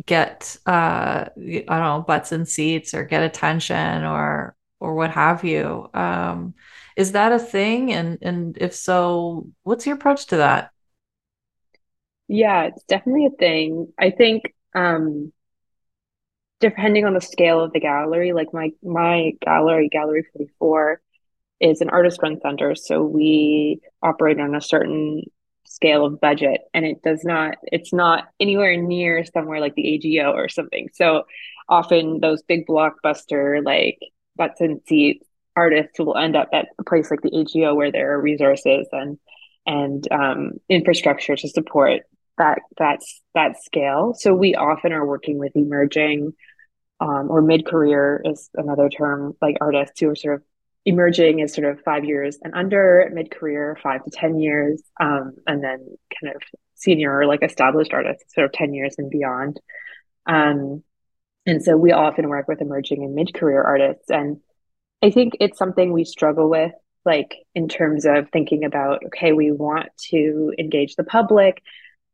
get 0.05 0.57
uh 0.65 1.25
I 1.37 1.63
don't 1.67 1.67
know 1.69 2.05
butts 2.07 2.31
and 2.31 2.47
seats 2.47 2.93
or 2.93 3.03
get 3.03 3.23
attention 3.23 4.03
or 4.03 4.55
or 4.79 4.95
what 4.95 5.11
have 5.11 5.43
you. 5.43 5.89
Um, 5.93 6.53
is 6.95 7.13
that 7.13 7.31
a 7.31 7.39
thing? 7.39 7.93
And 7.93 8.19
and 8.21 8.57
if 8.59 8.75
so, 8.75 9.47
what's 9.63 9.85
your 9.87 9.95
approach 9.95 10.27
to 10.27 10.37
that? 10.37 10.71
Yeah, 12.27 12.63
it's 12.65 12.83
definitely 12.83 13.27
a 13.27 13.29
thing. 13.31 13.93
I 13.99 14.11
think 14.11 14.53
um 14.77 15.31
depending 16.59 17.05
on 17.05 17.13
the 17.13 17.21
scale 17.21 17.63
of 17.63 17.73
the 17.73 17.79
gallery, 17.79 18.33
like 18.33 18.53
my 18.53 18.71
my 18.83 19.31
gallery, 19.41 19.89
Gallery 19.89 20.25
44, 20.33 21.01
is 21.59 21.81
an 21.81 21.89
artist 21.89 22.19
run 22.21 22.39
center. 22.41 22.75
So 22.75 23.03
we 23.03 23.81
operate 24.01 24.39
on 24.39 24.55
a 24.55 24.61
certain 24.61 25.23
scale 25.65 26.05
of 26.05 26.21
budget 26.21 26.61
and 26.73 26.85
it 26.85 27.01
does 27.03 27.23
not 27.25 27.55
it's 27.63 27.93
not 27.93 28.29
anywhere 28.39 28.81
near 28.81 29.25
somewhere 29.25 29.59
like 29.59 29.75
the 29.75 29.95
AGO 29.95 30.31
or 30.31 30.49
something. 30.49 30.89
So 30.93 31.23
often 31.69 32.19
those 32.21 32.41
big 32.43 32.65
blockbuster 32.65 33.63
like 33.63 33.99
butts 34.35 34.61
and 34.61 34.81
seats 34.87 35.25
artists 35.55 35.99
will 35.99 36.15
end 36.15 36.35
up 36.35 36.49
at 36.53 36.67
a 36.79 36.83
place 36.83 37.09
like 37.11 37.21
the 37.21 37.35
AGO 37.35 37.73
where 37.73 37.91
there 37.91 38.13
are 38.13 38.21
resources 38.21 38.87
and 38.91 39.17
and 39.65 40.07
um, 40.11 40.51
infrastructure 40.69 41.35
to 41.35 41.49
support 41.49 42.03
that 42.37 42.59
that's 42.77 43.21
that 43.33 43.61
scale. 43.63 44.13
So 44.17 44.33
we 44.33 44.55
often 44.55 44.93
are 44.93 45.05
working 45.05 45.37
with 45.37 45.55
emerging 45.55 46.33
um, 46.99 47.29
or 47.29 47.41
mid 47.41 47.65
career 47.65 48.21
is 48.25 48.49
another 48.55 48.89
term, 48.89 49.35
like 49.41 49.57
artists 49.61 49.99
who 49.99 50.09
are 50.09 50.15
sort 50.15 50.35
of 50.35 50.43
emerging 50.85 51.39
is 51.39 51.53
sort 51.53 51.67
of 51.67 51.81
five 51.81 52.05
years 52.05 52.37
and 52.41 52.53
under, 52.55 53.09
mid 53.13 53.29
career 53.29 53.77
five 53.81 54.03
to 54.03 54.09
ten 54.09 54.39
years, 54.39 54.81
um, 54.99 55.35
and 55.45 55.63
then 55.63 55.79
kind 56.19 56.35
of 56.35 56.41
senior 56.75 57.15
or 57.15 57.25
like 57.25 57.43
established 57.43 57.93
artists, 57.93 58.33
sort 58.33 58.45
of 58.45 58.51
ten 58.51 58.73
years 58.73 58.95
and 58.97 59.09
beyond. 59.09 59.59
Um, 60.25 60.83
and 61.45 61.63
so 61.63 61.77
we 61.77 61.91
often 61.91 62.29
work 62.29 62.47
with 62.47 62.61
emerging 62.61 63.03
and 63.03 63.15
mid 63.15 63.33
career 63.33 63.61
artists, 63.61 64.09
and 64.09 64.37
I 65.03 65.11
think 65.11 65.37
it's 65.39 65.57
something 65.57 65.91
we 65.91 66.03
struggle 66.03 66.49
with 66.49 66.73
like 67.05 67.37
in 67.55 67.69
terms 67.69 68.05
of 68.05 68.29
thinking 68.31 68.65
about 68.65 69.03
okay 69.05 69.31
we 69.31 69.51
want 69.51 69.89
to 69.97 70.53
engage 70.59 70.95
the 70.95 71.03
public 71.03 71.63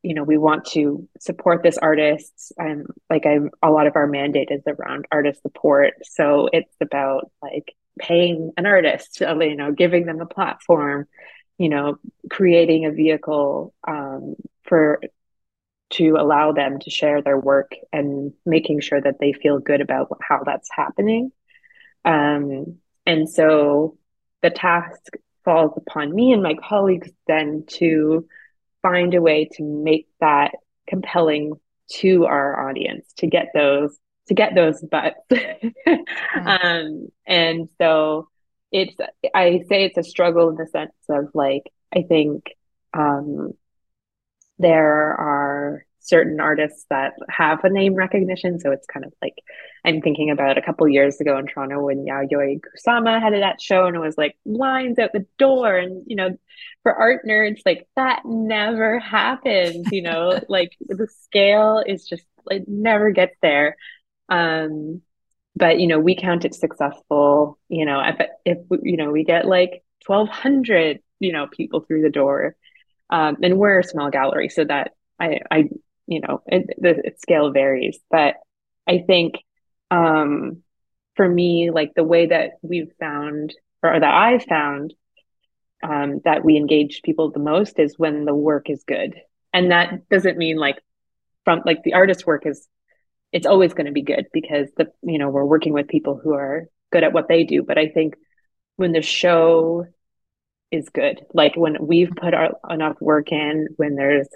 you 0.03 0.13
know 0.13 0.23
we 0.23 0.37
want 0.37 0.65
to 0.65 1.07
support 1.19 1.63
this 1.63 1.77
artist 1.77 2.53
and 2.57 2.85
like 3.09 3.25
i'm 3.25 3.49
a 3.63 3.71
lot 3.71 3.87
of 3.87 3.95
our 3.95 4.07
mandate 4.07 4.49
is 4.51 4.61
around 4.67 5.05
artist 5.11 5.41
support. 5.41 5.93
So 6.03 6.49
it's 6.53 6.75
about 6.81 7.31
like 7.41 7.73
paying 7.99 8.51
an 8.57 8.65
artist 8.65 9.21
you 9.21 9.55
know 9.55 9.71
giving 9.71 10.05
them 10.05 10.19
a 10.19 10.25
platform 10.25 11.05
you 11.57 11.69
know 11.69 11.97
creating 12.29 12.85
a 12.85 12.91
vehicle 12.91 13.73
um, 13.87 14.35
for 14.63 14.99
to 15.93 16.15
allow 16.19 16.51
them 16.51 16.79
to 16.79 16.89
share 16.89 17.21
their 17.21 17.37
work 17.37 17.73
and 17.91 18.33
making 18.45 18.81
sure 18.81 18.99
that 18.99 19.19
they 19.19 19.31
feel 19.31 19.59
good 19.59 19.79
about 19.79 20.09
how 20.27 20.41
that's 20.43 20.69
happening. 20.75 21.31
Um, 22.03 22.77
and 23.05 23.29
so 23.29 23.97
the 24.41 24.49
task 24.49 25.13
falls 25.45 25.73
upon 25.77 26.13
me 26.13 26.33
and 26.33 26.41
my 26.41 26.55
colleagues 26.55 27.11
then 27.27 27.65
to 27.67 28.27
find 28.83 29.15
a 29.15 29.21
way 29.21 29.49
to 29.53 29.63
make 29.63 30.07
that 30.19 30.51
compelling 30.87 31.53
to 31.89 32.25
our 32.25 32.69
audience 32.69 33.11
to 33.17 33.27
get 33.27 33.47
those 33.55 33.97
to 34.27 34.33
get 34.33 34.55
those 34.55 34.81
butts. 34.81 35.19
Um, 36.45 37.09
and 37.27 37.69
so 37.79 38.27
it's 38.73 38.95
i 39.33 39.61
say 39.69 39.85
it's 39.85 39.97
a 39.97 40.03
struggle 40.03 40.49
in 40.49 40.55
the 40.55 40.65
sense 40.65 40.91
of 41.07 41.29
like 41.33 41.71
i 41.95 42.01
think 42.01 42.43
um, 42.93 43.53
there 44.59 45.13
are 45.13 45.85
certain 46.03 46.39
artists 46.41 46.85
that 46.89 47.13
have 47.29 47.63
a 47.63 47.69
name 47.69 47.95
recognition. 47.95 48.59
So 48.59 48.71
it's 48.71 48.85
kind 48.85 49.05
of 49.05 49.13
like 49.21 49.35
I'm 49.85 50.01
thinking 50.01 50.29
about 50.31 50.57
a 50.57 50.61
couple 50.61 50.87
years 50.87 51.19
ago 51.21 51.37
in 51.37 51.47
Toronto 51.47 51.81
when 51.81 52.05
Yayoi 52.05 52.59
Kusama 52.59 53.21
had 53.21 53.33
that 53.33 53.61
show 53.61 53.85
and 53.85 53.95
it 53.95 53.99
was 53.99 54.17
like 54.17 54.37
lines 54.45 54.99
out 54.99 55.13
the 55.13 55.25
door. 55.37 55.77
And, 55.77 56.03
you 56.05 56.17
know, 56.17 56.37
for 56.83 56.93
art 56.93 57.21
nerds, 57.25 57.61
like 57.65 57.87
that 57.95 58.23
never 58.25 58.99
happens, 58.99 59.87
you 59.91 60.01
know, 60.01 60.39
like 60.49 60.75
the 60.81 61.07
scale 61.23 61.81
is 61.85 62.05
just, 62.05 62.25
it 62.51 62.67
never 62.67 63.11
gets 63.11 63.35
there. 63.41 63.77
Um, 64.27 65.01
but, 65.55 65.79
you 65.79 65.87
know, 65.87 65.99
we 65.99 66.15
count 66.15 66.45
it 66.45 66.53
successful, 66.55 67.59
you 67.69 67.85
know, 67.85 68.01
if, 68.01 68.27
if, 68.43 68.57
you 68.81 68.97
know, 68.97 69.11
we 69.11 69.23
get 69.23 69.45
like 69.45 69.83
1200, 70.05 70.99
you 71.19 71.31
know, 71.31 71.47
people 71.47 71.79
through 71.81 72.01
the 72.01 72.09
door. 72.09 72.55
Um, 73.09 73.37
and 73.43 73.57
we're 73.57 73.79
a 73.79 73.83
small 73.83 74.09
gallery, 74.09 74.49
so 74.49 74.65
that 74.65 74.93
I, 75.19 75.39
I 75.51 75.69
you 76.07 76.21
know, 76.21 76.41
it, 76.47 76.67
the 76.77 77.13
scale 77.17 77.51
varies. 77.51 77.99
But 78.09 78.35
I 78.87 79.03
think 79.05 79.35
um, 79.91 80.63
for 81.15 81.27
me, 81.27 81.71
like 81.71 81.93
the 81.95 82.03
way 82.03 82.27
that 82.27 82.51
we've 82.61 82.91
found, 82.99 83.53
or 83.81 83.99
that 83.99 84.13
I've 84.13 84.43
found, 84.43 84.93
um, 85.83 86.21
that 86.23 86.45
we 86.45 86.57
engage 86.57 87.01
people 87.03 87.31
the 87.31 87.39
most 87.39 87.79
is 87.79 87.99
when 87.99 88.25
the 88.25 88.35
work 88.35 88.69
is 88.69 88.83
good. 88.85 89.15
And 89.51 89.71
that 89.71 90.09
doesn't 90.09 90.37
mean 90.37 90.57
like 90.57 90.77
from 91.45 91.61
like 91.65 91.83
the 91.83 91.93
artist 91.93 92.25
work 92.25 92.45
is 92.45 92.67
it's 93.31 93.47
always 93.47 93.73
going 93.73 93.87
to 93.87 93.91
be 93.91 94.03
good 94.03 94.27
because 94.31 94.69
the 94.77 94.87
you 95.01 95.17
know 95.17 95.29
we're 95.29 95.45
working 95.45 95.73
with 95.73 95.87
people 95.87 96.19
who 96.21 96.33
are 96.33 96.65
good 96.91 97.03
at 97.03 97.13
what 97.13 97.27
they 97.27 97.43
do 97.43 97.63
but 97.63 97.77
i 97.77 97.87
think 97.87 98.15
when 98.75 98.91
the 98.91 99.01
show 99.01 99.85
is 100.71 100.89
good 100.89 101.19
like 101.33 101.55
when 101.55 101.77
we've 101.81 102.11
put 102.15 102.33
our, 102.33 102.51
enough 102.69 102.95
work 103.01 103.31
in 103.31 103.67
when 103.77 103.95
there's 103.95 104.27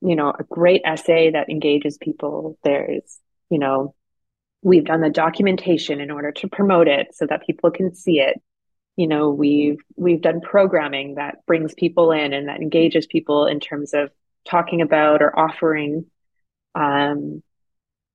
you 0.00 0.16
know, 0.16 0.30
a 0.30 0.44
great 0.44 0.82
essay 0.84 1.30
that 1.30 1.50
engages 1.50 1.98
people. 1.98 2.58
There's, 2.64 3.18
you 3.50 3.58
know, 3.58 3.94
we've 4.62 4.84
done 4.84 5.00
the 5.00 5.10
documentation 5.10 6.00
in 6.00 6.10
order 6.10 6.32
to 6.32 6.48
promote 6.48 6.88
it 6.88 7.14
so 7.14 7.26
that 7.26 7.46
people 7.46 7.70
can 7.70 7.94
see 7.94 8.20
it. 8.20 8.40
You 8.96 9.06
know, 9.06 9.30
we've 9.30 9.78
we've 9.96 10.20
done 10.20 10.40
programming 10.40 11.14
that 11.14 11.46
brings 11.46 11.74
people 11.74 12.12
in 12.12 12.32
and 12.32 12.48
that 12.48 12.60
engages 12.60 13.06
people 13.06 13.46
in 13.46 13.60
terms 13.60 13.94
of 13.94 14.10
talking 14.48 14.80
about 14.80 15.22
or 15.22 15.38
offering 15.38 16.06
um, 16.74 17.42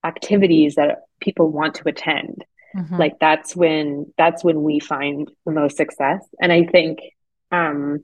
activities 0.04 0.76
that 0.76 1.04
people 1.20 1.52
want 1.52 1.76
to 1.76 1.88
attend. 1.88 2.46
Mm-hmm. 2.76 2.98
Like 2.98 3.20
that's 3.20 3.56
when 3.56 4.14
that's 4.18 4.44
when 4.44 4.62
we 4.64 4.80
find 4.80 5.32
the 5.46 5.52
most 5.52 5.78
success. 5.78 6.24
And 6.42 6.52
I 6.52 6.66
think 6.66 7.00
um, 7.52 8.04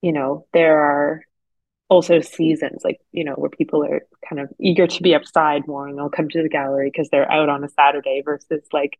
you 0.00 0.12
know, 0.12 0.46
there 0.52 0.78
are 0.80 1.22
also 1.92 2.20
seasons 2.20 2.80
like 2.84 3.00
you 3.12 3.22
know 3.22 3.34
where 3.34 3.50
people 3.50 3.84
are 3.84 4.00
kind 4.28 4.40
of 4.40 4.48
eager 4.58 4.86
to 4.86 5.02
be 5.02 5.14
outside 5.14 5.66
more 5.66 5.86
and 5.86 5.98
they'll 5.98 6.08
come 6.08 6.28
to 6.28 6.42
the 6.42 6.48
gallery 6.48 6.90
because 6.90 7.08
they're 7.10 7.30
out 7.30 7.48
on 7.48 7.62
a 7.62 7.68
saturday 7.68 8.22
versus 8.24 8.62
like 8.72 8.98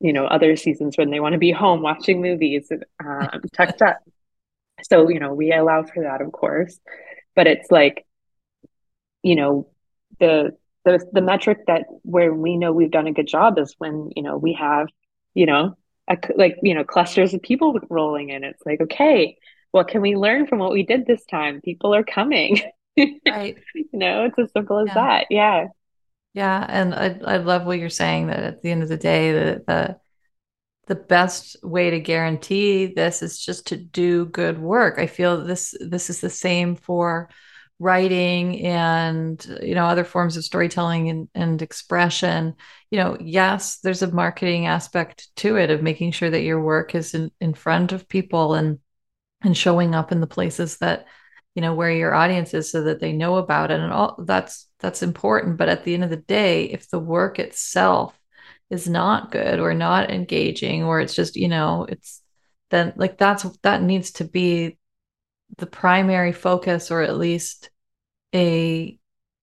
you 0.00 0.12
know 0.12 0.24
other 0.24 0.56
seasons 0.56 0.96
when 0.96 1.10
they 1.10 1.20
want 1.20 1.34
to 1.34 1.38
be 1.38 1.52
home 1.52 1.82
watching 1.82 2.20
movies 2.20 2.72
um, 3.04 3.42
tucked 3.52 3.82
up. 3.82 3.98
So 4.82 5.08
you 5.08 5.20
know 5.20 5.34
we 5.34 5.52
allow 5.52 5.84
for 5.84 6.02
that 6.02 6.22
of 6.22 6.32
course. 6.32 6.80
But 7.36 7.46
it's 7.46 7.70
like 7.70 8.06
you 9.22 9.36
know 9.36 9.68
the 10.18 10.56
the 10.84 11.06
the 11.12 11.20
metric 11.20 11.58
that 11.66 11.84
where 12.02 12.32
we 12.32 12.56
know 12.56 12.72
we've 12.72 12.90
done 12.90 13.06
a 13.06 13.12
good 13.12 13.28
job 13.28 13.58
is 13.58 13.74
when 13.78 14.10
you 14.16 14.22
know 14.22 14.38
we 14.38 14.54
have 14.54 14.88
you 15.34 15.46
know 15.46 15.76
a, 16.08 16.16
like 16.34 16.56
you 16.62 16.74
know 16.74 16.84
clusters 16.84 17.34
of 17.34 17.42
people 17.42 17.78
rolling 17.90 18.30
in. 18.30 18.42
It's 18.42 18.64
like 18.64 18.80
okay 18.80 19.36
what 19.72 19.88
can 19.88 20.00
we 20.00 20.16
learn 20.16 20.46
from 20.46 20.58
what 20.58 20.72
we 20.72 20.82
did 20.82 21.06
this 21.06 21.24
time? 21.26 21.60
People 21.60 21.94
are 21.94 22.04
coming. 22.04 22.60
Right. 23.26 23.56
you 23.74 23.86
know, 23.94 24.24
it's 24.24 24.38
as 24.38 24.52
simple 24.52 24.78
as 24.80 24.88
yeah. 24.88 24.94
that. 24.94 25.26
Yeah. 25.30 25.66
Yeah. 26.34 26.66
And 26.68 26.94
I, 26.94 27.18
I 27.24 27.36
love 27.38 27.64
what 27.64 27.78
you're 27.78 27.88
saying 27.88 28.26
that 28.26 28.42
at 28.42 28.60
the 28.60 28.70
end 28.70 28.82
of 28.82 28.90
the 28.90 28.98
day, 28.98 29.32
the, 29.32 29.64
the, 29.66 29.96
the 30.86 30.94
best 30.96 31.56
way 31.62 31.90
to 31.90 32.00
guarantee 32.00 32.92
this 32.92 33.22
is 33.22 33.42
just 33.42 33.68
to 33.68 33.78
do 33.78 34.26
good 34.26 34.58
work. 34.60 34.98
I 34.98 35.06
feel 35.06 35.42
this, 35.42 35.74
this 35.80 36.10
is 36.10 36.20
the 36.20 36.28
same 36.28 36.76
for 36.76 37.30
writing 37.80 38.60
and 38.60 39.58
you 39.62 39.74
know 39.74 39.86
other 39.86 40.04
forms 40.04 40.36
of 40.36 40.44
storytelling 40.44 41.08
and, 41.08 41.28
and 41.34 41.62
expression 41.62 42.54
you 42.90 42.98
know 42.98 43.16
yes 43.18 43.78
there's 43.78 44.02
a 44.02 44.12
marketing 44.12 44.66
aspect 44.66 45.34
to 45.34 45.56
it 45.56 45.70
of 45.70 45.82
making 45.82 46.12
sure 46.12 46.28
that 46.28 46.42
your 46.42 46.60
work 46.60 46.94
is 46.94 47.14
in, 47.14 47.30
in 47.40 47.54
front 47.54 47.92
of 47.92 48.06
people 48.06 48.52
and 48.52 48.78
and 49.42 49.56
showing 49.56 49.94
up 49.94 50.12
in 50.12 50.20
the 50.20 50.26
places 50.26 50.78
that 50.78 51.06
you 51.54 51.62
know 51.62 51.74
where 51.74 51.90
your 51.90 52.14
audience 52.14 52.54
is 52.54 52.70
so 52.70 52.82
that 52.82 53.00
they 53.00 53.12
know 53.12 53.36
about 53.36 53.70
it. 53.70 53.80
And 53.80 53.92
all 53.92 54.16
that's 54.24 54.68
that's 54.78 55.02
important. 55.02 55.56
But 55.56 55.68
at 55.68 55.84
the 55.84 55.94
end 55.94 56.04
of 56.04 56.10
the 56.10 56.16
day 56.16 56.64
if 56.64 56.88
the 56.90 57.00
work 57.00 57.38
itself 57.38 58.18
is 58.70 58.88
not 58.88 59.32
good 59.32 59.58
or 59.58 59.74
not 59.74 60.10
engaging 60.10 60.84
or 60.84 61.00
it's 61.00 61.14
just 61.14 61.36
you 61.36 61.48
know 61.48 61.86
it's 61.88 62.22
then 62.70 62.92
like 62.96 63.18
that's 63.18 63.42
that 63.62 63.82
needs 63.82 64.12
to 64.12 64.24
be 64.24 64.78
the 65.58 65.66
primary 65.66 66.32
focus 66.32 66.90
or 66.90 67.02
at 67.02 67.16
least 67.16 67.70
a 68.34 68.96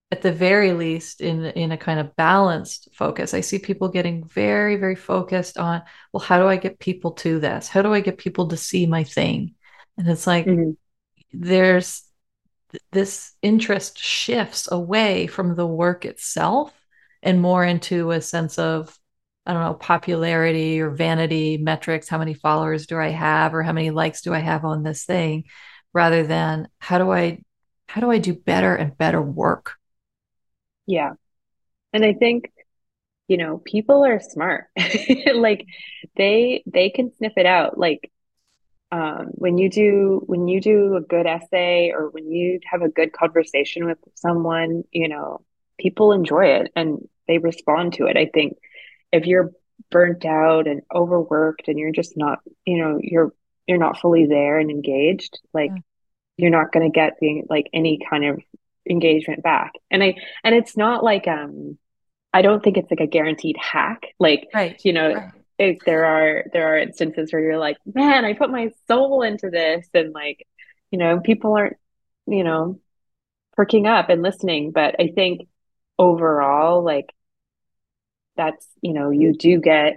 at 0.10 0.22
the 0.22 0.32
very 0.32 0.72
least 0.72 1.20
in 1.20 1.44
in 1.46 1.72
a 1.74 1.78
kind 1.78 2.00
of 2.00 2.16
balanced 2.16 2.88
focus. 2.94 3.34
I 3.34 3.42
see 3.42 3.60
people 3.60 3.90
getting 3.90 4.24
very 4.24 4.78
very 4.78 4.96
focused 4.96 5.58
on 5.58 5.82
well 6.14 6.24
how 6.24 6.40
do 6.40 6.48
i 6.48 6.56
get 6.58 6.80
people 6.80 7.12
to 7.14 7.40
this? 7.40 7.68
How 7.68 7.82
do 7.82 7.94
i 7.94 8.00
get 8.00 8.18
people 8.18 8.48
to 8.50 8.58
see 8.58 8.86
my 8.86 9.04
thing 9.04 9.56
and 9.98 10.08
it's 10.08 10.28
like 10.28 10.46
mm-hmm. 10.46 10.72
there's 11.34 12.04
th- 12.72 12.84
this 12.92 13.34
interest 13.42 13.98
shifts 13.98 14.72
away 14.72 15.28
from 15.28 15.56
the 15.56 15.68
work 15.68 16.06
itself 16.06 16.74
and 17.24 17.42
more 17.42 17.64
into 17.64 18.12
a 18.12 18.22
sense 18.22 18.60
of 18.60 18.98
I 19.46 19.54
don't 19.54 19.64
know, 19.64 19.76
popularity 19.76 20.82
or 20.82 20.90
vanity 20.90 21.56
metrics. 21.58 22.10
How 22.10 22.18
many 22.18 22.34
followers 22.34 22.86
do 22.86 23.00
I 23.00 23.08
have 23.08 23.56
or 23.56 23.64
how 23.64 23.72
many 23.72 23.92
likes 23.92 24.22
do 24.22 24.34
I 24.34 24.40
have 24.40 24.66
on 24.66 24.84
this 24.84 25.06
thing 25.06 25.46
rather 25.94 26.28
than 26.28 26.68
how 26.80 26.98
do 26.98 27.10
I 27.12 27.40
how 27.88 28.02
do 28.02 28.12
I 28.12 28.18
do 28.18 28.34
better 28.34 28.76
and 28.76 28.98
better 28.98 29.22
work? 29.22 29.76
Yeah. 30.86 31.14
And 31.94 32.04
I 32.04 32.14
think, 32.14 32.52
you 33.30 33.38
know, 33.38 33.62
people 33.64 34.06
are 34.06 34.20
smart. 34.20 34.66
like 35.34 35.66
they 36.18 36.64
they 36.66 36.90
can 36.90 37.14
sniff 37.16 37.34
it 37.38 37.46
out. 37.46 37.78
Like 37.78 38.12
um, 38.92 39.28
when 39.32 39.58
you 39.58 39.70
do 39.70 40.22
when 40.26 40.48
you 40.48 40.62
do 40.62 40.96
a 40.96 41.02
good 41.02 41.26
essay 41.26 41.92
or 41.94 42.10
when 42.10 42.32
you 42.32 42.60
have 42.66 42.82
a 42.82 42.90
good 42.90 43.12
conversation 43.12 43.86
with 43.86 43.98
someone, 44.16 44.84
you 44.92 45.10
know, 45.10 45.42
people 45.78 46.12
enjoy 46.12 46.46
it 46.46 46.72
and 46.76 47.08
they 47.28 47.38
respond 47.38 47.94
to 47.94 48.06
it. 48.06 48.16
I 48.18 48.30
think 48.34 48.58
if 49.12 49.26
you're 49.26 49.52
burnt 49.92 50.26
out 50.26 50.68
and 50.68 50.82
overworked 50.94 51.68
and 51.68 51.78
you're 51.78 51.92
just 51.92 52.18
not, 52.18 52.40
you 52.66 52.78
know, 52.78 53.00
you're 53.02 53.34
you're 53.68 53.78
not 53.78 54.00
fully 54.00 54.26
there 54.26 54.58
and 54.58 54.72
engaged, 54.72 55.40
like 55.54 55.72
yeah. 55.74 55.82
you're 56.38 56.52
not 56.52 56.72
going 56.72 56.90
to 56.90 56.96
get 56.96 57.18
the 57.20 57.44
like 57.50 57.68
any 57.74 58.00
kind 58.10 58.26
of 58.26 58.40
engagement 58.90 59.44
back. 59.44 59.74
And 59.92 60.02
I 60.02 60.16
and 60.46 60.56
it's 60.56 60.78
not 60.78 61.04
like 61.04 61.28
um 61.28 61.78
I 62.34 62.42
don't 62.42 62.64
think 62.64 62.78
it's 62.78 62.92
like 62.92 63.00
a 63.00 63.08
guaranteed 63.08 63.58
hack. 63.58 64.04
Like, 64.20 64.48
right. 64.54 64.80
you 64.84 64.94
know, 64.94 65.14
right. 65.14 65.32
There 65.60 66.06
are 66.06 66.46
there 66.54 66.74
are 66.74 66.78
instances 66.78 67.34
where 67.34 67.42
you're 67.42 67.58
like, 67.58 67.78
man, 67.92 68.26
I 68.26 68.34
put 68.34 68.52
my 68.52 68.72
soul 68.88 69.24
into 69.24 69.50
this, 69.50 69.88
and 69.94 70.14
like, 70.14 70.48
you 70.92 71.00
know, 71.00 71.20
people 71.20 71.54
aren't, 71.54 71.78
you 72.28 72.44
know, 72.44 72.80
perking 73.54 73.88
up 73.88 74.10
and 74.10 74.22
listening. 74.22 74.72
But 74.72 74.96
I 75.00 75.08
think 75.08 75.48
overall, 75.98 76.84
like, 76.84 77.12
that's 78.36 78.68
you 78.82 78.94
know, 78.94 79.10
you 79.10 79.34
do 79.34 79.60
get, 79.60 79.96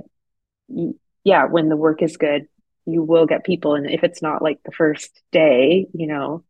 yeah, 1.25 1.45
when 1.45 1.69
the 1.69 1.77
work 1.77 2.01
is 2.01 2.17
good, 2.17 2.49
you 2.87 3.03
will 3.03 3.27
get 3.27 3.45
people, 3.45 3.75
and 3.75 3.91
if 3.91 4.03
it's 4.03 4.23
not 4.23 4.41
like 4.41 4.61
the 4.65 4.73
first 4.73 5.11
day, 5.31 5.87
you 5.93 6.07
know, 6.07 6.43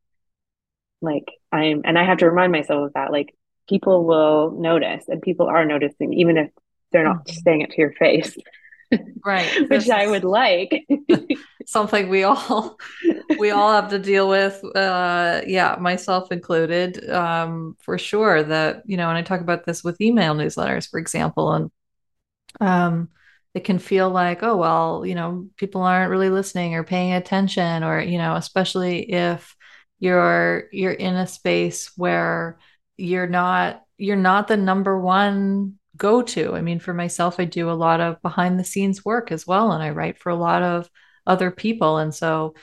like 1.01 1.27
I'm, 1.51 1.83
and 1.85 1.99
I 1.99 2.05
have 2.05 2.19
to 2.19 2.31
remind 2.31 2.53
myself 2.53 2.87
of 2.87 2.93
that, 2.93 3.11
like 3.11 3.35
people 3.69 4.05
will 4.05 4.53
notice, 4.53 5.09
and 5.09 5.21
people 5.21 5.49
are 5.49 5.65
noticing, 5.65 6.13
even 6.13 6.37
if 6.37 6.51
they're 6.93 7.03
not 7.03 7.27
mm-hmm. 7.27 7.41
saying 7.43 7.61
it 7.63 7.71
to 7.71 7.79
your 7.79 7.93
face 7.93 8.37
right. 9.25 9.51
Which 9.71 9.89
i 9.89 10.07
would 10.07 10.25
like. 10.25 10.87
Something 11.67 12.09
we 12.09 12.25
all 12.25 12.77
we 13.39 13.51
all 13.51 13.73
have 13.73 13.91
to 13.91 13.99
deal 13.99 14.29
with 14.29 14.63
uh 14.77 15.43
yeah 15.47 15.77
myself 15.79 16.33
included 16.33 17.09
um 17.11 17.77
for 17.81 17.97
sure 17.97 18.43
that 18.43 18.83
you 18.87 18.97
know 18.97 19.09
and 19.09 19.17
i 19.17 19.23
talk 19.23 19.41
about 19.41 19.65
this 19.65 19.85
with 19.85 20.01
email 20.01 20.35
newsletters 20.35 20.91
for 20.91 20.99
example 20.99 21.53
and 21.53 21.71
um 22.61 23.09
it 23.55 23.65
can 23.65 23.79
feel 23.79 24.11
like 24.11 24.43
oh 24.43 24.57
well 24.57 25.05
you 25.07 25.15
know 25.15 25.49
people 25.57 25.83
aren't 25.83 26.11
really 26.11 26.31
listening 26.31 26.75
or 26.75 26.83
paying 26.83 27.13
attention 27.13 27.85
or 27.85 28.01
you 28.01 28.19
know 28.19 28.35
especially 28.35 29.13
if 29.13 29.57
you're 30.01 30.65
you're 30.73 30.93
in 30.93 31.15
a 31.15 31.27
space 31.27 31.93
where 31.97 32.59
you're 32.97 33.29
not 33.29 33.85
you're 33.99 34.17
not 34.17 34.49
the 34.49 34.57
number 34.57 34.99
one 34.99 35.79
go 36.01 36.23
to. 36.23 36.55
I 36.55 36.63
mean, 36.63 36.81
for 36.81 36.95
myself, 36.95 37.39
I 37.39 37.45
do 37.45 37.71
a 37.71 37.73
lot 37.73 38.01
of 38.01 38.21
behind 38.23 38.59
the 38.59 38.65
scenes 38.65 39.05
work 39.05 39.31
as 39.31 39.47
well, 39.47 39.71
and 39.71 39.83
I 39.83 39.91
write 39.91 40.19
for 40.19 40.31
a 40.31 40.37
lot 40.37 40.63
of 40.63 40.91
other 41.27 41.53
people, 41.53 41.99
and 41.99 42.13
so 42.13 42.55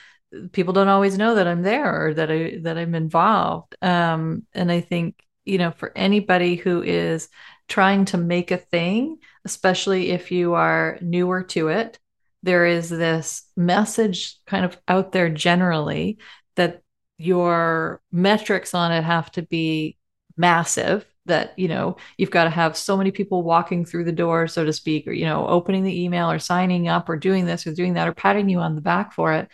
people 0.51 0.73
don't 0.73 0.89
always 0.89 1.17
know 1.17 1.35
that 1.35 1.47
I'm 1.47 1.61
there 1.61 2.07
or 2.07 2.13
that 2.15 2.31
I 2.31 2.59
that 2.63 2.77
I'm 2.77 2.95
involved. 2.95 3.75
Um, 3.81 4.45
and 4.53 4.71
I 4.71 4.81
think 4.81 5.23
you 5.45 5.57
know, 5.57 5.71
for 5.71 5.93
anybody 5.95 6.55
who 6.55 6.83
is 6.83 7.29
trying 7.69 8.03
to 8.05 8.17
make 8.17 8.51
a 8.51 8.57
thing, 8.57 9.17
especially 9.45 10.09
if 10.11 10.29
you 10.29 10.55
are 10.55 10.97
newer 11.01 11.43
to 11.43 11.69
it, 11.69 11.97
there 12.43 12.65
is 12.65 12.89
this 12.89 13.43
message 13.55 14.37
kind 14.45 14.65
of 14.65 14.77
out 14.89 15.13
there 15.13 15.29
generally 15.29 16.17
that 16.57 16.81
your 17.17 18.01
metrics 18.11 18.73
on 18.73 18.91
it 18.91 19.03
have 19.03 19.31
to 19.31 19.41
be 19.41 19.97
massive 20.35 21.05
that 21.27 21.57
you 21.57 21.67
know 21.67 21.97
you've 22.17 22.31
got 22.31 22.45
to 22.45 22.49
have 22.49 22.75
so 22.75 22.97
many 22.97 23.11
people 23.11 23.43
walking 23.43 23.85
through 23.85 24.03
the 24.03 24.11
door 24.11 24.47
so 24.47 24.65
to 24.65 24.73
speak 24.73 25.07
or 25.07 25.11
you 25.11 25.25
know 25.25 25.47
opening 25.47 25.83
the 25.83 26.03
email 26.03 26.29
or 26.31 26.39
signing 26.39 26.87
up 26.87 27.09
or 27.09 27.17
doing 27.17 27.45
this 27.45 27.67
or 27.67 27.73
doing 27.73 27.93
that 27.93 28.07
or 28.07 28.13
patting 28.13 28.49
you 28.49 28.59
on 28.59 28.75
the 28.75 28.81
back 28.81 29.13
for 29.13 29.33
it. 29.33 29.49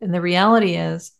And 0.00 0.12
the 0.12 0.20
reality 0.20 0.74
is 0.76 1.12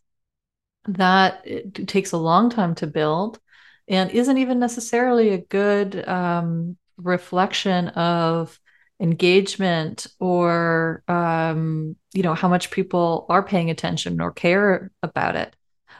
that 0.87 1.41
it 1.45 1.87
takes 1.87 2.11
a 2.11 2.17
long 2.17 2.49
time 2.49 2.75
to 2.75 2.87
build 2.87 3.39
and 3.87 4.11
isn't 4.11 4.37
even 4.37 4.59
necessarily 4.59 5.29
a 5.29 5.37
good 5.37 6.07
um, 6.07 6.77
reflection 6.97 7.89
of 7.89 8.59
engagement 8.99 10.07
or 10.19 11.03
um, 11.07 11.95
you 12.13 12.23
know 12.23 12.33
how 12.33 12.47
much 12.47 12.71
people 12.71 13.25
are 13.29 13.43
paying 13.43 13.69
attention 13.69 14.19
or 14.21 14.31
care 14.31 14.91
about 15.03 15.35
it. 15.35 15.55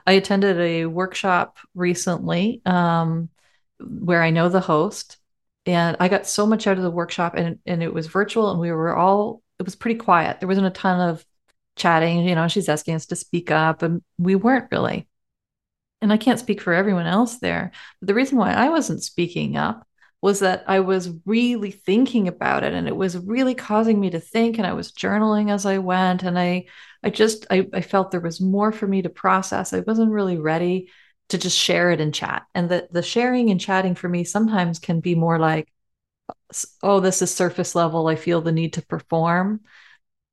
I 0.06 0.14
attended 0.14 0.60
a 0.60 0.86
workshop 0.86 1.58
recently 1.76 2.62
um, 2.66 3.30
where 3.80 4.22
I 4.22 4.30
know 4.30 4.50
the 4.50 4.60
host. 4.60 5.18
And 5.66 5.98
I 6.00 6.08
got 6.08 6.28
so 6.28 6.46
much 6.46 6.66
out 6.66 6.78
of 6.78 6.84
the 6.84 6.92
workshop 6.92 7.34
and, 7.36 7.60
and 7.66 7.84
it 7.84 7.94
was 7.94 8.08
virtual 8.08 8.52
and 8.52 8.60
we 8.60 8.72
were 8.72 8.96
all, 8.96 9.42
it 9.60 9.64
was 9.64 9.76
pretty 9.76 10.00
quiet. 10.00 10.40
There 10.40 10.48
wasn't 10.48 10.68
a 10.68 10.72
ton 10.72 11.10
of 11.10 11.26
chatting, 11.76 12.28
you 12.28 12.36
know, 12.36 12.48
she's 12.48 12.70
asking 12.70 12.96
us 12.96 13.08
to 13.08 13.16
speak 13.16 13.52
up 13.52 13.82
and 13.82 14.02
we 14.18 14.36
weren't 14.36 14.72
really. 14.72 15.08
And 16.02 16.14
I 16.14 16.18
can't 16.18 16.40
speak 16.40 16.62
for 16.62 16.74
everyone 16.74 17.08
else 17.08 17.40
there. 17.40 17.72
But 18.00 18.08
the 18.08 18.14
reason 18.14 18.38
why 18.38 18.54
I 18.54 18.70
wasn't 18.70 19.04
speaking 19.04 19.58
up 19.58 19.86
was 20.22 20.40
that 20.40 20.64
I 20.68 20.80
was 20.80 21.12
really 21.26 21.72
thinking 21.72 22.28
about 22.28 22.64
it 22.64 22.74
and 22.74 22.88
it 22.88 22.96
was 22.96 23.18
really 23.18 23.54
causing 23.54 24.00
me 24.00 24.10
to 24.12 24.20
think 24.20 24.58
and 24.58 24.66
I 24.66 24.74
was 24.74 24.92
journaling 24.92 25.52
as 25.52 25.66
I 25.66 25.78
went 25.78 26.24
and 26.24 26.40
I 26.40 26.66
I 27.04 27.10
just 27.10 27.46
I, 27.52 27.68
I 27.74 27.82
felt 27.82 28.12
there 28.12 28.20
was 28.20 28.42
more 28.42 28.72
for 28.72 28.88
me 28.88 29.04
to 29.04 29.10
process. 29.10 29.74
I 29.74 29.82
wasn't 29.82 30.12
really 30.12 30.38
ready 30.38 30.90
to 31.30 31.38
just 31.38 31.58
share 31.58 31.92
it 31.92 32.02
and 32.02 32.14
chat. 32.14 32.46
And 32.56 32.70
the 32.70 32.88
the 32.92 33.04
sharing 33.04 33.50
and 33.52 33.60
chatting 33.60 33.96
for 33.96 34.10
me 34.10 34.24
sometimes 34.24 34.80
can 34.80 35.00
be 35.02 35.16
more 35.16 35.40
like, 35.40 35.70
oh, 36.84 37.00
this 37.00 37.22
is 37.22 37.34
surface 37.34 37.76
level. 37.76 38.08
I 38.08 38.16
feel 38.16 38.42
the 38.42 38.52
need 38.52 38.74
to 38.74 38.86
perform. 38.86 39.62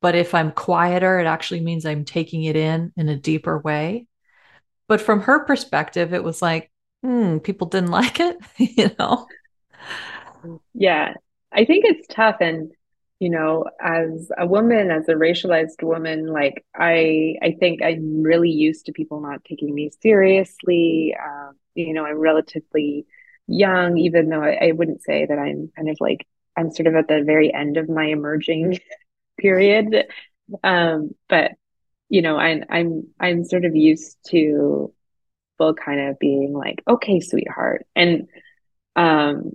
But 0.02 0.14
if 0.16 0.34
I'm 0.34 0.52
quieter, 0.52 1.20
it 1.20 1.26
actually 1.26 1.60
means 1.60 1.86
I'm 1.86 2.04
taking 2.04 2.44
it 2.44 2.56
in 2.56 2.92
in 2.96 3.08
a 3.08 3.16
deeper 3.16 3.58
way. 3.58 4.06
But 4.88 5.00
from 5.00 5.22
her 5.22 5.44
perspective, 5.44 6.14
it 6.14 6.24
was 6.24 6.42
like, 6.42 6.70
hmm, 7.02 7.38
people 7.38 7.68
didn't 7.68 7.90
like 7.92 8.20
it, 8.20 8.38
you 8.58 8.90
know? 8.98 9.26
Yeah. 10.74 11.14
I 11.52 11.64
think 11.64 11.84
it's 11.86 12.06
tough. 12.08 12.36
And 12.40 12.72
you 13.24 13.30
know 13.30 13.64
as 13.80 14.30
a 14.36 14.46
woman 14.46 14.90
as 14.90 15.08
a 15.08 15.14
racialized 15.14 15.82
woman 15.82 16.26
like 16.26 16.62
i 16.74 17.36
i 17.40 17.56
think 17.58 17.82
i'm 17.82 18.22
really 18.22 18.50
used 18.50 18.84
to 18.84 18.92
people 18.92 19.18
not 19.18 19.42
taking 19.46 19.74
me 19.74 19.90
seriously 20.02 21.16
um, 21.18 21.52
you 21.74 21.94
know 21.94 22.04
i'm 22.04 22.18
relatively 22.18 23.06
young 23.46 23.96
even 23.96 24.28
though 24.28 24.42
I, 24.42 24.68
I, 24.68 24.72
wouldn't 24.72 25.02
say 25.02 25.24
that 25.24 25.38
i'm 25.38 25.70
kind 25.74 25.88
of 25.88 25.96
like 26.00 26.26
i'm 26.54 26.70
sort 26.70 26.86
of 26.86 26.96
at 26.96 27.08
the 27.08 27.22
very 27.24 27.52
end 27.52 27.78
of 27.78 27.88
my 27.88 28.04
emerging 28.04 28.78
period. 29.38 30.06
Um, 30.62 31.10
but 31.28 31.52
you 32.10 32.20
know 32.20 32.36
i'm 32.36 32.64
i'm 32.68 33.04
i'm 33.18 33.44
sort 33.44 33.64
of 33.64 33.74
used 33.74 34.18
to 34.26 34.92
people 35.54 35.74
kind 35.74 36.00
of 36.00 36.18
being 36.18 36.52
like 36.52 36.82
okay 36.86 37.20
sweetheart. 37.20 37.86
And 37.96 38.28
um 38.96 39.52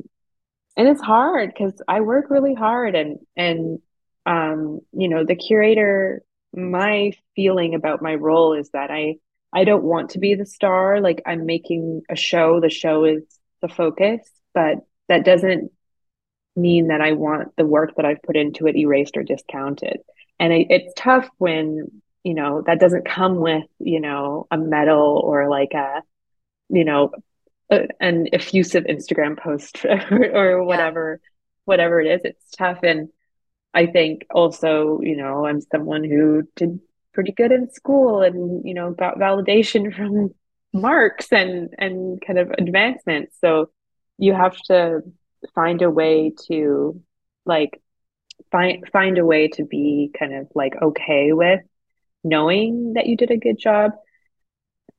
and 0.80 0.88
it's 0.88 1.02
hard 1.02 1.54
because 1.54 1.82
I 1.90 2.00
work 2.00 2.30
really 2.30 2.54
hard 2.54 2.96
and 2.96 3.20
and 3.36 3.80
um 4.26 4.80
you 4.94 5.10
know 5.10 5.26
the 5.26 5.36
curator 5.36 6.24
my 6.56 7.12
feeling 7.36 7.76
about 7.76 8.02
my 8.02 8.16
role 8.16 8.54
is 8.54 8.70
that 8.70 8.90
I 8.90 9.18
I 9.52 9.66
don't 9.66 9.84
want 9.84 10.12
to 10.12 10.20
be 10.20 10.36
the 10.36 10.46
star. 10.46 11.02
Like 11.02 11.24
I'm 11.26 11.46
making 11.46 12.04
a 12.10 12.16
show. 12.16 12.62
The 12.62 12.70
show 12.70 13.04
is 13.04 13.24
the 13.62 13.68
focus 13.68 14.22
but 14.54 14.78
that 15.10 15.26
doesn't 15.26 15.72
mean 16.56 16.88
that 16.88 17.02
I 17.02 17.12
want 17.12 17.56
the 17.58 17.66
work 17.66 17.96
that 17.98 18.06
I've 18.06 18.22
put 18.22 18.38
into 18.38 18.68
it 18.68 18.78
erased 18.78 19.18
or 19.18 19.24
discounted. 19.24 19.98
And 20.40 20.54
it's 20.54 20.94
tough 20.96 21.28
when 21.40 22.02
you 22.24 22.34
know 22.36 22.64
that 22.68 22.80
doesn't 22.80 23.06
come 23.06 23.36
with 23.36 23.66
you 23.80 24.00
know 24.00 24.48
a 24.50 24.58
medal 24.58 25.22
or 25.26 25.50
like 25.50 25.74
a 25.74 26.04
you 26.70 26.86
know 26.86 27.12
an 27.70 28.28
effusive 28.34 28.86
Instagram 28.86 29.38
post 29.38 29.86
or, 30.12 30.32
or 30.34 30.64
whatever, 30.64 31.20
yeah. 31.22 31.28
whatever 31.66 32.02
it 32.02 32.08
is. 32.08 32.22
It's 32.24 32.52
tough. 32.52 32.80
And 32.84 33.10
I 33.74 33.86
think 33.86 34.26
also, 34.32 35.00
you 35.02 35.16
know, 35.16 35.46
I'm 35.46 35.62
someone 35.62 36.04
who 36.04 36.44
did 36.56 36.80
pretty 37.14 37.32
good 37.32 37.52
in 37.52 37.72
school 37.72 38.22
and, 38.22 38.66
you 38.66 38.74
know, 38.74 38.92
got 38.92 39.18
validation 39.18 39.96
from 39.96 40.34
marks 40.74 41.32
and, 41.32 41.74
and 41.78 42.22
kind 42.26 42.40
of 42.40 42.52
advancements. 42.52 43.38
So 43.40 43.70
you 44.18 44.34
have 44.34 44.58
to 44.68 45.02
find 45.56 45.82
a 45.82 45.90
way 45.90 46.34
to 46.48 47.02
like 47.46 47.82
find 48.52 48.88
find 48.92 49.18
a 49.18 49.26
way 49.26 49.48
to 49.48 49.66
be 49.66 50.12
kind 50.18 50.34
of 50.34 50.48
like 50.54 50.76
okay 50.82 51.32
with 51.34 51.62
knowing 52.24 52.94
that 52.94 53.06
you 53.06 53.16
did 53.16 53.32
a 53.32 53.38
good 53.38 53.58
job 53.58 53.92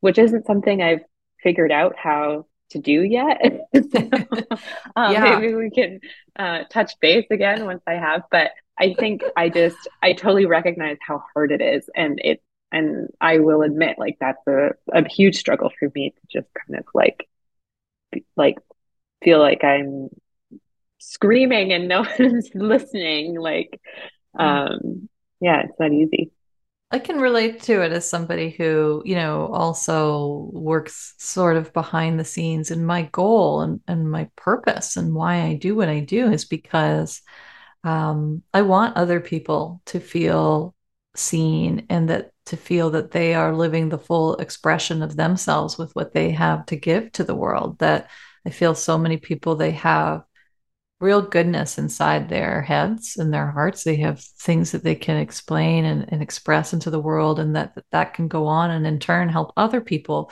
which 0.00 0.18
isn't 0.18 0.46
something 0.46 0.82
I've 0.82 1.04
figured 1.42 1.72
out 1.72 1.94
how 1.96 2.46
to 2.70 2.78
do 2.78 3.02
yet. 3.02 3.40
so, 3.74 3.80
um, 4.96 5.12
yeah. 5.12 5.38
Maybe 5.38 5.54
we 5.54 5.70
can 5.70 6.00
uh, 6.38 6.64
touch 6.70 6.92
base 7.00 7.26
again 7.30 7.64
once 7.64 7.82
I 7.86 7.94
have. 7.94 8.22
But 8.30 8.52
I 8.78 8.94
think 8.98 9.22
I 9.36 9.48
just 9.48 9.88
I 10.02 10.12
totally 10.12 10.46
recognize 10.46 10.96
how 11.06 11.22
hard 11.34 11.52
it 11.52 11.60
is, 11.60 11.88
and 11.94 12.20
it 12.22 12.42
and 12.72 13.08
I 13.20 13.38
will 13.38 13.62
admit 13.62 13.98
like 13.98 14.16
that's 14.20 14.46
a 14.46 14.70
a 14.92 15.08
huge 15.08 15.36
struggle 15.36 15.70
for 15.78 15.90
me 15.94 16.10
to 16.10 16.40
just 16.40 16.48
kind 16.54 16.78
of 16.78 16.86
like 16.94 17.28
like 18.36 18.58
feel 19.22 19.38
like 19.38 19.64
I'm 19.64 20.08
screaming 20.98 21.72
and 21.72 21.88
no 21.88 22.06
one's 22.18 22.50
listening. 22.54 23.38
Like, 23.38 23.80
mm. 24.38 24.42
um, 24.42 25.08
yeah, 25.40 25.62
it's 25.64 25.78
not 25.78 25.92
easy. 25.92 26.30
I 26.93 26.99
can 26.99 27.20
relate 27.20 27.62
to 27.62 27.82
it 27.82 27.93
as 27.93 28.09
somebody 28.09 28.51
who, 28.51 29.03
you 29.05 29.14
know, 29.14 29.47
also 29.47 30.51
works 30.53 31.14
sort 31.18 31.57
of 31.57 31.72
behind 31.72 32.18
the 32.18 32.24
scenes. 32.24 32.72
And 32.72 32.84
my 32.84 33.03
goal 33.12 33.61
and, 33.61 33.80
and 33.86 34.11
my 34.11 34.28
purpose 34.34 34.97
and 34.97 35.14
why 35.14 35.43
I 35.43 35.55
do 35.55 35.76
what 35.76 35.88
I 35.88 36.01
do 36.01 36.32
is 36.32 36.45
because 36.45 37.22
um, 37.84 38.43
I 38.53 38.62
want 38.62 38.97
other 38.97 39.20
people 39.20 39.80
to 39.86 40.01
feel 40.01 40.74
seen 41.14 41.86
and 41.91 42.09
that 42.09 42.32
to 42.47 42.57
feel 42.57 42.91
that 42.91 43.12
they 43.12 43.34
are 43.34 43.55
living 43.55 43.88
the 43.88 43.99
full 43.99 44.34
expression 44.36 45.03
of 45.03 45.14
themselves 45.14 45.78
with 45.78 45.95
what 45.95 46.12
they 46.12 46.32
have 46.32 46.66
to 46.66 46.76
give 46.76 47.12
to 47.12 47.22
the 47.22 47.34
world. 47.36 47.78
That 47.78 48.11
I 48.45 48.51
feel 48.51 48.74
so 48.74 48.99
many 48.99 49.16
people, 49.16 49.55
they 49.55 49.72
have 49.72 50.24
real 51.01 51.22
goodness 51.22 51.78
inside 51.78 52.28
their 52.28 52.61
heads 52.61 53.16
and 53.16 53.32
their 53.32 53.51
hearts. 53.51 53.84
They 53.84 53.96
have 53.96 54.20
things 54.20 54.72
that 54.72 54.84
they 54.84 54.94
can 54.94 55.16
explain 55.16 55.84
and, 55.84 56.05
and 56.12 56.22
express 56.22 56.72
into 56.72 56.90
the 56.90 57.01
world, 57.01 57.38
and 57.38 57.57
that 57.57 57.76
that 57.90 58.14
can 58.14 58.28
go 58.28 58.46
on 58.46 58.70
and 58.70 58.86
in 58.86 58.98
turn 58.98 59.28
help 59.28 59.53
other 59.57 59.80
people 59.80 60.30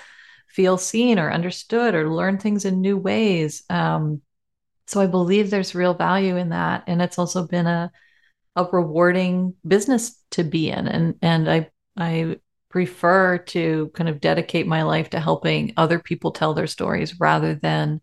feel 0.48 0.76
seen 0.76 1.18
or 1.18 1.32
understood 1.32 1.94
or 1.94 2.12
learn 2.12 2.38
things 2.38 2.64
in 2.64 2.80
new 2.80 2.96
ways. 2.96 3.62
Um, 3.70 4.22
so 4.86 5.00
I 5.00 5.06
believe 5.06 5.50
there's 5.50 5.74
real 5.74 5.94
value 5.94 6.36
in 6.36 6.50
that, 6.50 6.84
and 6.86 7.02
it's 7.02 7.18
also 7.18 7.46
been 7.46 7.66
a 7.66 7.90
a 8.56 8.64
rewarding 8.64 9.54
business 9.66 10.20
to 10.32 10.44
be 10.44 10.70
in, 10.70 10.88
and 10.88 11.14
and 11.22 11.50
I 11.50 11.70
I 11.96 12.38
prefer 12.68 13.38
to 13.38 13.90
kind 13.94 14.10
of 14.10 14.20
dedicate 14.20 14.66
my 14.66 14.82
life 14.82 15.10
to 15.10 15.20
helping 15.20 15.72
other 15.76 15.98
people 15.98 16.32
tell 16.32 16.52
their 16.52 16.66
stories 16.66 17.18
rather 17.18 17.54
than 17.54 18.00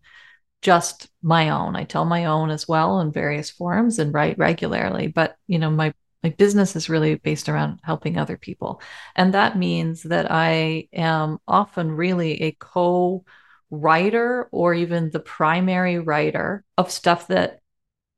just 0.62 1.08
my 1.22 1.50
own. 1.50 1.76
I 1.76 1.84
tell 1.84 2.04
my 2.04 2.26
own 2.26 2.50
as 2.50 2.66
well 2.66 3.00
in 3.00 3.12
various 3.12 3.50
forums 3.50 3.98
and 3.98 4.12
write 4.12 4.38
regularly, 4.38 5.06
but 5.08 5.36
you 5.46 5.58
know, 5.58 5.70
my 5.70 5.94
my 6.22 6.30
business 6.30 6.74
is 6.74 6.88
really 6.88 7.14
based 7.14 7.48
around 7.48 7.78
helping 7.84 8.18
other 8.18 8.36
people. 8.36 8.80
And 9.14 9.34
that 9.34 9.56
means 9.56 10.02
that 10.04 10.26
I 10.30 10.88
am 10.92 11.38
often 11.46 11.92
really 11.92 12.42
a 12.42 12.52
co 12.52 13.24
writer 13.70 14.48
or 14.50 14.74
even 14.74 15.10
the 15.10 15.20
primary 15.20 15.98
writer 15.98 16.64
of 16.76 16.90
stuff 16.90 17.28
that 17.28 17.60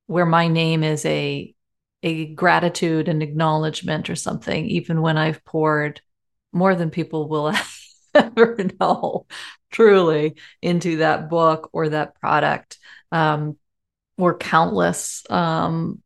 where 0.07 0.27
my 0.27 0.49
name 0.49 0.83
is 0.83 1.05
a 1.05 1.55
a 2.03 2.27
gratitude 2.35 3.09
and 3.09 3.23
acknowledgement 3.23 4.09
or 4.09 4.15
something 4.17 4.67
even 4.67 5.03
when 5.03 5.19
I've 5.19 5.45
poured 5.45 6.01
more 6.53 6.75
than 6.75 6.91
people 6.91 7.29
will 7.29 7.53
ever 8.15 8.59
know 8.81 9.27
truly 9.71 10.37
into 10.63 10.99
that 10.99 11.29
book 11.29 11.71
or 11.73 11.91
that 11.91 12.19
product 12.21 12.79
um, 13.13 13.57
or 14.17 14.37
countless 14.37 15.23
um, 15.31 16.03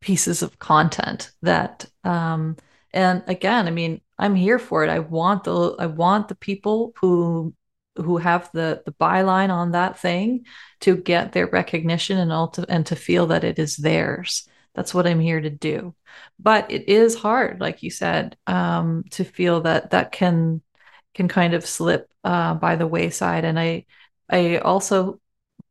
pieces 0.00 0.42
of 0.42 0.58
content 0.58 1.30
that 1.42 1.86
um, 2.04 2.56
and 2.92 3.24
again 3.26 3.66
i 3.66 3.70
mean 3.70 4.00
i'm 4.18 4.34
here 4.34 4.58
for 4.58 4.84
it. 4.84 4.90
I 4.90 5.00
want 5.00 5.44
the 5.44 5.76
i 5.78 5.86
want 5.86 6.28
the 6.28 6.34
people 6.34 6.92
who 7.00 7.54
who 7.96 8.18
have 8.18 8.50
the 8.52 8.82
the 8.84 8.92
byline 8.92 9.50
on 9.50 9.72
that 9.72 9.98
thing 9.98 10.44
to 10.80 10.96
get 10.96 11.32
their 11.32 11.46
recognition 11.46 12.18
and 12.18 12.32
all 12.32 12.54
and 12.68 12.86
to 12.86 12.96
feel 12.96 13.26
that 13.28 13.44
it 13.44 13.58
is 13.58 13.76
theirs. 13.76 14.48
That's 14.74 14.92
what 14.92 15.06
i'm 15.06 15.20
here 15.20 15.40
to 15.40 15.50
do. 15.50 15.94
But 16.38 16.70
it 16.70 16.88
is 16.88 17.14
hard 17.14 17.60
like 17.60 17.82
you 17.82 17.90
said 17.90 18.36
um, 18.46 19.04
to 19.12 19.24
feel 19.24 19.62
that 19.62 19.90
that 19.90 20.12
can 20.12 20.62
can 21.16 21.28
kind 21.28 21.54
of 21.54 21.66
slip 21.66 22.12
uh, 22.22 22.54
by 22.54 22.76
the 22.76 22.86
wayside. 22.86 23.44
And 23.44 23.58
I, 23.58 23.86
I 24.28 24.58
also 24.58 25.18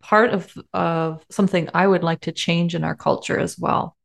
part 0.01 0.31
of 0.31 0.53
of 0.73 1.23
something 1.29 1.69
I 1.73 1.87
would 1.87 2.03
like 2.03 2.21
to 2.21 2.31
change 2.31 2.75
in 2.75 2.83
our 2.83 2.95
culture 2.95 3.39
as 3.39 3.57
well 3.57 3.95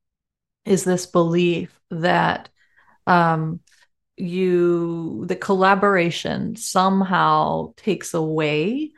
is 0.64 0.84
this 0.84 1.06
belief 1.06 1.78
that 1.90 2.50
um, 3.06 3.60
you 4.16 5.24
the 5.26 5.36
collaboration 5.36 6.56
somehow 6.56 7.72
takes 7.76 8.12
away 8.12 8.92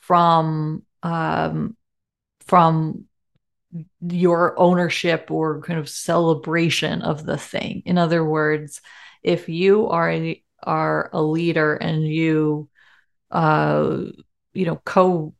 from 0.00 0.84
um, 1.02 1.76
from 2.46 3.06
your 4.00 4.58
ownership 4.58 5.30
or 5.30 5.60
kind 5.62 5.78
of 5.80 5.88
celebration 5.88 7.02
of 7.02 7.26
the 7.26 7.36
thing. 7.36 7.82
In 7.84 7.98
other 7.98 8.24
words, 8.24 8.80
if 9.22 9.48
you 9.48 9.88
are 9.88 10.10
a, 10.10 10.42
are 10.62 11.10
a 11.12 11.22
leader 11.22 11.74
and 11.74 12.06
you 12.06 12.68
uh 13.30 13.98
you 14.52 14.64
know 14.64 14.80
co 14.84 15.34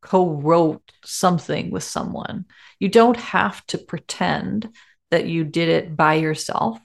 co-wrote 0.00 0.92
something 1.04 1.70
with 1.70 1.82
someone 1.82 2.44
you 2.78 2.88
don't 2.88 3.16
have 3.16 3.64
to 3.66 3.76
pretend 3.76 4.74
that 5.10 5.26
you 5.26 5.44
did 5.44 5.68
it 5.68 5.96
by 5.96 6.14
yourself 6.14 6.78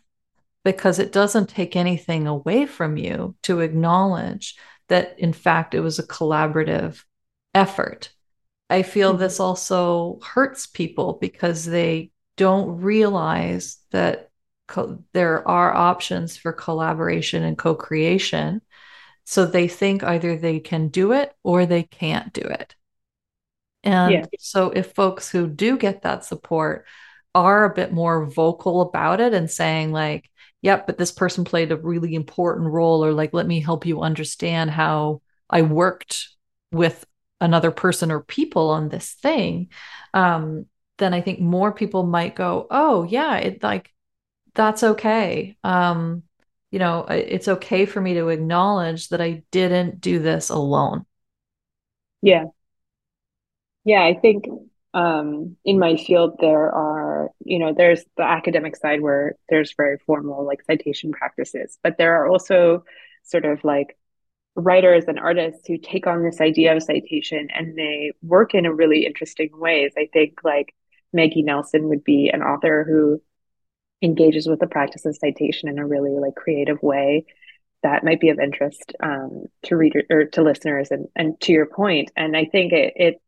because 0.63 0.99
it 0.99 1.11
doesn't 1.11 1.47
take 1.47 1.75
anything 1.75 2.27
away 2.27 2.65
from 2.65 2.97
you 2.97 3.35
to 3.43 3.61
acknowledge 3.61 4.55
that 4.89 5.17
in 5.19 5.31
fact 5.31 5.73
it 5.73 5.79
was 5.79 5.99
a 5.99 6.07
collaborative 6.07 7.03
effort 7.53 8.11
i 8.69 8.81
feel 8.81 9.11
mm-hmm. 9.11 9.21
this 9.21 9.39
also 9.39 10.19
hurts 10.23 10.65
people 10.65 11.17
because 11.21 11.65
they 11.65 12.11
don't 12.37 12.81
realize 12.81 13.77
that 13.91 14.24
co- 14.67 15.03
there 15.13 15.47
are 15.47 15.73
options 15.73 16.37
for 16.37 16.51
collaboration 16.53 17.43
and 17.43 17.57
co-creation 17.57 18.61
so 19.23 19.45
they 19.45 19.67
think 19.67 20.03
either 20.03 20.37
they 20.37 20.59
can 20.59 20.87
do 20.89 21.11
it 21.11 21.33
or 21.43 21.65
they 21.65 21.83
can't 21.83 22.33
do 22.33 22.41
it 22.41 22.75
and 23.83 24.11
yeah. 24.11 24.25
so 24.39 24.71
if 24.71 24.93
folks 24.93 25.29
who 25.29 25.47
do 25.47 25.77
get 25.77 26.01
that 26.01 26.25
support 26.25 26.85
are 27.33 27.65
a 27.65 27.73
bit 27.73 27.91
more 27.91 28.25
vocal 28.25 28.81
about 28.81 29.19
it 29.19 29.33
and 29.33 29.49
saying 29.51 29.91
like 29.91 30.29
yep 30.61 30.87
but 30.87 30.97
this 30.97 31.11
person 31.11 31.43
played 31.43 31.71
a 31.71 31.77
really 31.77 32.15
important 32.15 32.71
role 32.71 33.03
or 33.03 33.11
like 33.13 33.33
let 33.33 33.45
me 33.45 33.59
help 33.59 33.85
you 33.85 34.01
understand 34.01 34.71
how 34.71 35.21
i 35.49 35.61
worked 35.61 36.29
with 36.71 37.05
another 37.41 37.71
person 37.71 38.11
or 38.11 38.21
people 38.21 38.69
on 38.69 38.89
this 38.89 39.13
thing 39.13 39.67
um, 40.13 40.65
then 40.97 41.13
i 41.13 41.21
think 41.21 41.39
more 41.39 41.71
people 41.71 42.03
might 42.03 42.35
go 42.35 42.65
oh 42.71 43.03
yeah 43.03 43.35
it 43.37 43.61
like 43.61 43.91
that's 44.55 44.83
okay. 44.83 45.57
Um, 45.63 46.23
you 46.71 46.79
know, 46.79 47.05
it's 47.09 47.47
okay 47.47 47.85
for 47.85 48.01
me 48.01 48.15
to 48.15 48.29
acknowledge 48.29 49.09
that 49.09 49.21
I 49.21 49.43
didn't 49.51 50.01
do 50.01 50.19
this 50.19 50.49
alone. 50.49 51.05
Yeah. 52.21 52.45
Yeah, 53.83 54.03
I 54.03 54.15
think 54.15 54.45
um, 54.93 55.57
in 55.63 55.77
my 55.79 55.95
field 55.95 56.37
there 56.39 56.71
are, 56.71 57.29
you 57.43 57.59
know, 57.59 57.73
there's 57.73 58.03
the 58.17 58.23
academic 58.23 58.75
side 58.75 59.01
where 59.01 59.35
there's 59.49 59.73
very 59.77 59.97
formal 60.05 60.45
like 60.45 60.63
citation 60.65 61.11
practices, 61.11 61.77
but 61.83 61.97
there 61.97 62.15
are 62.15 62.27
also 62.27 62.83
sort 63.23 63.45
of 63.45 63.63
like 63.63 63.97
writers 64.55 65.05
and 65.07 65.19
artists 65.19 65.67
who 65.67 65.77
take 65.77 66.07
on 66.07 66.23
this 66.23 66.41
idea 66.41 66.75
of 66.75 66.83
citation 66.83 67.49
and 67.53 67.77
they 67.77 68.13
work 68.21 68.55
in 68.55 68.65
a 68.65 68.73
really 68.73 69.05
interesting 69.05 69.49
ways. 69.53 69.93
I 69.97 70.07
think 70.13 70.39
like 70.43 70.73
Maggie 71.13 71.43
Nelson 71.43 71.89
would 71.89 72.03
be 72.03 72.29
an 72.33 72.41
author 72.41 72.85
who 72.87 73.21
engages 74.05 74.47
with 74.47 74.59
the 74.59 74.67
practice 74.67 75.05
of 75.05 75.15
citation 75.15 75.67
in 75.67 75.79
a 75.79 75.85
really 75.85 76.11
like 76.11 76.35
creative 76.35 76.81
way 76.81 77.25
that 77.83 78.03
might 78.03 78.19
be 78.19 78.29
of 78.29 78.39
interest 78.39 78.93
um, 79.01 79.45
to 79.63 79.75
reader 79.75 80.03
or 80.09 80.25
to 80.25 80.41
listeners 80.41 80.89
and 80.91 81.07
and 81.15 81.39
to 81.41 81.51
your 81.51 81.65
point. 81.65 82.11
And 82.15 82.35
i 82.35 82.45
think 82.45 82.73
it, 82.73 82.93
it 82.95 83.21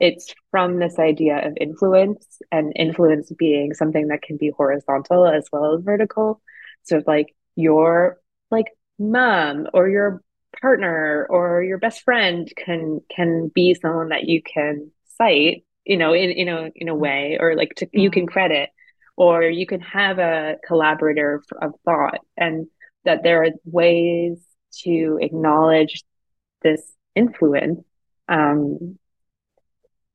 it's 0.00 0.32
from 0.50 0.78
this 0.78 0.98
idea 0.98 1.46
of 1.46 1.56
influence 1.60 2.40
and 2.52 2.72
influence 2.76 3.32
being 3.36 3.74
something 3.74 4.08
that 4.08 4.22
can 4.22 4.36
be 4.36 4.50
horizontal 4.56 5.26
as 5.26 5.48
well 5.52 5.74
as 5.74 5.82
vertical. 5.82 6.40
So 6.84 7.02
like 7.06 7.34
your 7.56 8.18
like 8.50 8.68
mom 8.98 9.66
or 9.74 9.88
your 9.88 10.22
partner 10.60 11.26
or 11.28 11.62
your 11.62 11.78
best 11.78 12.02
friend 12.02 12.50
can 12.56 13.00
can 13.14 13.50
be 13.54 13.74
someone 13.74 14.10
that 14.10 14.24
you 14.24 14.40
can 14.42 14.90
cite 15.18 15.64
you 15.84 15.96
know 15.96 16.12
in 16.12 16.30
in 16.30 16.48
a 16.48 16.70
in 16.74 16.88
a 16.88 16.94
way 16.94 17.36
or 17.40 17.56
like 17.56 17.74
to, 17.76 17.88
you 17.92 18.10
can 18.10 18.22
mm-hmm. 18.22 18.32
credit 18.32 18.70
or 19.18 19.42
you 19.42 19.66
can 19.66 19.80
have 19.80 20.20
a 20.20 20.54
collaborator 20.64 21.42
of 21.60 21.74
thought 21.84 22.20
and 22.36 22.68
that 23.04 23.24
there 23.24 23.42
are 23.42 23.50
ways 23.64 24.38
to 24.70 25.18
acknowledge 25.20 26.04
this 26.62 26.80
influence 27.16 27.80
um, 28.28 28.96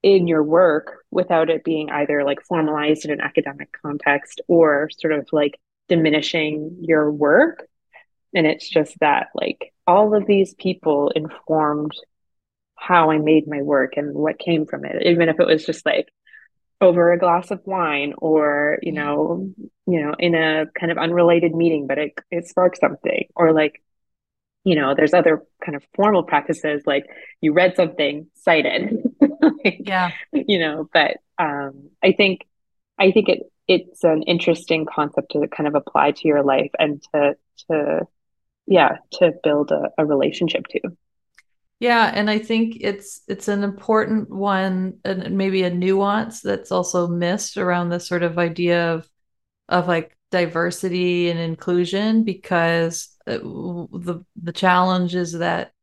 in 0.03 0.25
your 0.25 0.41
work 0.41 1.03
without 1.11 1.49
it 1.49 1.65
being 1.65 1.89
either 1.89 2.23
like 2.23 2.41
formalized 2.43 3.03
in 3.03 3.11
an 3.11 3.19
academic 3.19 3.67
context 3.81 4.39
or 4.47 4.89
sort 4.97 5.11
of 5.11 5.27
like 5.33 5.59
diminishing 5.89 6.77
your 6.79 7.11
work. 7.11 7.67
And 8.33 8.47
it's 8.47 8.69
just 8.69 8.97
that 9.01 9.27
like 9.35 9.73
all 9.85 10.15
of 10.15 10.25
these 10.25 10.53
people 10.53 11.11
informed 11.13 11.91
how 12.75 13.11
I 13.11 13.17
made 13.17 13.49
my 13.49 13.61
work 13.61 13.97
and 13.97 14.15
what 14.15 14.39
came 14.39 14.65
from 14.65 14.85
it, 14.85 15.05
even 15.05 15.27
if 15.27 15.41
it 15.41 15.47
was 15.47 15.65
just 15.65 15.85
like 15.85 16.07
over 16.83 17.11
a 17.11 17.17
glass 17.17 17.49
of 17.49 17.61
wine 17.65 18.13
or 18.17 18.77
you 18.81 18.91
know 18.91 19.49
you 19.87 20.01
know 20.03 20.13
in 20.19 20.35
a 20.35 20.65
kind 20.77 20.91
of 20.91 20.97
unrelated 20.97 21.55
meeting 21.55 21.87
but 21.87 21.97
it 21.97 22.13
it 22.29 22.47
sparked 22.47 22.79
something. 22.79 23.27
Or 23.35 23.53
like 23.53 23.81
you 24.63 24.75
know 24.75 24.93
there's 24.95 25.13
other 25.13 25.43
kind 25.63 25.75
of 25.75 25.83
formal 25.95 26.23
practices 26.23 26.83
like 26.85 27.05
you 27.41 27.53
read 27.53 27.75
something 27.75 28.27
cited 28.35 29.03
like, 29.21 29.81
yeah. 29.85 30.11
you 30.31 30.59
know 30.59 30.89
but 30.93 31.17
um 31.37 31.89
i 32.01 32.11
think 32.11 32.47
i 32.97 33.11
think 33.11 33.29
it 33.29 33.39
it's 33.67 34.03
an 34.03 34.23
interesting 34.23 34.85
concept 34.85 35.31
to 35.31 35.47
kind 35.47 35.67
of 35.67 35.75
apply 35.75 36.11
to 36.11 36.27
your 36.27 36.43
life 36.43 36.71
and 36.79 37.01
to 37.13 37.35
to 37.69 38.01
yeah 38.65 38.97
to 39.11 39.33
build 39.43 39.71
a, 39.71 39.89
a 39.97 40.05
relationship 40.05 40.67
to 40.67 40.79
yeah, 41.83 42.09
and 42.15 42.29
I 42.29 42.39
think 42.39 42.77
it's 42.79 43.23
it's 43.27 43.49
an 43.49 43.61
important 43.61 44.29
one 44.29 44.99
and 45.03 45.37
maybe 45.37 45.63
a 45.63 45.69
nuance 45.69 46.39
that's 46.39 46.71
also 46.71 47.07
missed 47.09 47.57
around 47.57 47.89
this 47.89 48.07
sort 48.07 48.23
of 48.23 48.37
idea 48.39 48.93
of 48.93 49.09
of 49.67 49.89
like 49.89 50.17
diversity 50.31 51.29
and 51.29 51.39
inclusion 51.39 52.23
because 52.23 53.09
uh, 53.27 53.33
the 53.37 54.23
the 54.41 54.53
challenge 54.53 55.13
is 55.13 55.33
that 55.33 55.73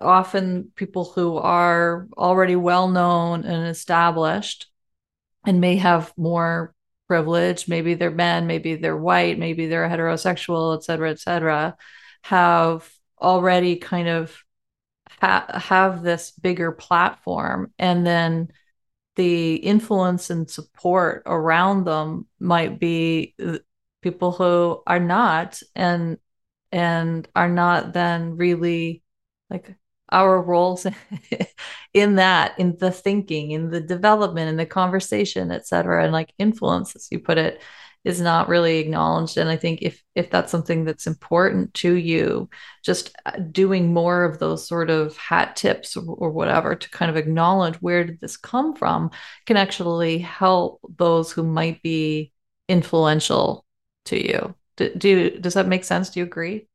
often 0.00 0.72
people 0.76 1.04
who 1.04 1.36
are 1.38 2.08
already 2.16 2.56
well 2.56 2.88
known 2.88 3.44
and 3.44 3.68
established 3.68 4.68
and 5.46 5.60
may 5.60 5.76
have 5.76 6.12
more 6.16 6.74
privilege 7.08 7.68
maybe 7.68 7.94
they're 7.94 8.10
men 8.10 8.46
maybe 8.46 8.76
they're 8.76 8.96
white 8.96 9.38
maybe 9.38 9.66
they're 9.66 9.88
heterosexual 9.88 10.76
et 10.76 10.84
cetera 10.84 11.10
et 11.10 11.20
cetera 11.20 11.76
have 12.22 12.90
already 13.20 13.76
kind 13.76 14.08
of 14.08 14.43
ha- 15.20 15.46
have 15.54 16.02
this 16.02 16.30
bigger 16.32 16.72
platform 16.72 17.72
and 17.78 18.06
then 18.06 18.48
the 19.16 19.56
influence 19.56 20.30
and 20.30 20.50
support 20.50 21.22
around 21.26 21.84
them 21.84 22.26
might 22.40 22.80
be 22.80 23.34
uh, 23.44 23.58
people 24.02 24.32
who 24.32 24.82
are 24.86 25.00
not 25.00 25.60
and 25.74 26.18
and 26.72 27.28
are 27.36 27.48
not 27.48 27.92
then 27.92 28.36
really 28.36 29.02
like 29.50 29.74
our 30.10 30.42
roles 30.42 30.86
in 31.94 32.16
that 32.16 32.58
in 32.58 32.76
the 32.78 32.90
thinking 32.90 33.52
in 33.52 33.70
the 33.70 33.80
development 33.80 34.48
in 34.48 34.56
the 34.56 34.66
conversation 34.66 35.50
et 35.50 35.66
cetera 35.66 36.04
and 36.04 36.12
like 36.12 36.32
influence 36.38 36.94
as 36.96 37.08
you 37.10 37.18
put 37.18 37.38
it 37.38 37.62
is 38.04 38.20
not 38.20 38.48
really 38.48 38.78
acknowledged. 38.78 39.36
And 39.38 39.48
i 39.48 39.56
think 39.56 39.82
if 39.82 40.02
if 40.14 40.30
that's 40.30 40.50
something 40.52 40.84
that's 40.84 41.06
important 41.06 41.74
to 41.74 41.94
you 41.94 42.48
just 42.84 43.16
uh, 43.26 43.32
doing 43.50 43.92
more 43.92 44.24
of 44.24 44.38
those 44.38 44.66
sort 44.66 44.90
of 44.90 45.16
hat 45.16 45.56
tips 45.56 45.96
or, 45.96 46.04
or 46.06 46.30
whatever 46.30 46.74
to 46.74 46.90
kind 46.90 47.10
of 47.10 47.16
acknowledge 47.16 47.76
where 47.76 48.04
did 48.04 48.20
this 48.20 48.36
come 48.36 48.74
from 48.74 49.10
can 49.46 49.56
actually 49.56 50.18
help 50.18 50.80
those 50.96 51.32
who 51.32 51.42
might 51.42 51.82
be 51.82 52.32
influential 52.68 53.64
to 54.06 54.22
you. 54.22 54.54
Do, 54.76 54.94
do 54.94 55.30
does 55.40 55.54
that 55.54 55.68
make 55.68 55.84
sense? 55.84 56.10
Do 56.10 56.20
you 56.20 56.26
agree? 56.26 56.68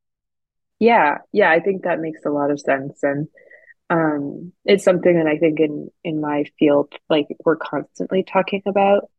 Yeah. 0.79 1.19
Yeah 1.31 1.51
i 1.51 1.59
think 1.59 1.83
that 1.83 1.99
makes 1.99 2.25
a 2.25 2.29
lot 2.29 2.51
of 2.51 2.59
sense. 2.59 3.03
And 3.03 3.27
um, 3.89 4.53
it's 4.65 4.83
something 4.83 5.17
that 5.17 5.27
I 5.27 5.37
think 5.37 5.59
in 5.59 5.89
in 6.03 6.21
my 6.21 6.45
field, 6.59 6.93
like 7.09 7.27
we're 7.43 7.55
constantly 7.57 8.23
talking 8.23 8.61
about. 8.65 9.09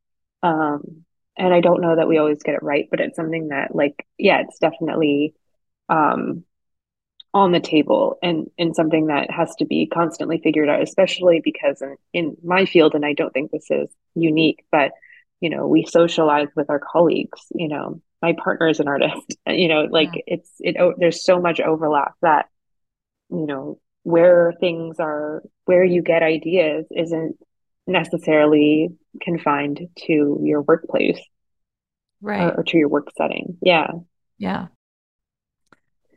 Um, 0.42 1.04
and 1.36 1.54
I 1.54 1.60
don't 1.60 1.80
know 1.80 1.96
that 1.96 2.08
we 2.08 2.18
always 2.18 2.42
get 2.42 2.54
it 2.54 2.62
right, 2.62 2.88
but 2.90 3.00
it's 3.00 3.16
something 3.16 3.48
that 3.48 3.74
like, 3.74 4.06
yeah, 4.18 4.42
it's 4.42 4.58
definitely 4.58 5.34
um 5.88 6.44
on 7.32 7.52
the 7.52 7.60
table 7.60 8.18
and 8.22 8.50
and 8.58 8.74
something 8.74 9.06
that 9.06 9.30
has 9.30 9.54
to 9.56 9.64
be 9.64 9.86
constantly 9.86 10.38
figured 10.38 10.68
out, 10.68 10.82
especially 10.82 11.40
because 11.42 11.80
in, 11.82 11.96
in 12.12 12.36
my 12.42 12.66
field, 12.66 12.94
and 12.94 13.04
I 13.04 13.12
don't 13.12 13.32
think 13.32 13.50
this 13.50 13.70
is 13.70 13.88
unique, 14.14 14.64
but 14.72 14.92
you 15.40 15.50
know, 15.50 15.66
we 15.66 15.86
socialize 15.86 16.48
with 16.54 16.68
our 16.70 16.80
colleagues, 16.80 17.40
you 17.54 17.68
know, 17.68 18.02
my 18.20 18.34
partner 18.34 18.68
is 18.68 18.80
an 18.80 18.88
artist, 18.88 19.36
you 19.46 19.68
know, 19.68 19.86
like 19.90 20.10
yeah. 20.14 20.22
it's 20.26 20.50
it 20.60 20.76
oh, 20.78 20.94
there's 20.98 21.24
so 21.24 21.40
much 21.40 21.60
overlap 21.60 22.14
that, 22.22 22.46
you 23.30 23.46
know, 23.46 23.78
where 24.02 24.52
things 24.60 24.98
are 24.98 25.42
where 25.64 25.84
you 25.84 26.02
get 26.02 26.22
ideas 26.22 26.86
isn't 26.90 27.36
necessarily 27.90 28.90
confined 29.20 29.88
to 30.06 30.40
your 30.42 30.62
workplace 30.62 31.20
right. 32.20 32.42
or, 32.42 32.60
or 32.60 32.62
to 32.64 32.78
your 32.78 32.88
work 32.88 33.08
setting. 33.16 33.58
Yeah. 33.62 33.88
Yeah. 34.38 34.68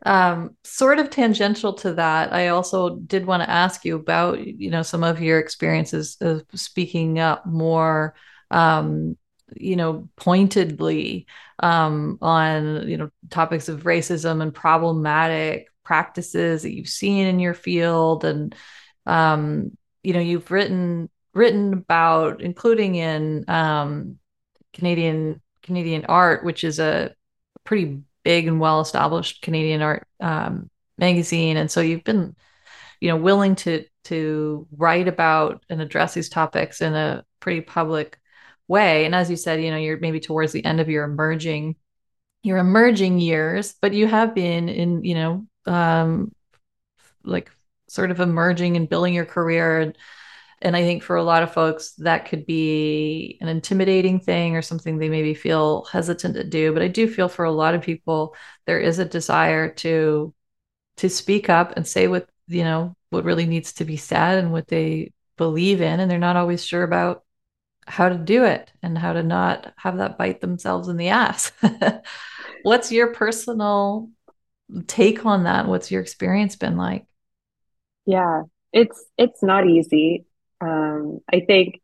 Um, 0.06 0.56
sort 0.64 0.98
of 0.98 1.08
tangential 1.08 1.72
to 1.74 1.94
that 1.94 2.30
i 2.34 2.48
also 2.48 2.96
did 2.96 3.24
want 3.24 3.42
to 3.42 3.48
ask 3.48 3.86
you 3.86 3.96
about 3.96 4.38
you 4.38 4.68
know 4.68 4.82
some 4.82 5.02
of 5.02 5.22
your 5.22 5.38
experiences 5.38 6.18
of 6.20 6.44
speaking 6.54 7.18
up 7.18 7.46
more 7.46 8.14
um, 8.50 9.16
you 9.56 9.76
know 9.76 10.08
pointedly 10.16 11.26
um, 11.58 12.18
on 12.20 12.88
you 12.88 12.96
know 12.96 13.10
topics 13.30 13.68
of 13.68 13.84
racism 13.84 14.42
and 14.42 14.54
problematic 14.54 15.68
practices 15.84 16.62
that 16.62 16.74
you've 16.74 16.88
seen 16.88 17.26
in 17.26 17.38
your 17.38 17.54
field. 17.54 18.24
And 18.24 18.54
um, 19.06 19.76
you 20.02 20.12
know 20.12 20.20
you've 20.20 20.50
written 20.50 21.08
written 21.34 21.72
about, 21.72 22.40
including 22.40 22.94
in 22.94 23.44
um, 23.48 24.18
Canadian 24.72 25.40
Canadian 25.62 26.04
Art, 26.06 26.44
which 26.44 26.64
is 26.64 26.78
a 26.78 27.14
pretty 27.64 28.02
big 28.22 28.46
and 28.46 28.60
well 28.60 28.80
established 28.80 29.42
Canadian 29.42 29.82
art 29.82 30.06
um, 30.20 30.70
magazine, 30.98 31.56
and 31.56 31.70
so 31.70 31.80
you've 31.80 32.04
been, 32.04 32.36
you 33.00 33.08
know, 33.08 33.16
willing 33.16 33.56
to 33.56 33.84
to 34.04 34.66
write 34.76 35.08
about 35.08 35.64
and 35.68 35.80
address 35.80 36.14
these 36.14 36.28
topics 36.28 36.80
in 36.80 36.94
a 36.94 37.24
pretty 37.40 37.60
public 37.60 38.18
way. 38.68 39.04
And 39.04 39.14
as 39.14 39.30
you 39.30 39.36
said, 39.36 39.62
you 39.62 39.70
know, 39.70 39.76
you're 39.76 39.98
maybe 39.98 40.20
towards 40.20 40.52
the 40.52 40.64
end 40.64 40.80
of 40.80 40.88
your 40.88 41.04
emerging 41.04 41.76
your 42.42 42.58
emerging 42.58 43.18
years, 43.18 43.74
but 43.80 43.94
you 43.94 44.06
have 44.06 44.34
been 44.34 44.68
in, 44.68 45.02
you 45.02 45.14
know, 45.14 45.46
um, 45.66 46.30
like 47.24 47.50
sort 47.88 48.10
of 48.10 48.20
emerging 48.20 48.76
and 48.76 48.88
building 48.88 49.14
your 49.14 49.24
career 49.24 49.80
and 49.80 49.96
and 50.62 50.76
I 50.76 50.82
think 50.82 51.02
for 51.02 51.16
a 51.16 51.22
lot 51.22 51.42
of 51.42 51.52
folks, 51.52 51.92
that 51.98 52.26
could 52.28 52.46
be 52.46 53.38
an 53.40 53.48
intimidating 53.48 54.20
thing 54.20 54.56
or 54.56 54.62
something 54.62 54.98
they 54.98 55.08
maybe 55.08 55.34
feel 55.34 55.84
hesitant 55.84 56.34
to 56.34 56.44
do. 56.44 56.72
But 56.72 56.82
I 56.82 56.88
do 56.88 57.08
feel 57.08 57.28
for 57.28 57.44
a 57.44 57.52
lot 57.52 57.74
of 57.74 57.82
people, 57.82 58.34
there 58.66 58.80
is 58.80 58.98
a 58.98 59.04
desire 59.04 59.70
to 59.74 60.34
to 60.98 61.10
speak 61.10 61.48
up 61.50 61.72
and 61.76 61.86
say 61.86 62.08
what 62.08 62.28
you 62.46 62.64
know 62.64 62.96
what 63.10 63.24
really 63.24 63.46
needs 63.46 63.74
to 63.74 63.84
be 63.84 63.96
said 63.96 64.38
and 64.38 64.52
what 64.52 64.68
they 64.68 65.12
believe 65.36 65.80
in, 65.80 66.00
and 66.00 66.10
they're 66.10 66.18
not 66.18 66.36
always 66.36 66.64
sure 66.64 66.82
about 66.82 67.24
how 67.86 68.08
to 68.08 68.16
do 68.16 68.44
it 68.44 68.72
and 68.82 68.96
how 68.96 69.12
to 69.12 69.22
not 69.22 69.72
have 69.76 69.98
that 69.98 70.18
bite 70.18 70.40
themselves 70.40 70.88
in 70.88 70.96
the 70.96 71.08
ass. 71.08 71.52
What's 72.62 72.90
your 72.90 73.12
personal 73.12 74.10
take 74.86 75.26
on 75.26 75.44
that? 75.44 75.66
What's 75.66 75.90
your 75.90 76.00
experience 76.00 76.56
been 76.56 76.76
like? 76.76 77.06
Yeah, 78.06 78.42
it's 78.72 79.04
it's 79.16 79.42
not 79.42 79.66
easy. 79.66 80.26
Um, 80.64 81.20
I 81.32 81.40
think 81.40 81.80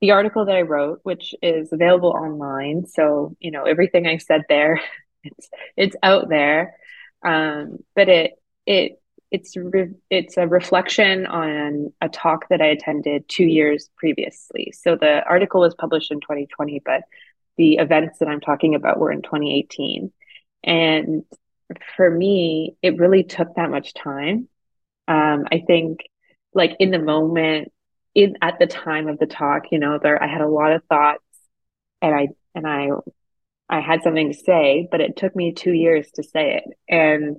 the 0.00 0.12
article 0.12 0.44
that 0.44 0.56
I 0.56 0.62
wrote, 0.62 1.00
which 1.02 1.34
is 1.42 1.72
available 1.72 2.10
online, 2.10 2.86
so 2.86 3.36
you 3.40 3.50
know 3.50 3.64
everything 3.64 4.06
I 4.06 4.18
said 4.18 4.42
there, 4.48 4.80
it's 5.24 5.48
it's 5.76 5.96
out 6.02 6.28
there. 6.28 6.76
Um, 7.24 7.78
but 7.96 8.08
it 8.08 8.32
it 8.66 9.00
it's 9.30 9.56
re- 9.56 9.94
it's 10.10 10.36
a 10.36 10.46
reflection 10.46 11.26
on 11.26 11.92
a 12.00 12.08
talk 12.08 12.48
that 12.48 12.62
I 12.62 12.66
attended 12.66 13.28
two 13.28 13.44
years 13.44 13.90
previously. 13.96 14.72
So 14.72 14.96
the 14.96 15.22
article 15.24 15.60
was 15.60 15.74
published 15.74 16.10
in 16.10 16.20
2020, 16.20 16.80
but 16.84 17.02
the 17.56 17.74
events 17.74 18.20
that 18.20 18.28
I'm 18.28 18.40
talking 18.40 18.74
about 18.74 18.98
were 18.98 19.12
in 19.12 19.22
2018. 19.22 20.12
And 20.64 21.24
for 21.96 22.10
me, 22.10 22.76
it 22.82 22.98
really 22.98 23.24
took 23.24 23.54
that 23.56 23.70
much 23.70 23.92
time. 23.94 24.48
Um, 25.06 25.44
I 25.50 25.62
think, 25.66 26.00
like 26.54 26.76
in 26.78 26.90
the 26.90 26.98
moment, 26.98 27.72
in 28.18 28.36
at 28.42 28.58
the 28.58 28.66
time 28.66 29.06
of 29.06 29.18
the 29.18 29.26
talk, 29.26 29.64
you 29.70 29.78
know, 29.78 29.98
there 30.02 30.20
I 30.20 30.26
had 30.26 30.40
a 30.40 30.48
lot 30.48 30.72
of 30.72 30.82
thoughts 30.84 31.22
and 32.02 32.12
I 32.14 32.28
and 32.54 32.66
I 32.66 32.88
I 33.68 33.80
had 33.80 34.02
something 34.02 34.32
to 34.32 34.38
say, 34.38 34.88
but 34.90 35.00
it 35.00 35.16
took 35.16 35.36
me 35.36 35.52
two 35.52 35.72
years 35.72 36.10
to 36.12 36.22
say 36.24 36.56
it. 36.56 36.64
And 36.88 37.36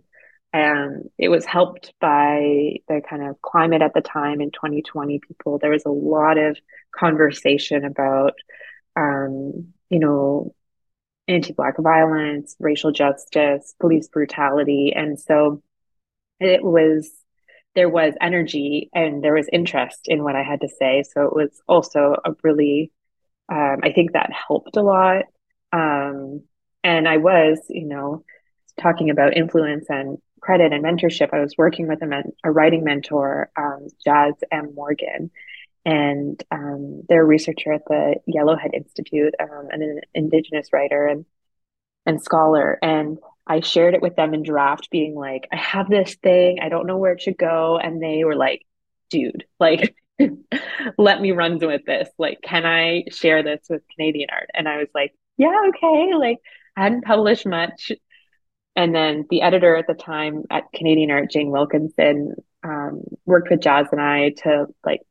um, 0.54 1.04
it 1.18 1.28
was 1.28 1.46
helped 1.46 1.94
by 2.00 2.78
the 2.88 3.02
kind 3.08 3.28
of 3.28 3.42
climate 3.42 3.82
at 3.82 3.94
the 3.94 4.02
time 4.02 4.42
in 4.42 4.52
2020 4.52 5.20
people 5.20 5.60
there 5.60 5.70
was 5.70 5.86
a 5.86 5.92
lot 5.92 6.40
of 6.40 6.58
conversation 6.98 7.86
about 7.86 8.34
um, 8.96 9.74
you 9.90 10.00
know 10.00 10.56
anti-black 11.28 11.76
violence 11.78 12.56
racial 12.60 12.92
justice 12.92 13.76
police 13.80 14.08
brutality 14.08 14.92
and 14.96 15.20
so 15.20 15.62
it 16.40 16.64
was 16.64 17.12
there 17.76 17.90
was 17.90 18.14
energy 18.20 18.90
and 18.94 19.24
there 19.24 19.34
was 19.34 19.48
interest 19.52 20.02
in 20.06 20.24
what 20.24 20.36
I 20.36 20.44
had 20.44 20.62
to 20.62 20.70
say. 20.70 21.04
So 21.04 21.24
it 21.24 21.34
was 21.34 21.62
also 21.68 22.16
a 22.26 22.36
really, 22.44 22.92
um, 23.52 23.78
I 23.84 23.92
think 23.94 24.14
that 24.14 24.32
helped 24.48 24.76
a 24.76 24.82
lot. 24.82 25.26
Um, 25.72 26.44
and 26.84 27.08
I 27.08 27.18
was, 27.18 27.60
you 27.70 27.86
know, 27.86 28.24
talking 28.80 29.10
about 29.10 29.38
influence 29.38 29.86
and 29.90 30.18
credit 30.40 30.74
and 30.74 30.84
mentorship, 30.84 31.34
I 31.34 31.42
was 31.42 31.56
working 31.58 31.88
with 31.88 32.02
a, 32.02 32.06
men- 32.06 32.34
a 32.44 32.52
writing 32.52 32.84
mentor, 32.84 33.50
um, 33.58 33.88
Jas 34.04 34.34
M. 34.52 34.74
Morgan, 34.74 35.32
and 35.86 36.42
um, 36.52 37.04
they're 37.08 37.24
a 37.24 37.26
researcher 37.26 37.74
at 37.74 37.86
the 37.88 38.16
Yellowhead 38.28 38.74
Institute 38.74 39.34
um, 39.40 39.68
and 39.72 39.84
an 39.84 40.02
Indigenous 40.14 40.72
writer 40.74 41.08
and 41.08 41.26
and 42.06 42.22
scholar. 42.22 42.80
And 42.82 43.20
I 43.50 43.62
shared 43.62 43.96
it 43.96 44.02
with 44.02 44.16
them 44.16 44.36
in 44.36 44.44
draft, 44.44 44.92
being 44.92 45.16
like, 45.16 45.48
I 45.52 45.56
have 45.56 45.90
this 45.90 46.16
thing, 46.16 46.60
I 46.62 46.70
don't 46.70 46.86
know 46.86 46.98
where 46.98 47.14
it 47.14 47.22
should 47.22 47.38
go. 47.38 47.80
And 47.80 48.02
they 48.02 48.24
were 48.24 48.36
like, 48.36 48.62
dude, 49.10 49.44
like, 49.60 49.96
let 50.98 51.20
me 51.20 51.32
run 51.32 51.58
with 51.58 51.84
this. 51.84 52.08
Like, 52.20 52.42
can 52.44 52.66
I 52.68 53.06
share 53.10 53.42
this 53.42 53.62
with 53.68 53.82
Canadian 53.96 54.30
art? 54.32 54.52
And 54.54 54.68
I 54.68 54.78
was 54.78 54.90
like, 54.94 55.16
yeah, 55.38 55.56
okay. 55.70 56.14
Like, 56.14 56.38
I 56.78 56.84
hadn't 56.84 57.06
published 57.06 57.48
much. 57.48 57.92
And 58.76 58.94
then 58.94 59.26
the 59.32 59.42
editor 59.42 59.76
at 59.76 59.88
the 59.88 59.96
time 59.96 60.44
at 60.52 60.72
Canadian 60.74 61.10
Art, 61.10 61.32
Jayne 61.32 61.50
Wilkinson, 61.50 62.36
um, 62.64 63.02
worked 63.26 63.50
with 63.50 63.62
Jas 63.62 63.88
and 63.92 64.00
I 64.00 64.30
to 64.44 64.68
like 64.86 65.02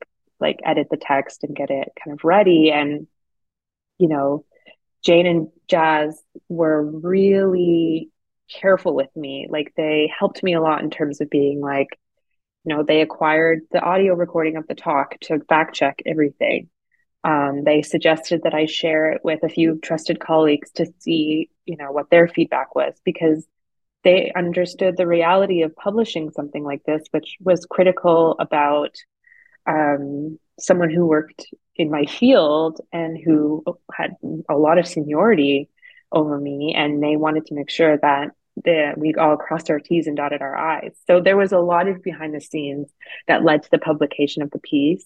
like 0.41 0.61
edit 0.65 0.87
the 0.91 0.97
text 0.97 1.43
and 1.43 1.57
get 1.57 1.71
it 1.71 1.89
kind 2.03 2.15
of 2.15 2.25
ready. 2.25 2.71
And 2.71 3.09
you 3.99 4.09
know, 4.09 4.45
Jayne 5.03 5.27
and 5.27 5.49
Jas 5.67 6.17
were 6.49 6.83
really 6.83 8.11
careful 8.49 8.95
with 8.95 9.15
me. 9.17 9.47
Like 9.49 9.73
they 9.77 10.13
helped 10.17 10.43
me 10.43 10.55
a 10.55 10.61
lot 10.61 10.83
in 10.83 10.91
terms 10.91 11.21
of 11.21 11.31
being 11.31 11.61
like, 11.61 11.89
you 12.65 12.75
know, 12.75 12.83
they 12.83 13.01
acquired 13.01 13.61
the 13.71 13.81
audio 13.81 14.15
recording 14.15 14.57
of 14.57 14.67
the 14.67 14.75
talk 14.75 15.19
to 15.23 15.41
fact 15.49 15.75
check 15.75 16.03
everything. 16.07 16.69
Um, 17.25 17.65
they 17.65 17.83
suggested 17.83 18.43
that 18.45 18.55
I 18.55 18.67
share 18.67 19.13
it 19.13 19.23
with 19.25 19.43
a 19.43 19.49
few 19.49 19.79
trusted 19.81 20.21
colleagues 20.21 20.71
to 20.73 20.87
see, 20.99 21.51
you 21.65 21.77
know, 21.77 21.91
what 21.93 22.11
their 22.11 22.29
feedback 22.29 22.75
was 22.75 22.95
because 23.05 23.47
they 24.05 24.33
understood 24.35 24.97
the 24.97 25.07
reality 25.07 25.63
of 25.63 25.75
publishing 25.75 26.31
something 26.31 26.63
like 26.63 26.83
this, 26.85 27.03
which 27.11 27.37
was 27.41 27.67
critical 27.67 28.37
about 28.39 28.97
um, 29.67 30.39
someone 30.59 30.91
who 30.91 31.07
worked 31.07 31.47
in 31.77 31.91
my 31.91 32.07
field 32.07 32.81
and 32.93 33.19
who 33.23 33.65
had 33.93 34.15
a 34.49 34.57
lot 34.57 34.79
of 34.79 34.87
seniority 34.87 35.69
over 36.13 36.39
me 36.39 36.75
and 36.77 37.03
they 37.03 37.17
wanted 37.17 37.47
to 37.47 37.55
make 37.55 37.71
sure 37.71 37.97
that 37.99 38.31
the, 38.65 38.95
we 38.97 39.15
all 39.15 39.37
crossed 39.37 39.71
our 39.71 39.81
T's 39.81 40.07
and 40.07 40.17
dotted 40.17 40.43
our 40.43 40.57
I's. 40.57 40.97
So 41.07 41.21
there 41.21 41.37
was 41.37 41.53
a 41.53 41.59
lot 41.59 41.89
of 41.89 42.03
behind 42.03 42.35
the 42.35 42.41
scenes 42.41 42.91
that 43.27 43.45
led 43.45 43.63
to 43.63 43.71
the 43.71 43.79
publication 43.79 44.43
of 44.43 44.51
the 44.51 44.59
piece. 44.59 45.05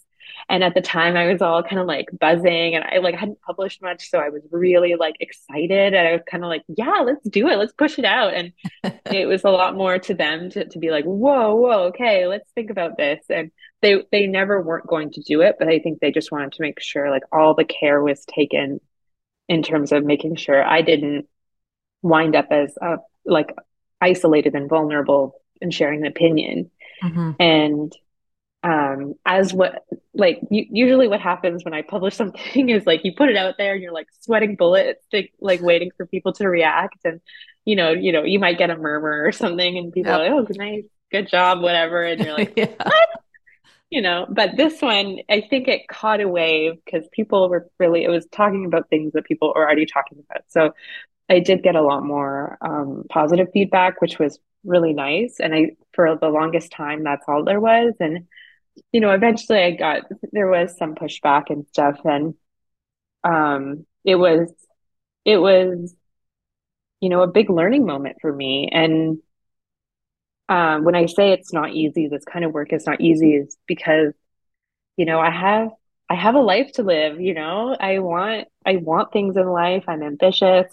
And 0.48 0.64
at 0.64 0.74
the 0.74 0.80
time 0.80 1.16
I 1.16 1.30
was 1.30 1.42
all 1.42 1.62
kind 1.62 1.80
of 1.80 1.86
like 1.86 2.08
buzzing 2.18 2.74
and 2.74 2.84
I 2.84 2.98
like 2.98 3.16
hadn't 3.16 3.40
published 3.42 3.82
much. 3.82 4.08
So 4.08 4.18
I 4.18 4.30
was 4.30 4.42
really 4.50 4.94
like 4.94 5.16
excited 5.20 5.94
and 5.94 6.08
I 6.08 6.12
was 6.12 6.22
kind 6.30 6.44
of 6.44 6.48
like, 6.48 6.62
yeah, 6.68 7.00
let's 7.04 7.28
do 7.28 7.48
it. 7.48 7.58
Let's 7.58 7.72
push 7.72 7.98
it 7.98 8.04
out. 8.04 8.32
And 8.32 8.52
it 9.06 9.26
was 9.26 9.44
a 9.44 9.50
lot 9.50 9.76
more 9.76 9.98
to 9.98 10.14
them 10.14 10.48
to, 10.50 10.64
to 10.66 10.78
be 10.78 10.90
like, 10.90 11.04
whoa, 11.04 11.54
whoa, 11.54 11.84
okay, 11.88 12.26
let's 12.26 12.50
think 12.54 12.70
about 12.70 12.96
this. 12.96 13.20
And 13.28 13.50
they 13.82 14.04
they 14.12 14.26
never 14.28 14.62
weren't 14.62 14.86
going 14.86 15.10
to 15.12 15.22
do 15.22 15.40
it, 15.40 15.56
but 15.58 15.68
I 15.68 15.80
think 15.80 15.98
they 15.98 16.12
just 16.12 16.30
wanted 16.30 16.52
to 16.52 16.62
make 16.62 16.80
sure 16.80 17.10
like 17.10 17.24
all 17.32 17.54
the 17.54 17.64
care 17.64 18.00
was 18.00 18.24
taken 18.24 18.80
in 19.48 19.62
terms 19.62 19.92
of 19.92 20.04
making 20.04 20.36
sure 20.36 20.62
I 20.64 20.82
didn't 20.82 21.28
wind 22.02 22.34
up 22.34 22.48
as 22.50 22.76
a 22.80 22.98
like 23.24 23.54
isolated 24.00 24.54
and 24.54 24.68
vulnerable 24.68 25.34
and 25.60 25.72
sharing 25.72 26.00
an 26.00 26.06
opinion. 26.06 26.70
Mm-hmm. 27.02 27.30
And 27.40 27.96
um 28.64 29.14
as 29.26 29.52
what 29.52 29.84
like 30.14 30.40
usually 30.50 31.08
what 31.08 31.20
happens 31.20 31.64
when 31.64 31.74
i 31.74 31.82
publish 31.82 32.14
something 32.16 32.68
is 32.68 32.86
like 32.86 33.04
you 33.04 33.12
put 33.12 33.28
it 33.28 33.36
out 33.36 33.56
there 33.58 33.72
and 33.74 33.82
you're 33.82 33.92
like 33.92 34.06
sweating 34.20 34.54
bullets 34.54 35.04
like 35.40 35.60
waiting 35.60 35.90
for 35.96 36.06
people 36.06 36.32
to 36.32 36.48
react 36.48 36.98
and 37.04 37.20
you 37.64 37.74
know 37.74 37.90
you 37.90 38.12
know 38.12 38.22
you 38.22 38.38
might 38.38 38.58
get 38.58 38.70
a 38.70 38.76
murmur 38.76 39.24
or 39.24 39.32
something 39.32 39.78
and 39.78 39.92
people 39.92 40.12
yep. 40.12 40.20
are 40.20 40.40
like 40.40 40.48
oh 40.48 40.54
nice 40.54 40.84
good 41.10 41.28
job 41.28 41.60
whatever 41.60 42.04
and 42.04 42.24
you're 42.24 42.34
like 42.34 42.52
yeah. 42.56 42.66
what 42.82 43.08
you 43.92 44.00
know, 44.00 44.24
but 44.30 44.56
this 44.56 44.80
one, 44.80 45.18
I 45.28 45.42
think 45.42 45.68
it 45.68 45.86
caught 45.86 46.22
a 46.22 46.26
wave 46.26 46.82
because 46.82 47.06
people 47.12 47.50
were 47.50 47.68
really, 47.78 48.04
it 48.04 48.08
was 48.08 48.24
talking 48.32 48.64
about 48.64 48.88
things 48.88 49.12
that 49.12 49.26
people 49.26 49.52
were 49.54 49.62
already 49.62 49.84
talking 49.84 50.18
about. 50.18 50.44
So 50.48 50.72
I 51.28 51.40
did 51.40 51.62
get 51.62 51.76
a 51.76 51.82
lot 51.82 52.02
more 52.02 52.56
um, 52.62 53.04
positive 53.10 53.48
feedback, 53.52 54.00
which 54.00 54.18
was 54.18 54.38
really 54.64 54.94
nice. 54.94 55.40
And 55.40 55.54
I, 55.54 55.72
for 55.92 56.16
the 56.18 56.30
longest 56.30 56.72
time, 56.72 57.04
that's 57.04 57.26
all 57.28 57.44
there 57.44 57.60
was. 57.60 57.92
And, 58.00 58.28
you 58.92 59.00
know, 59.02 59.10
eventually 59.10 59.58
I 59.62 59.72
got, 59.72 60.04
there 60.32 60.48
was 60.48 60.74
some 60.78 60.94
pushback 60.94 61.50
and 61.50 61.66
stuff. 61.68 62.00
And 62.02 62.34
um, 63.24 63.84
it 64.06 64.16
was, 64.16 64.50
it 65.26 65.36
was, 65.36 65.94
you 67.02 67.10
know, 67.10 67.20
a 67.20 67.26
big 67.26 67.50
learning 67.50 67.84
moment 67.84 68.16
for 68.22 68.32
me. 68.32 68.70
And 68.72 69.18
um, 70.48 70.84
when 70.84 70.94
I 70.94 71.06
say 71.06 71.32
it's 71.32 71.52
not 71.52 71.72
easy, 71.72 72.08
this 72.08 72.24
kind 72.24 72.44
of 72.44 72.52
work 72.52 72.72
is 72.72 72.86
not 72.86 73.00
easy, 73.00 73.34
is 73.36 73.56
because, 73.66 74.12
you 74.96 75.04
know, 75.04 75.20
I 75.20 75.30
have 75.30 75.70
I 76.08 76.14
have 76.14 76.34
a 76.34 76.40
life 76.40 76.72
to 76.74 76.82
live. 76.82 77.20
You 77.20 77.34
know, 77.34 77.76
I 77.78 78.00
want 78.00 78.48
I 78.66 78.76
want 78.76 79.12
things 79.12 79.36
in 79.36 79.46
life. 79.46 79.84
I'm 79.88 80.02
ambitious, 80.02 80.66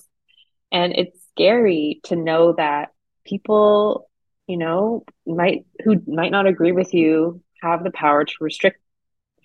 and 0.72 0.94
it's 0.96 1.18
scary 1.32 2.02
to 2.06 2.16
know 2.16 2.54
that 2.54 2.90
people, 3.26 4.10
you 4.48 4.58
know, 4.58 5.04
might 5.26 5.66
who 5.84 6.02
might 6.08 6.32
not 6.32 6.48
agree 6.48 6.72
with 6.72 6.94
you 6.94 7.42
have 7.62 7.84
the 7.84 7.92
power 7.92 8.26
to 8.26 8.34
restrict 8.42 8.80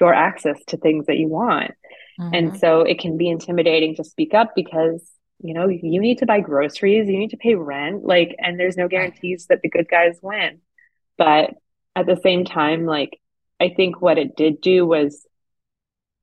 your 0.01 0.12
access 0.12 0.59
to 0.66 0.77
things 0.77 1.07
that 1.07 1.16
you 1.16 1.29
want. 1.29 1.72
Mm-hmm. 2.18 2.35
And 2.35 2.59
so 2.59 2.81
it 2.81 2.99
can 2.99 3.16
be 3.16 3.29
intimidating 3.29 3.97
to 3.97 4.05
speak 4.05 4.35
up 4.35 4.55
because 4.55 5.03
you 5.45 5.53
know, 5.53 5.69
you 5.69 6.01
need 6.01 6.19
to 6.19 6.27
buy 6.27 6.41
groceries, 6.41 7.07
you 7.07 7.19
need 7.19 7.33
to 7.33 7.37
pay 7.37 7.55
rent, 7.55 8.03
like, 8.03 8.35
and 8.39 8.59
there's 8.59 8.79
no 8.79 8.89
guarantees 8.89 9.45
that 9.49 9.61
the 9.61 9.69
good 9.69 9.87
guys 9.87 10.19
win. 10.23 10.63
But 11.19 11.51
at 11.95 12.07
the 12.07 12.17
same 12.17 12.47
time, 12.47 12.87
like, 12.87 13.21
I 13.61 13.69
think 13.69 14.01
what 14.01 14.17
it 14.17 14.37
did 14.37 14.63
do 14.63 14.87
was 14.87 15.27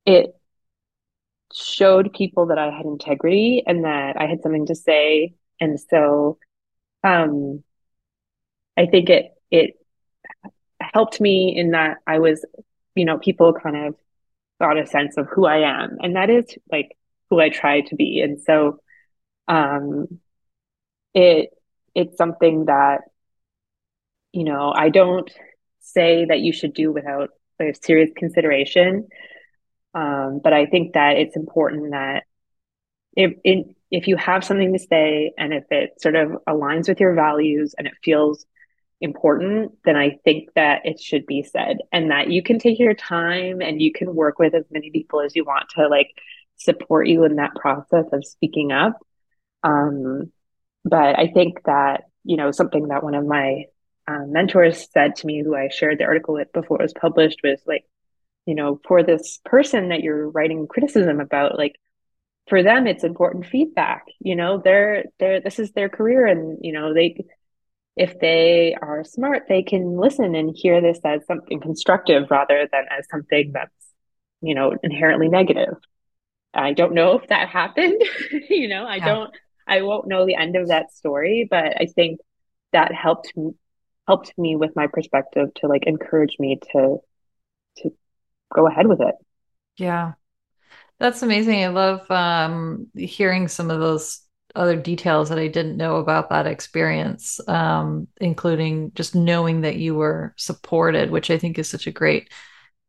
it 0.08 0.36
showed 1.54 2.14
people 2.14 2.48
that 2.48 2.58
I 2.58 2.72
had 2.72 2.88
integrity 2.88 3.62
and 3.64 3.86
that 3.86 4.20
I 4.20 4.26
had 4.26 4.42
something 4.42 4.66
to 4.66 4.76
say. 4.76 5.36
And 5.60 5.80
so, 5.80 6.40
um, 7.04 7.64
I 8.76 8.88
think 8.88 9.12
it, 9.12 9.34
it 9.52 9.76
helped 10.82 11.22
me 11.22 11.56
in 11.56 11.72
that 11.72 11.98
I 12.08 12.18
was, 12.18 12.44
you 12.96 13.06
know, 13.06 13.20
people 13.20 13.54
kind 13.54 13.86
of 13.86 13.96
got 14.60 14.80
a 14.80 14.88
sense 14.88 15.16
of 15.18 15.28
who 15.28 15.46
I 15.46 15.60
am. 15.60 16.00
And 16.02 16.16
that 16.16 16.32
is 16.32 16.46
like 16.72 16.98
who 17.30 17.40
I 17.40 17.50
try 17.50 17.82
to 17.82 17.96
be. 17.96 18.22
And 18.22 18.42
so, 18.42 18.80
um, 19.52 20.08
it 21.14 21.50
it's 21.94 22.18
something 22.18 22.66
that 22.66 23.02
you 24.32 24.46
know 24.46 24.74
I 24.76 24.90
don't 24.90 25.30
say 25.82 26.26
that 26.26 26.40
you 26.40 26.54
should 26.54 26.74
do 26.74 26.92
without 26.92 27.30
like, 27.60 27.76
serious 27.84 28.10
consideration. 28.16 29.10
Um, 29.94 30.40
but 30.42 30.54
I 30.54 30.68
think 30.68 30.94
that 30.94 31.18
it's 31.18 31.36
important 31.36 31.92
that 31.92 32.24
if 33.18 33.34
if 33.92 34.08
you 34.08 34.16
have 34.16 34.46
something 34.46 34.72
to 34.72 34.80
say 34.80 35.34
and 35.38 35.54
if 35.54 35.66
it 35.70 36.02
sort 36.02 36.16
of 36.16 36.32
aligns 36.48 36.88
with 36.88 37.02
your 37.02 37.14
values 37.14 37.76
and 37.78 37.88
it 37.88 37.94
feels 38.02 38.46
important, 39.02 39.74
then 39.84 39.98
I 39.98 40.20
think 40.24 40.50
that 40.56 40.86
it 40.86 41.02
should 41.02 41.26
be 41.26 41.44
said 41.44 41.80
and 41.92 42.12
that 42.12 42.30
you 42.30 42.42
can 42.42 42.58
take 42.58 42.80
your 42.80 42.94
time 42.94 43.62
and 43.62 43.82
you 43.82 43.92
can 43.92 44.16
work 44.16 44.40
with 44.40 44.54
as 44.54 44.64
many 44.72 44.92
people 44.92 45.20
as 45.20 45.36
you 45.36 45.44
want 45.44 45.68
to 45.76 45.90
like 45.90 46.12
support 46.56 47.08
you 47.08 47.26
in 47.26 47.36
that 47.36 47.56
process 47.56 48.06
of 48.14 48.26
speaking 48.26 48.72
up. 48.72 48.98
Um, 49.64 50.32
but 50.84 51.18
I 51.18 51.28
think 51.28 51.64
that, 51.66 52.06
you 52.24 52.38
know, 52.38 52.52
something 52.52 52.88
that 52.88 53.04
one 53.04 53.16
of 53.16 53.26
my 53.26 53.66
um, 54.08 54.32
mentors 54.32 54.88
said 54.92 55.16
to 55.18 55.28
me, 55.28 55.44
who 55.44 55.56
I 55.56 55.70
shared 55.70 56.00
the 56.00 56.06
article 56.06 56.34
with 56.34 56.52
before 56.52 56.80
it 56.80 56.84
was 56.84 56.94
published, 56.94 57.40
was 57.44 57.62
like, 57.66 57.86
you 58.46 58.56
know, 58.56 58.80
for 58.88 59.04
this 59.04 59.40
person 59.46 59.90
that 59.90 60.02
you're 60.02 60.30
writing 60.30 60.68
criticism 60.68 61.20
about, 61.20 61.58
like, 61.58 61.76
for 62.50 62.64
them, 62.64 62.88
it's 62.88 63.04
important 63.04 63.46
feedback. 63.46 64.06
You 64.20 64.36
know, 64.36 64.60
they're, 64.64 65.06
they're, 65.20 65.42
this 65.42 65.60
is 65.60 65.72
their 65.72 65.90
career, 65.90 66.26
and, 66.26 66.58
you 66.62 66.74
know, 66.74 66.94
they, 66.94 67.24
if 67.96 68.20
they 68.20 68.76
are 68.82 69.04
smart, 69.04 69.44
they 69.48 69.62
can 69.62 69.98
listen 69.98 70.34
and 70.34 70.56
hear 70.56 70.82
this 70.82 71.00
as 71.06 71.26
something 71.28 71.60
constructive 71.60 72.32
rather 72.32 72.68
than 72.72 72.86
as 72.90 73.08
something 73.12 73.52
that's, 73.54 73.72
you 74.42 74.56
know, 74.56 74.76
inherently 74.82 75.28
negative. 75.30 75.76
I 76.54 76.74
don't 76.74 76.94
know 76.94 77.20
if 77.20 77.28
that 77.30 77.48
happened. 77.50 78.02
you 78.50 78.68
know, 78.68 78.86
I 78.86 78.96
yeah. 78.96 79.06
don't 79.06 79.36
I 79.72 79.84
won't 79.84 80.08
know 80.08 80.26
the 80.26 80.36
end 80.36 80.58
of 80.58 80.68
that 80.68 80.92
story, 80.92 81.48
but 81.50 81.82
I 81.82 81.86
think 81.86 82.20
that 82.74 82.94
helped 82.94 83.32
helped 84.06 84.34
me 84.38 84.58
with 84.58 84.76
my 84.76 84.88
perspective 84.88 85.48
to 85.56 85.68
like 85.68 85.86
encourage 85.88 86.36
me 86.40 86.60
to 86.74 86.98
to 87.78 87.94
go 88.54 88.68
ahead 88.68 88.86
with 88.86 89.00
it. 89.00 89.16
Yeah. 89.78 90.14
That's 91.00 91.24
amazing. 91.24 91.64
I 91.64 91.70
love 91.70 92.12
um, 92.12 92.88
hearing 92.96 93.48
some 93.48 93.72
of 93.72 93.80
those 93.80 94.22
other 94.56 94.76
details 94.76 95.30
that 95.30 95.40
I 95.40 95.48
didn't 95.48 95.78
know 95.78 95.96
about 95.96 96.30
that 96.30 96.48
experience, 96.48 97.40
um, 97.48 98.10
including 98.20 98.92
just 98.94 99.16
knowing 99.16 99.62
that 99.62 99.78
you 99.78 99.96
were 99.96 100.34
supported, 100.38 101.10
which 101.10 101.32
I 101.32 101.38
think 101.38 101.58
is 101.58 101.70
such 101.70 101.88
a 101.88 101.92
great 101.92 102.30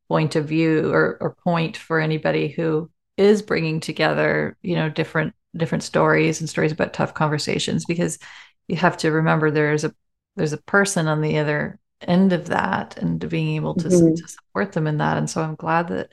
point 0.09 0.35
of 0.35 0.47
view 0.47 0.93
or, 0.93 1.17
or 1.21 1.37
point 1.45 1.77
for 1.77 2.01
anybody 2.01 2.49
who 2.49 2.91
is 3.17 3.41
bringing 3.41 3.79
together, 3.79 4.59
you 4.63 4.75
know, 4.75 4.91
different 4.91 5.35
different 5.57 5.85
stories 5.85 6.41
and 6.41 6.49
stories 6.49 6.73
about 6.73 6.93
tough 6.93 7.15
conversations 7.15 7.85
because 7.85 8.19
you 8.69 8.77
have 8.77 8.97
to 8.99 9.11
remember 9.11 9.51
there's 9.51 9.85
a 9.85 9.95
there's 10.37 10.53
a 10.53 10.63
person 10.63 11.09
on 11.09 11.21
the 11.21 11.39
other 11.39 11.79
end 12.01 12.33
of 12.33 12.47
that 12.47 12.97
and 12.99 13.29
being 13.29 13.57
able 13.57 13.75
to, 13.75 13.89
mm-hmm. 13.89 14.15
to 14.15 14.29
support 14.29 14.73
them 14.73 14.87
in 14.87 14.99
that. 14.99 15.17
And 15.17 15.29
so 15.29 15.43
I'm 15.43 15.55
glad 15.55 15.89
that 15.89 16.13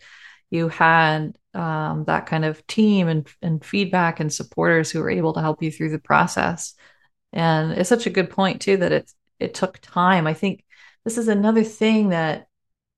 you 0.50 0.68
had 0.68 1.38
um, 1.54 2.04
that 2.06 2.26
kind 2.26 2.46
of 2.46 2.66
team 2.68 3.08
and, 3.08 3.28
and 3.42 3.64
feedback 3.64 4.20
and 4.20 4.32
supporters 4.32 4.92
who 4.92 5.00
were 5.00 5.10
able 5.10 5.34
to 5.34 5.42
help 5.42 5.64
you 5.64 5.72
through 5.72 5.90
the 5.90 6.00
process. 6.00 6.76
And 7.32 7.72
it's 7.72 7.90
such 7.90 8.08
a 8.08 8.12
good 8.12 8.30
point 8.30 8.62
too 8.62 8.78
that 8.78 8.92
it 8.92 9.12
it 9.40 9.54
took 9.54 9.80
time. 9.80 10.28
I 10.28 10.34
think 10.34 10.66
this 11.06 11.18
is 11.18 11.28
another 11.28 11.64
thing 11.64 12.10
that 12.10 12.48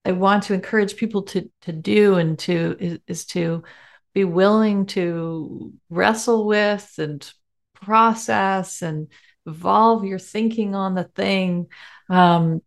I 0.03 0.13
want 0.13 0.43
to 0.43 0.53
encourage 0.53 0.95
people 0.95 1.23
to 1.23 1.49
to 1.61 1.71
do 1.71 2.15
and 2.15 2.39
to 2.39 2.75
is, 2.79 2.99
is 3.07 3.25
to 3.27 3.63
be 4.13 4.23
willing 4.23 4.85
to 4.87 5.73
wrestle 5.89 6.45
with 6.45 6.93
and 6.97 7.31
process 7.75 8.81
and 8.81 9.07
evolve 9.45 10.05
your 10.05 10.19
thinking 10.19 10.75
on 10.75 10.95
the 10.95 11.05
thing. 11.05 11.67
Um, 12.09 12.61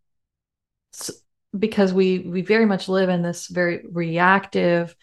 because 1.56 1.92
we 1.92 2.20
we 2.20 2.42
very 2.42 2.66
much 2.66 2.88
live 2.88 3.08
in 3.08 3.22
this 3.22 3.46
very 3.46 3.84
reactive 3.90 4.94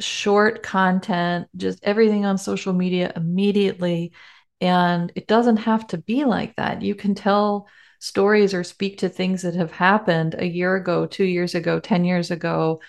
short 0.00 0.62
content 0.62 1.46
just 1.56 1.78
everything 1.84 2.24
on 2.24 2.36
social 2.38 2.72
media 2.72 3.12
immediately. 3.14 4.12
And 4.60 5.12
it 5.14 5.26
doesn't 5.26 5.58
have 5.58 5.86
to 5.88 5.98
be 5.98 6.24
like 6.24 6.56
that. 6.56 6.82
You 6.82 6.94
can 6.94 7.14
tell 7.14 7.68
stories 7.98 8.54
or 8.54 8.64
speak 8.64 8.98
to 8.98 9.08
things 9.08 9.42
that 9.42 9.54
have 9.54 9.72
happened 9.72 10.34
a 10.38 10.46
year 10.46 10.76
ago 10.76 11.06
2 11.06 11.24
years 11.24 11.54
ago 11.54 11.80
10 11.80 12.04
years 12.04 12.30
ago 12.30 12.80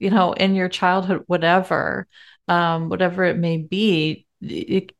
you 0.00 0.10
know 0.10 0.32
in 0.32 0.56
your 0.56 0.68
childhood 0.68 1.22
whatever 1.28 2.08
um 2.48 2.88
whatever 2.88 3.24
it 3.24 3.36
may 3.36 3.58
be 3.58 4.26
it, 4.40 4.92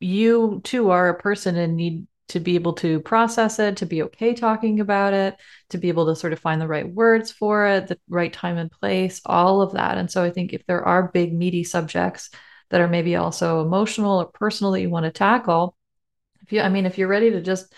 you 0.00 0.60
too 0.64 0.90
are 0.90 1.08
a 1.08 1.18
person 1.18 1.56
and 1.56 1.76
need 1.76 2.06
to 2.28 2.40
be 2.40 2.54
able 2.54 2.72
to 2.72 3.00
process 3.00 3.58
it, 3.58 3.76
to 3.76 3.86
be 3.86 4.02
okay 4.02 4.34
talking 4.34 4.80
about 4.80 5.12
it, 5.12 5.36
to 5.68 5.78
be 5.78 5.88
able 5.88 6.06
to 6.06 6.16
sort 6.16 6.32
of 6.32 6.38
find 6.40 6.60
the 6.60 6.66
right 6.66 6.88
words 6.88 7.30
for 7.30 7.66
it, 7.66 7.86
the 7.86 7.98
right 8.08 8.32
time 8.32 8.56
and 8.56 8.70
place, 8.70 9.20
all 9.26 9.60
of 9.60 9.74
that. 9.74 9.98
And 9.98 10.10
so 10.10 10.22
I 10.24 10.30
think 10.30 10.52
if 10.52 10.64
there 10.66 10.82
are 10.84 11.10
big, 11.12 11.34
meaty 11.34 11.64
subjects 11.64 12.30
that 12.70 12.80
are 12.80 12.88
maybe 12.88 13.16
also 13.16 13.60
emotional 13.60 14.20
or 14.20 14.26
personal 14.26 14.72
that 14.72 14.80
you 14.80 14.90
want 14.90 15.04
to 15.04 15.10
tackle, 15.10 15.76
if 16.42 16.52
you, 16.52 16.60
I 16.60 16.70
mean, 16.70 16.86
if 16.86 16.98
you're 16.98 17.08
ready 17.08 17.30
to 17.30 17.42
just 17.42 17.72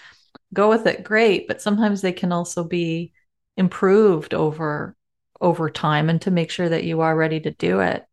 go 0.54 0.68
with 0.68 0.86
it, 0.86 1.04
great. 1.04 1.48
But 1.48 1.60
sometimes 1.60 2.00
they 2.00 2.12
can 2.12 2.32
also 2.32 2.64
be 2.64 3.12
improved 3.56 4.34
over 4.34 4.96
over 5.38 5.68
time 5.68 6.08
and 6.08 6.22
to 6.22 6.30
make 6.30 6.50
sure 6.50 6.68
that 6.68 6.84
you 6.84 7.02
are 7.02 7.14
ready 7.14 7.40
to 7.40 7.50
do 7.50 7.80
it. 7.80 8.06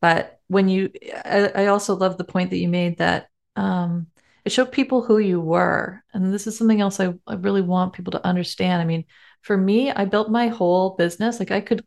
But 0.00 0.40
when 0.48 0.68
you, 0.68 0.90
I, 1.24 1.50
I 1.54 1.66
also 1.66 1.96
love 1.96 2.18
the 2.18 2.24
point 2.24 2.50
that 2.50 2.58
you 2.58 2.68
made 2.68 2.98
that 2.98 3.28
um, 3.56 4.08
it 4.44 4.52
showed 4.52 4.70
people 4.72 5.02
who 5.02 5.18
you 5.18 5.40
were. 5.40 6.02
And 6.12 6.32
this 6.32 6.46
is 6.46 6.56
something 6.56 6.80
else 6.80 7.00
I, 7.00 7.14
I 7.26 7.34
really 7.34 7.62
want 7.62 7.94
people 7.94 8.12
to 8.12 8.26
understand. 8.26 8.80
I 8.80 8.84
mean, 8.84 9.04
for 9.42 9.56
me, 9.56 9.90
I 9.90 10.04
built 10.04 10.30
my 10.30 10.48
whole 10.48 10.90
business. 10.96 11.38
Like 11.40 11.50
I 11.50 11.60
could, 11.60 11.84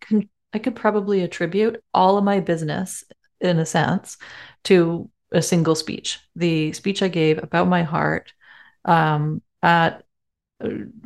I 0.54 0.60
could 0.60 0.76
probably 0.76 1.22
attribute 1.22 1.82
all 1.94 2.18
of 2.18 2.24
my 2.24 2.40
business 2.40 3.04
in 3.40 3.60
a 3.60 3.66
sense 3.66 4.18
to 4.66 5.10
a 5.32 5.42
single 5.42 5.76
speech. 5.76 6.20
The 6.36 6.74
speech 6.74 7.02
I 7.02 7.08
gave 7.08 7.42
about 7.42 7.68
my 7.68 7.84
heart 7.84 8.34
um, 8.86 9.42
at 9.62 10.04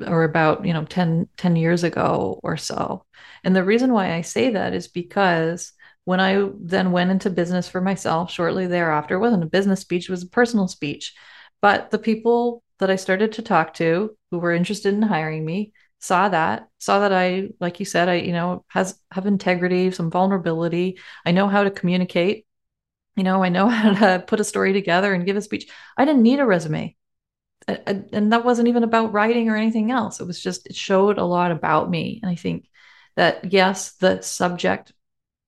or 0.07 0.23
about 0.23 0.65
you 0.65 0.73
know 0.73 0.85
10, 0.85 1.27
10 1.37 1.55
years 1.55 1.83
ago 1.83 2.39
or 2.43 2.57
so 2.57 3.05
and 3.43 3.55
the 3.55 3.63
reason 3.63 3.93
why 3.93 4.11
i 4.13 4.21
say 4.21 4.49
that 4.49 4.73
is 4.73 4.87
because 4.87 5.73
when 6.05 6.19
i 6.19 6.49
then 6.59 6.91
went 6.91 7.11
into 7.11 7.29
business 7.29 7.67
for 7.67 7.81
myself 7.81 8.31
shortly 8.31 8.67
thereafter 8.67 9.15
it 9.15 9.19
wasn't 9.19 9.43
a 9.43 9.47
business 9.47 9.81
speech 9.81 10.09
it 10.09 10.11
was 10.11 10.23
a 10.23 10.27
personal 10.27 10.67
speech 10.67 11.13
but 11.63 11.91
the 11.91 11.97
people 11.97 12.61
that 12.79 12.89
I 12.89 12.97
started 12.97 13.31
to 13.33 13.41
talk 13.41 13.75
to 13.75 14.17
who 14.29 14.39
were 14.39 14.51
interested 14.51 14.93
in 14.93 15.01
hiring 15.01 15.45
me 15.45 15.71
saw 15.99 16.27
that, 16.27 16.67
saw 16.77 16.99
that 16.99 17.13
I, 17.13 17.51
like 17.61 17.79
you 17.79 17.85
said, 17.85 18.09
I, 18.09 18.15
you 18.15 18.33
know, 18.33 18.65
has 18.67 18.99
have 19.11 19.25
integrity, 19.25 19.89
some 19.91 20.11
vulnerability. 20.11 20.99
I 21.25 21.31
know 21.31 21.47
how 21.47 21.63
to 21.63 21.71
communicate. 21.71 22.45
You 23.15 23.23
know, 23.23 23.41
I 23.41 23.47
know 23.47 23.69
how 23.69 23.93
to 23.93 24.23
put 24.27 24.41
a 24.41 24.43
story 24.43 24.73
together 24.73 25.13
and 25.13 25.25
give 25.25 25.37
a 25.37 25.41
speech. 25.41 25.71
I 25.95 26.03
didn't 26.03 26.23
need 26.23 26.41
a 26.41 26.45
resume. 26.45 26.97
And 27.65 28.33
that 28.33 28.43
wasn't 28.43 28.67
even 28.67 28.83
about 28.83 29.13
writing 29.13 29.47
or 29.47 29.55
anything 29.55 29.89
else. 29.89 30.19
It 30.19 30.27
was 30.27 30.41
just, 30.41 30.67
it 30.67 30.75
showed 30.75 31.17
a 31.17 31.23
lot 31.23 31.51
about 31.51 31.89
me. 31.89 32.19
And 32.21 32.29
I 32.29 32.35
think 32.35 32.67
that, 33.15 33.53
yes, 33.53 33.93
the 33.93 34.21
subject 34.21 34.91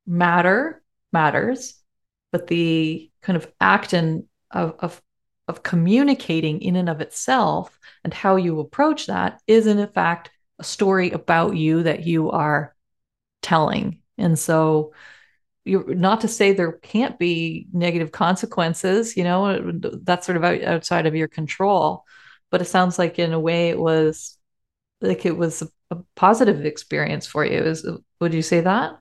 matter 0.06 0.82
matters, 1.12 1.76
but 2.32 2.48
the 2.48 3.12
kind 3.22 3.38
of 3.38 3.52
act 3.60 3.94
and 3.94 4.26
of, 4.52 4.76
of 4.80 5.02
of 5.48 5.62
communicating 5.62 6.62
in 6.62 6.76
and 6.76 6.90
of 6.90 7.02
itself 7.02 7.78
and 8.04 8.14
how 8.14 8.36
you 8.36 8.60
approach 8.60 9.06
that 9.06 9.40
is 9.46 9.68
in 9.68 9.86
fact 9.88 10.32
a 10.58 10.64
story 10.64 11.12
about 11.12 11.56
you 11.56 11.84
that 11.84 12.04
you 12.06 12.32
are 12.32 12.76
telling. 13.44 14.00
And 14.18 14.40
so 14.40 14.94
you're 15.66 15.94
not 15.94 16.22
to 16.22 16.28
say 16.28 16.52
there 16.52 16.72
can't 16.72 17.20
be 17.20 17.68
negative 17.74 18.12
consequences 18.12 19.18
you 19.18 19.24
know 19.24 19.72
that's 20.04 20.28
sort 20.28 20.38
of 20.38 20.44
outside 20.44 21.08
of 21.08 21.16
your 21.16 21.28
control 21.28 22.06
but 22.52 22.62
it 22.62 22.66
sounds 22.66 23.00
like 23.00 23.18
in 23.18 23.34
a 23.34 23.40
way 23.40 23.70
it 23.70 23.80
was 23.80 24.38
like 25.02 25.26
it 25.26 25.38
was 25.38 25.62
a, 25.62 25.68
a 25.92 25.98
positive 26.16 26.66
experience 26.66 27.28
for 27.28 27.46
you. 27.46 27.60
Is 27.60 27.88
would 28.20 28.34
you 28.34 28.42
say 28.42 28.62
that 28.62 28.98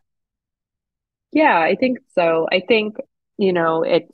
yeah 1.34 1.58
i 1.60 1.74
think 1.74 1.98
so. 2.14 2.46
I 2.50 2.60
think 2.66 2.96
you 3.36 3.52
know 3.52 3.82
it's 3.82 4.12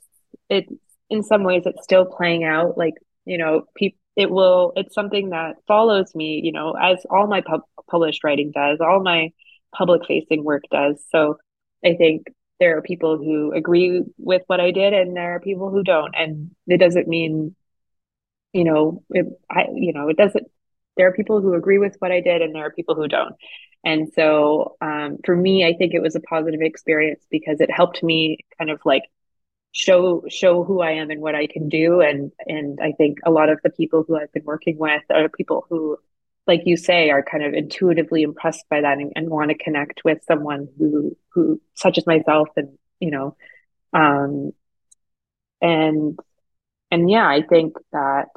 it's 0.49 0.73
in 1.09 1.23
some 1.23 1.43
ways 1.43 1.63
it's 1.65 1.83
still 1.83 2.05
playing 2.05 2.43
out 2.43 2.77
like 2.77 2.95
you 3.25 3.37
know 3.37 3.65
people 3.75 3.97
it 4.17 4.29
will 4.29 4.73
it's 4.75 4.93
something 4.93 5.29
that 5.29 5.55
follows 5.67 6.13
me 6.15 6.41
you 6.43 6.51
know 6.51 6.73
as 6.73 7.05
all 7.09 7.27
my 7.27 7.41
pub- 7.41 7.61
published 7.89 8.23
writing 8.25 8.51
does 8.53 8.79
all 8.81 9.01
my 9.01 9.31
public 9.73 10.05
facing 10.05 10.43
work 10.43 10.63
does. 10.71 11.03
So 11.11 11.37
i 11.85 11.93
think 11.95 12.27
there 12.59 12.77
are 12.77 12.81
people 12.81 13.17
who 13.17 13.53
agree 13.53 14.03
with 14.17 14.43
what 14.47 14.59
i 14.59 14.71
did 14.71 14.93
and 14.93 15.15
there 15.15 15.35
are 15.35 15.39
people 15.39 15.69
who 15.71 15.83
don't. 15.83 16.13
And 16.15 16.51
it 16.67 16.79
doesn't 16.79 17.07
mean 17.07 17.55
you 18.53 18.63
know 18.65 19.03
it, 19.11 19.27
i 19.49 19.65
you 19.73 19.93
know 19.93 20.09
it 20.09 20.17
doesn't 20.17 20.47
there 20.97 21.07
are 21.07 21.13
people 21.13 21.41
who 21.41 21.53
agree 21.53 21.77
with 21.77 21.95
what 21.99 22.11
i 22.11 22.21
did 22.21 22.41
and 22.41 22.53
there 22.55 22.65
are 22.65 22.71
people 22.71 22.95
who 22.95 23.07
don't. 23.07 23.35
And 23.83 24.13
so 24.13 24.75
um, 24.81 25.17
for 25.25 25.35
me 25.35 25.65
i 25.65 25.73
think 25.73 25.93
it 25.93 26.01
was 26.01 26.15
a 26.15 26.19
positive 26.21 26.61
experience 26.61 27.23
because 27.31 27.61
it 27.61 27.71
helped 27.71 28.03
me 28.03 28.37
kind 28.57 28.69
of 28.69 28.79
like 28.85 29.03
show 29.71 30.23
show 30.29 30.63
who 30.63 30.81
I 30.81 30.91
am 30.91 31.09
and 31.11 31.21
what 31.21 31.35
I 31.35 31.47
can 31.47 31.69
do. 31.69 32.01
And 32.01 32.31
and 32.45 32.79
I 32.81 32.91
think 32.93 33.19
a 33.25 33.31
lot 33.31 33.49
of 33.49 33.59
the 33.63 33.69
people 33.69 34.03
who 34.07 34.17
I've 34.17 34.31
been 34.33 34.43
working 34.43 34.77
with 34.77 35.03
are 35.09 35.29
people 35.29 35.65
who 35.69 35.97
like 36.47 36.61
you 36.65 36.75
say 36.75 37.09
are 37.09 37.23
kind 37.23 37.43
of 37.43 37.53
intuitively 37.53 38.23
impressed 38.23 38.65
by 38.69 38.81
that 38.81 38.97
and, 38.97 39.13
and 39.15 39.29
want 39.29 39.49
to 39.51 39.57
connect 39.57 40.01
with 40.03 40.19
someone 40.27 40.67
who 40.77 41.15
who 41.33 41.61
such 41.75 41.97
as 41.97 42.07
myself 42.07 42.49
and 42.57 42.77
you 42.99 43.11
know 43.11 43.35
um 43.93 44.51
and 45.61 46.19
and 46.89 47.09
yeah 47.09 47.27
I 47.27 47.43
think 47.43 47.75
that 47.93 48.27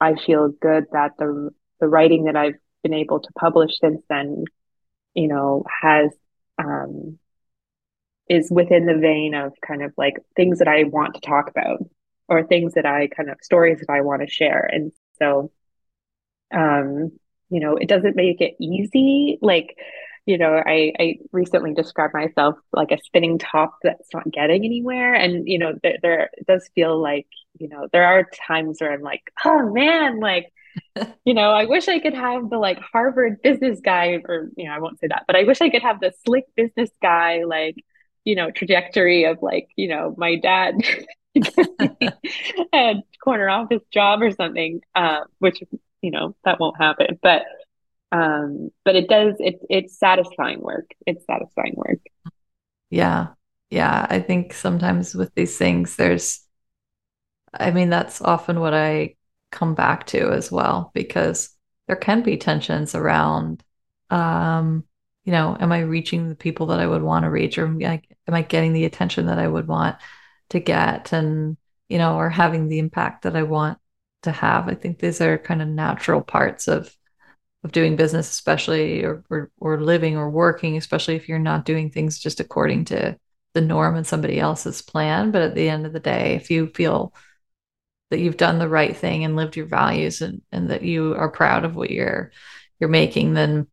I 0.00 0.14
feel 0.14 0.48
good 0.48 0.86
that 0.92 1.12
the 1.18 1.50
the 1.80 1.88
writing 1.88 2.24
that 2.24 2.36
I've 2.36 2.56
been 2.82 2.94
able 2.94 3.20
to 3.20 3.28
publish 3.38 3.78
since 3.80 4.02
then 4.08 4.44
you 5.14 5.28
know 5.28 5.64
has 5.82 6.10
um 6.58 7.18
is 8.30 8.48
within 8.50 8.86
the 8.86 8.94
vein 8.94 9.34
of 9.34 9.52
kind 9.60 9.82
of 9.82 9.92
like 9.96 10.16
things 10.36 10.60
that 10.60 10.68
I 10.68 10.84
want 10.84 11.14
to 11.14 11.20
talk 11.20 11.50
about 11.50 11.82
or 12.28 12.44
things 12.44 12.74
that 12.74 12.86
I 12.86 13.08
kind 13.08 13.28
of 13.28 13.38
stories 13.42 13.80
that 13.80 13.92
I 13.92 14.02
want 14.02 14.22
to 14.22 14.28
share. 14.30 14.70
And 14.72 14.92
so, 15.18 15.50
um, 16.54 17.10
you 17.50 17.58
know, 17.58 17.74
it 17.74 17.88
doesn't 17.88 18.14
make 18.14 18.40
it 18.40 18.54
easy. 18.60 19.36
Like, 19.42 19.76
you 20.26 20.38
know, 20.38 20.62
I, 20.64 20.92
I 20.98 21.18
recently 21.32 21.74
described 21.74 22.14
myself 22.14 22.56
like 22.72 22.90
a 22.92 22.98
spinning 23.04 23.38
top 23.38 23.76
that's 23.82 24.08
not 24.14 24.30
getting 24.30 24.64
anywhere. 24.64 25.14
And, 25.14 25.48
you 25.48 25.58
know, 25.58 25.74
there, 25.82 25.96
there 26.02 26.30
it 26.34 26.46
does 26.46 26.68
feel 26.74 27.00
like, 27.00 27.26
you 27.58 27.68
know, 27.68 27.88
there 27.92 28.04
are 28.04 28.28
times 28.46 28.78
where 28.80 28.92
I'm 28.92 29.02
like, 29.02 29.22
oh 29.44 29.72
man, 29.72 30.20
like, 30.20 30.52
you 31.24 31.34
know, 31.34 31.50
I 31.50 31.64
wish 31.66 31.88
I 31.88 31.98
could 31.98 32.14
have 32.14 32.50
the 32.50 32.58
like 32.58 32.78
Harvard 32.80 33.42
business 33.42 33.80
guy, 33.80 34.22
or, 34.28 34.50
you 34.56 34.66
know, 34.66 34.72
I 34.72 34.78
won't 34.78 35.00
say 35.00 35.08
that, 35.08 35.24
but 35.26 35.36
I 35.36 35.44
wish 35.44 35.60
I 35.60 35.70
could 35.70 35.82
have 35.82 36.00
the 36.00 36.12
slick 36.24 36.44
business 36.56 36.90
guy, 37.02 37.42
like, 37.44 37.76
you 38.24 38.34
know 38.34 38.50
trajectory 38.50 39.24
of 39.24 39.38
like 39.42 39.68
you 39.76 39.88
know 39.88 40.14
my 40.16 40.36
dad 40.36 40.74
had 42.72 43.02
corner 43.22 43.48
office 43.48 43.82
job 43.92 44.20
or 44.22 44.30
something 44.30 44.80
uh, 44.94 45.20
which 45.38 45.62
you 46.02 46.10
know 46.10 46.34
that 46.44 46.58
won't 46.60 46.76
happen 46.76 47.18
but 47.22 47.42
um 48.12 48.70
but 48.84 48.96
it 48.96 49.08
does 49.08 49.36
it 49.38 49.60
it's 49.68 49.98
satisfying 49.98 50.60
work. 50.60 50.90
It's 51.06 51.24
satisfying 51.26 51.74
work. 51.76 52.00
Yeah. 52.90 53.28
Yeah. 53.70 54.06
I 54.08 54.20
think 54.20 54.52
sometimes 54.52 55.14
with 55.14 55.34
these 55.34 55.56
things 55.56 55.96
there's 55.96 56.44
i 57.52 57.70
mean 57.72 57.90
that's 57.90 58.20
often 58.22 58.60
what 58.60 58.72
i 58.74 59.14
come 59.50 59.74
back 59.74 60.06
to 60.06 60.30
as 60.30 60.52
well 60.52 60.92
because 60.94 61.50
there 61.88 61.96
can 61.96 62.22
be 62.22 62.36
tensions 62.36 62.94
around 62.94 63.64
um 64.10 64.84
you 65.24 65.32
know, 65.32 65.56
am 65.60 65.70
I 65.72 65.80
reaching 65.80 66.28
the 66.28 66.34
people 66.34 66.66
that 66.66 66.80
I 66.80 66.86
would 66.86 67.02
want 67.02 67.24
to 67.24 67.30
reach, 67.30 67.58
or 67.58 67.66
am 67.66 67.78
I, 67.84 68.02
am 68.26 68.34
I 68.34 68.42
getting 68.42 68.72
the 68.72 68.84
attention 68.84 69.26
that 69.26 69.38
I 69.38 69.46
would 69.46 69.68
want 69.68 69.96
to 70.50 70.60
get, 70.60 71.12
and 71.12 71.56
you 71.88 71.98
know, 71.98 72.16
or 72.16 72.30
having 72.30 72.68
the 72.68 72.78
impact 72.78 73.22
that 73.22 73.36
I 73.36 73.42
want 73.42 73.78
to 74.22 74.32
have? 74.32 74.68
I 74.68 74.74
think 74.74 74.98
these 74.98 75.20
are 75.20 75.38
kind 75.38 75.62
of 75.62 75.68
natural 75.68 76.22
parts 76.22 76.68
of 76.68 76.94
of 77.64 77.72
doing 77.72 77.96
business, 77.96 78.30
especially 78.30 79.04
or, 79.04 79.24
or 79.30 79.50
or 79.58 79.80
living 79.80 80.16
or 80.16 80.30
working, 80.30 80.76
especially 80.76 81.16
if 81.16 81.28
you're 81.28 81.38
not 81.38 81.64
doing 81.64 81.90
things 81.90 82.18
just 82.18 82.40
according 82.40 82.86
to 82.86 83.18
the 83.54 83.60
norm 83.60 83.96
and 83.96 84.06
somebody 84.06 84.40
else's 84.40 84.82
plan. 84.82 85.30
But 85.30 85.42
at 85.42 85.54
the 85.54 85.68
end 85.68 85.86
of 85.86 85.92
the 85.92 86.00
day, 86.00 86.34
if 86.36 86.50
you 86.50 86.68
feel 86.68 87.14
that 88.10 88.20
you've 88.20 88.36
done 88.36 88.58
the 88.58 88.68
right 88.68 88.96
thing 88.96 89.24
and 89.24 89.36
lived 89.36 89.56
your 89.56 89.66
values 89.66 90.20
and, 90.22 90.42
and 90.52 90.70
that 90.70 90.82
you 90.82 91.14
are 91.14 91.30
proud 91.30 91.64
of 91.64 91.76
what 91.76 91.90
you're 91.90 92.32
you're 92.80 92.90
making, 92.90 93.34
then 93.34 93.66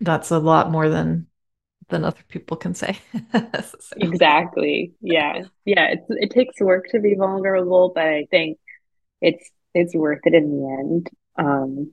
that's 0.00 0.30
a 0.30 0.38
lot 0.38 0.70
more 0.70 0.88
than 0.88 1.26
than 1.88 2.04
other 2.04 2.22
people 2.28 2.56
can 2.56 2.74
say. 2.74 2.98
Exactly. 3.96 4.94
Yeah. 5.00 5.42
Yeah. 5.64 5.88
It's, 5.92 6.04
it 6.08 6.30
takes 6.30 6.60
work 6.60 6.86
to 6.90 7.00
be 7.00 7.14
vulnerable, 7.14 7.92
but 7.94 8.04
I 8.06 8.26
think 8.30 8.58
it's 9.20 9.50
it's 9.74 9.94
worth 9.94 10.20
it 10.24 10.34
in 10.34 10.50
the 10.50 10.68
end. 10.80 11.10
Um, 11.38 11.92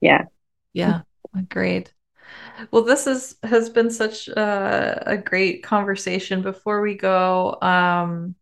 yeah. 0.00 0.24
Yeah. 0.72 1.02
Agreed. 1.34 1.90
Well, 2.70 2.82
this 2.82 3.06
is 3.06 3.36
has 3.42 3.68
been 3.70 3.90
such 3.90 4.28
a, 4.28 5.02
a 5.06 5.16
great 5.16 5.62
conversation. 5.62 6.42
Before 6.42 6.80
we 6.80 6.94
go, 6.94 7.58
um, 7.60 8.34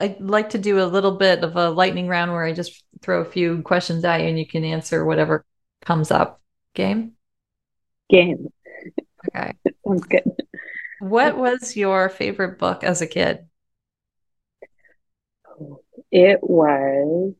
I'd 0.00 0.20
like 0.20 0.50
to 0.50 0.58
do 0.58 0.82
a 0.82 0.86
little 0.86 1.16
bit 1.16 1.44
of 1.44 1.56
a 1.56 1.70
lightning 1.70 2.08
round 2.08 2.32
where 2.32 2.44
I 2.44 2.52
just 2.52 2.84
throw 3.02 3.20
a 3.20 3.30
few 3.30 3.62
questions 3.62 4.04
at 4.04 4.22
you 4.22 4.28
and 4.28 4.38
you 4.38 4.46
can 4.46 4.64
answer 4.64 5.04
whatever 5.04 5.44
comes 5.84 6.10
up. 6.10 6.40
Game? 6.74 7.12
Game. 8.08 8.48
Okay. 9.28 9.52
Sounds 9.86 10.06
good. 10.06 10.24
What 11.00 11.36
was 11.36 11.76
your 11.76 12.08
favorite 12.08 12.58
book 12.58 12.82
as 12.82 13.02
a 13.02 13.06
kid? 13.06 13.46
It 16.10 16.40
was 16.42 17.34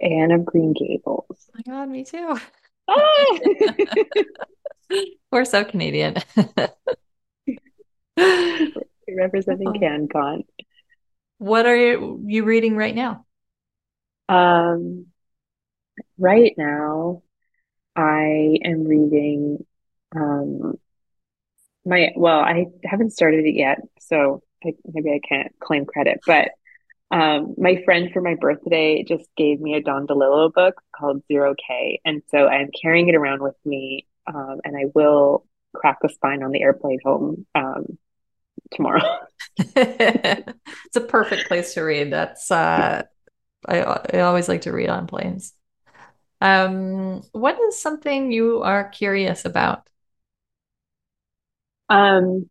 Anne 0.00 0.30
of 0.32 0.44
Green 0.44 0.72
Gables. 0.72 1.26
Oh 1.30 1.52
my 1.54 1.62
God, 1.66 1.88
me 1.88 2.04
too. 2.04 2.38
Ah! 2.88 3.38
We're 5.30 5.44
so 5.44 5.64
Canadian. 5.64 6.16
Representing 9.08 9.68
oh. 9.68 9.72
CanCon. 9.72 10.44
What 11.38 11.66
are 11.66 11.76
you, 11.76 12.22
you 12.26 12.44
reading 12.44 12.76
right 12.76 12.94
now? 12.94 13.26
Um, 14.28 15.06
right 16.18 16.54
now, 16.56 17.22
I 17.96 18.58
am 18.64 18.84
reading 18.84 19.64
um, 20.14 20.78
my 21.84 22.12
well, 22.14 22.40
I 22.40 22.66
haven't 22.84 23.12
started 23.12 23.46
it 23.46 23.54
yet, 23.54 23.78
so 24.00 24.42
I, 24.64 24.72
maybe 24.86 25.10
I 25.10 25.20
can't 25.26 25.52
claim 25.58 25.86
credit. 25.86 26.20
But 26.26 26.50
um, 27.10 27.54
my 27.58 27.82
friend 27.84 28.10
for 28.12 28.20
my 28.22 28.34
birthday 28.34 29.04
just 29.06 29.28
gave 29.36 29.60
me 29.60 29.74
a 29.74 29.82
Don 29.82 30.06
DeLillo 30.06 30.52
book 30.52 30.80
called 30.94 31.22
Zero 31.26 31.54
K, 31.54 32.00
and 32.04 32.22
so 32.30 32.46
I'm 32.46 32.70
carrying 32.80 33.08
it 33.08 33.14
around 33.14 33.42
with 33.42 33.56
me, 33.64 34.06
um, 34.26 34.60
and 34.64 34.76
I 34.76 34.84
will 34.94 35.44
crack 35.74 35.98
the 36.02 36.08
spine 36.08 36.42
on 36.42 36.52
the 36.52 36.62
airplane 36.62 36.98
home 37.04 37.46
um, 37.54 37.98
tomorrow. 38.72 39.02
it's 39.58 40.96
a 40.96 41.00
perfect 41.00 41.48
place 41.48 41.74
to 41.74 41.82
read. 41.82 42.12
That's 42.12 42.50
uh, 42.50 43.02
I 43.66 43.80
I 43.82 44.20
always 44.20 44.48
like 44.48 44.62
to 44.62 44.72
read 44.72 44.88
on 44.88 45.06
planes. 45.06 45.52
Um, 46.40 47.22
what 47.32 47.60
is 47.60 47.78
something 47.78 48.32
you 48.32 48.62
are 48.62 48.88
curious 48.88 49.44
about? 49.44 49.88
Um, 51.88 52.48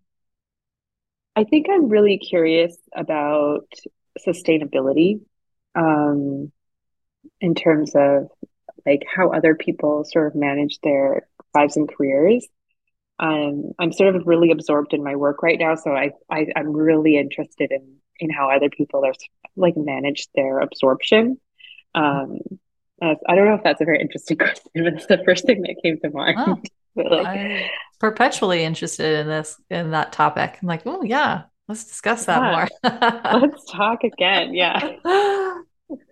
I 1.36 1.45
think 1.45 1.68
I'm 1.72 1.88
really 1.88 2.18
curious 2.18 2.76
about 2.93 3.68
sustainability 4.28 5.22
um, 5.76 6.52
in 7.42 7.56
terms 7.56 7.94
of 7.96 8.30
like 8.86 9.04
how 9.14 9.32
other 9.32 9.56
people 9.56 10.04
sort 10.06 10.28
of 10.28 10.36
manage 10.36 10.80
their 10.82 11.28
lives 11.54 11.78
and 11.78 11.90
careers. 11.90 12.48
Um, 13.20 13.72
I'm 13.78 13.92
sort 13.92 14.16
of 14.16 14.28
really 14.28 14.52
absorbed 14.52 14.94
in 14.94 15.04
my 15.04 15.16
work 15.16 15.44
right 15.44 15.60
now, 15.60 15.76
so 15.76 15.92
I, 15.92 16.12
I 16.30 16.48
I'm 16.56 16.72
really 16.72 17.18
interested 17.18 17.72
in 17.72 17.98
in 18.20 18.30
how 18.30 18.50
other 18.50 18.70
people 18.70 19.06
are 19.06 19.14
like 19.56 19.76
manage 19.76 20.28
their 20.36 20.60
absorption. 20.60 21.38
Um, 21.96 22.40
I 23.02 23.36
don't 23.36 23.46
know 23.46 23.56
if 23.56 23.64
that's 23.64 23.82
a 23.82 23.86
very 23.86 24.02
interesting 24.02 24.38
question, 24.38 24.72
but 24.74 24.94
it's 24.94 25.06
the 25.06 25.22
first 25.26 25.46
thing 25.46 25.62
that 25.64 25.76
came 25.84 26.00
to 26.00 26.10
mind. 26.12 26.38
Wow. 26.38 26.62
like, 26.96 27.28
I'm 27.28 27.70
perpetually 28.00 28.64
interested 28.64 29.20
in 29.20 29.28
this 29.28 29.60
in 29.70 29.92
that 29.92 30.12
topic. 30.12 30.58
I'm 30.62 30.68
like, 30.68 30.84
oh 30.86 31.04
yeah, 31.04 31.44
let's 31.70 31.86
discuss 31.86 32.26
that 32.26 32.42
yeah. 32.42 32.68
more. 32.84 33.40
let's 33.42 33.72
talk 33.72 34.04
again. 34.04 34.54
Yeah. 34.54 34.98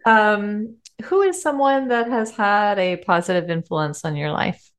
Um, 0.07 0.77
who 1.03 1.21
is 1.21 1.39
someone 1.39 1.89
that 1.89 2.09
has 2.09 2.31
had 2.31 2.79
a 2.79 2.97
positive 2.97 3.51
influence 3.51 4.03
on 4.03 4.15
your 4.15 4.31
life? 4.31 4.71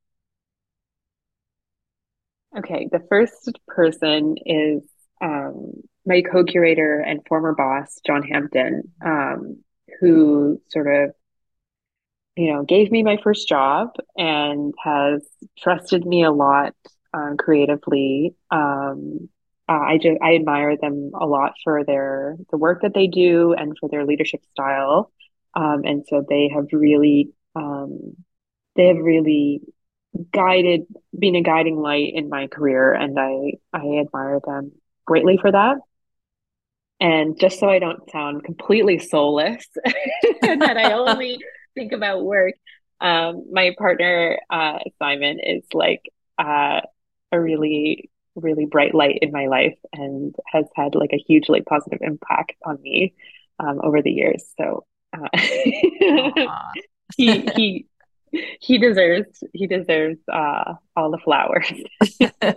Okay, 2.57 2.89
the 2.91 2.99
first 3.07 3.49
person 3.65 4.35
is 4.45 4.81
um, 5.21 5.71
my 6.05 6.21
co-curator 6.21 6.99
and 6.99 7.21
former 7.29 7.55
boss, 7.55 8.01
John 8.05 8.23
Hampton, 8.23 8.91
um, 9.01 9.63
who 10.01 10.61
sort 10.69 10.93
of 10.93 11.13
you 12.39 12.53
know, 12.53 12.63
gave 12.63 12.89
me 12.89 13.03
my 13.03 13.17
first 13.21 13.49
job 13.49 13.89
and 14.17 14.73
has 14.81 15.27
trusted 15.57 16.05
me 16.05 16.23
a 16.23 16.31
lot 16.31 16.73
um, 17.13 17.35
creatively. 17.37 18.33
Um, 18.49 19.27
uh, 19.69 19.79
I 19.79 19.99
just 20.01 20.19
I 20.21 20.35
admire 20.35 20.75
them 20.77 21.11
a 21.13 21.27
lot 21.27 21.53
for 21.63 21.83
their 21.85 22.35
the 22.49 22.57
work 22.57 22.81
that 22.81 22.93
they 22.95 23.07
do 23.07 23.53
and 23.53 23.77
for 23.79 23.87
their 23.87 24.05
leadership 24.05 24.41
style. 24.51 25.11
Um, 25.53 25.83
and 25.85 26.05
so 26.07 26.25
they 26.27 26.49
have 26.53 26.65
really 26.71 27.29
um, 27.55 28.15
they 28.75 28.87
have 28.87 28.97
really 28.97 29.61
guided 30.33 30.87
been 31.17 31.35
a 31.35 31.43
guiding 31.43 31.77
light 31.77 32.13
in 32.15 32.29
my 32.29 32.47
career 32.47 32.93
and 32.93 33.19
I 33.19 33.53
I 33.71 33.99
admire 33.99 34.39
them 34.43 34.71
greatly 35.05 35.37
for 35.37 35.51
that. 35.51 35.77
And 36.99 37.39
just 37.39 37.59
so 37.59 37.69
I 37.69 37.79
don't 37.79 38.09
sound 38.11 38.43
completely 38.43 38.99
soulless 38.99 39.65
and 40.41 40.61
that 40.61 40.77
I 40.77 40.93
only 40.93 41.37
think 41.75 41.93
about 41.93 42.25
work. 42.25 42.55
Um, 42.99 43.45
my 43.51 43.73
partner, 43.77 44.39
uh, 44.49 44.79
Simon, 44.97 45.39
is 45.39 45.63
like 45.73 46.01
uh, 46.37 46.81
a 47.31 47.39
really, 47.39 48.09
really 48.35 48.65
bright 48.65 48.93
light 48.93 49.19
in 49.21 49.31
my 49.31 49.47
life 49.47 49.77
and 49.93 50.35
has 50.45 50.65
had 50.75 50.95
like 50.95 51.11
a 51.13 51.23
hugely 51.27 51.61
positive 51.61 51.99
impact 52.01 52.53
on 52.65 52.81
me 52.81 53.13
um, 53.59 53.79
over 53.83 54.01
the 54.01 54.11
years. 54.11 54.43
So 54.57 54.85
uh, 55.13 55.27
he 57.17 57.47
he 57.55 57.85
he 58.59 58.77
deserves 58.77 59.43
he 59.53 59.67
deserves 59.67 60.19
uh, 60.31 60.75
all 60.95 61.11
the 61.11 61.17
flowers. 61.17 61.71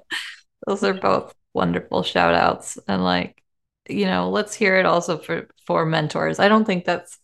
Those 0.67 0.85
are 0.85 0.95
both 0.95 1.35
wonderful 1.55 2.03
shout 2.03 2.35
outs 2.35 2.79
and 2.89 3.05
like 3.05 3.43
you 3.89 4.07
know 4.07 4.31
let's 4.31 4.55
hear 4.55 4.77
it 4.77 4.87
also 4.87 5.19
for 5.19 5.49
for 5.67 5.85
mentors 5.85 6.39
i 6.39 6.49
don't 6.49 6.65
think 6.65 6.87
that's 6.87 7.19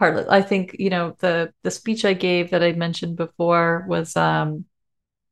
part 0.00 0.26
I 0.28 0.42
think, 0.42 0.74
you 0.78 0.90
know, 0.90 1.14
the 1.20 1.52
the 1.62 1.70
speech 1.70 2.04
I 2.04 2.14
gave 2.14 2.50
that 2.50 2.62
I 2.64 2.72
mentioned 2.72 3.16
before 3.16 3.84
was 3.86 4.16
um 4.16 4.64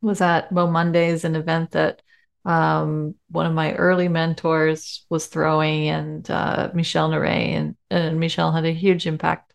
was 0.02 0.20
at 0.20 0.52
Mo 0.52 0.68
Mondays, 0.68 1.24
an 1.24 1.34
event 1.34 1.72
that 1.72 2.02
um 2.44 3.14
one 3.30 3.46
of 3.46 3.52
my 3.52 3.74
early 3.74 4.08
mentors 4.08 5.04
was 5.10 5.26
throwing 5.26 5.88
and 5.88 6.30
uh 6.30 6.70
Michelle 6.74 7.10
Naray 7.10 7.50
and, 7.54 7.76
and 7.90 8.20
Michelle 8.20 8.52
had 8.52 8.64
a 8.64 8.72
huge 8.72 9.06
impact 9.06 9.52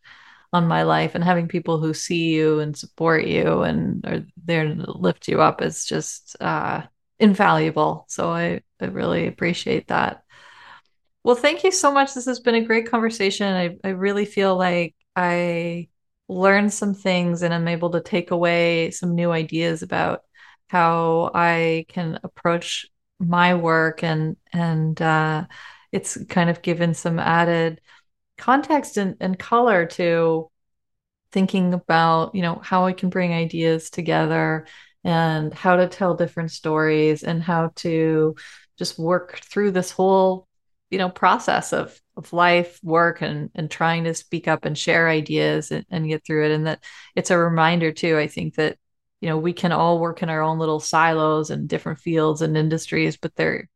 on 0.51 0.67
my 0.67 0.83
life 0.83 1.15
and 1.15 1.23
having 1.23 1.47
people 1.47 1.79
who 1.79 1.93
see 1.93 2.33
you 2.33 2.59
and 2.59 2.77
support 2.77 3.25
you 3.25 3.63
and 3.63 4.05
are 4.05 4.23
there 4.45 4.75
to 4.75 4.91
lift 4.91 5.27
you 5.27 5.41
up 5.41 5.61
is 5.61 5.85
just 5.85 6.35
uh 6.41 6.83
invaluable. 7.19 8.05
So 8.09 8.29
I, 8.31 8.61
I 8.81 8.85
really 8.85 9.27
appreciate 9.27 9.87
that. 9.87 10.23
Well, 11.23 11.35
thank 11.35 11.63
you 11.63 11.71
so 11.71 11.91
much. 11.91 12.13
This 12.13 12.25
has 12.25 12.39
been 12.41 12.55
a 12.55 12.65
great 12.65 12.89
conversation. 12.89 13.47
I, 13.47 13.77
I 13.83 13.89
really 13.91 14.25
feel 14.25 14.57
like 14.57 14.93
I 15.15 15.87
learned 16.27 16.73
some 16.73 16.93
things 16.93 17.41
and 17.43 17.53
I'm 17.53 17.67
able 17.67 17.91
to 17.91 18.01
take 18.01 18.31
away 18.31 18.91
some 18.91 19.15
new 19.15 19.31
ideas 19.31 19.83
about 19.83 20.21
how 20.67 21.31
I 21.33 21.85
can 21.89 22.19
approach 22.23 22.87
my 23.19 23.55
work 23.55 24.03
and 24.03 24.37
and 24.51 25.01
uh, 25.01 25.45
it's 25.91 26.23
kind 26.25 26.49
of 26.49 26.61
given 26.61 26.93
some 26.93 27.19
added 27.19 27.81
context 28.37 28.97
and, 28.97 29.15
and 29.19 29.37
color 29.37 29.85
to 29.85 30.49
thinking 31.31 31.73
about 31.73 32.35
you 32.35 32.41
know 32.41 32.59
how 32.63 32.85
I 32.85 32.93
can 32.93 33.09
bring 33.09 33.33
ideas 33.33 33.89
together 33.89 34.67
and 35.03 35.53
how 35.53 35.75
to 35.77 35.87
tell 35.87 36.15
different 36.15 36.51
stories 36.51 37.23
and 37.23 37.41
how 37.43 37.71
to 37.77 38.35
just 38.77 38.97
work 38.97 39.39
through 39.39 39.71
this 39.71 39.91
whole 39.91 40.47
you 40.89 40.97
know 40.97 41.09
process 41.09 41.73
of 41.73 41.99
of 42.15 42.31
life 42.33 42.79
work 42.83 43.21
and 43.21 43.49
and 43.55 43.69
trying 43.71 44.03
to 44.03 44.13
speak 44.13 44.47
up 44.47 44.65
and 44.65 44.77
share 44.77 45.09
ideas 45.09 45.71
and, 45.71 45.85
and 45.89 46.07
get 46.07 46.25
through 46.25 46.45
it. 46.45 46.51
And 46.51 46.67
that 46.67 46.83
it's 47.15 47.31
a 47.31 47.37
reminder 47.37 47.91
too 47.91 48.17
i 48.17 48.27
think 48.27 48.55
that 48.55 48.77
you 49.23 49.29
know 49.29 49.39
we 49.39 49.53
can 49.53 49.73
all 49.73 49.99
work 49.99 50.23
in 50.23 50.29
our 50.29 50.43
own 50.43 50.59
little 50.59 50.81
silos 50.81 51.51
and 51.51 51.69
different 51.69 51.99
fields 51.99 52.43
and 52.43 52.57
industries 52.57 53.17
but 53.17 53.35
they're 53.37 53.69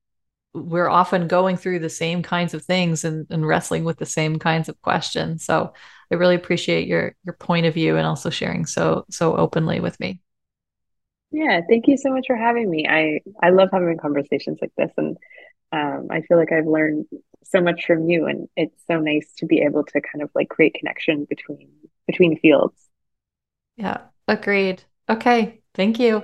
we're 0.54 0.90
often 0.90 1.28
going 1.28 1.58
through 1.58 1.80
the 1.80 1.90
same 1.90 2.24
kinds 2.24 2.54
of 2.54 2.64
things 2.66 3.06
and, 3.06 3.28
and 3.30 3.48
wrestling 3.48 3.84
with 3.86 3.98
the 4.00 4.06
same 4.06 4.40
kinds 4.40 4.70
of 4.70 4.82
questions 4.82 5.46
so 5.46 5.74
I 6.12 6.16
really 6.16 6.36
appreciate 6.36 6.88
your 6.88 7.16
your 7.26 7.36
point 7.36 7.66
of 7.68 7.74
view 7.76 7.98
and 7.98 8.08
also 8.08 8.30
sharing 8.30 8.66
so 8.66 9.06
so 9.12 9.36
openly 9.38 9.80
with 9.80 10.00
me. 10.00 10.22
Yeah, 11.32 11.62
thank 11.68 11.88
you 11.88 11.98
so 11.98 12.12
much 12.12 12.26
for 12.28 12.36
having 12.36 12.70
me. 12.70 12.88
I 12.88 13.20
I 13.42 13.50
love 13.50 13.70
having 13.72 13.98
conversations 13.98 14.60
like 14.62 14.72
this, 14.78 14.92
and 14.98 15.18
um, 15.72 16.08
I 16.12 16.22
feel 16.22 16.38
like 16.38 16.52
I've 16.52 16.68
learned 16.68 17.08
so 17.46 17.62
much 17.62 17.86
from 17.86 18.10
you, 18.10 18.28
and 18.28 18.50
it's 18.58 18.86
so 18.88 19.00
nice 19.00 19.34
to 19.38 19.46
be 19.46 19.62
able 19.62 19.84
to 19.86 20.02
kind 20.02 20.24
of 20.24 20.32
like 20.36 20.50
create 20.50 20.76
connection 20.76 21.26
between 21.26 21.72
between 22.08 22.40
fields. 22.40 22.90
Yeah, 23.78 24.10
agreed. 24.28 24.84
Okay, 25.10 25.62
thank 25.74 26.00
you. 26.00 26.24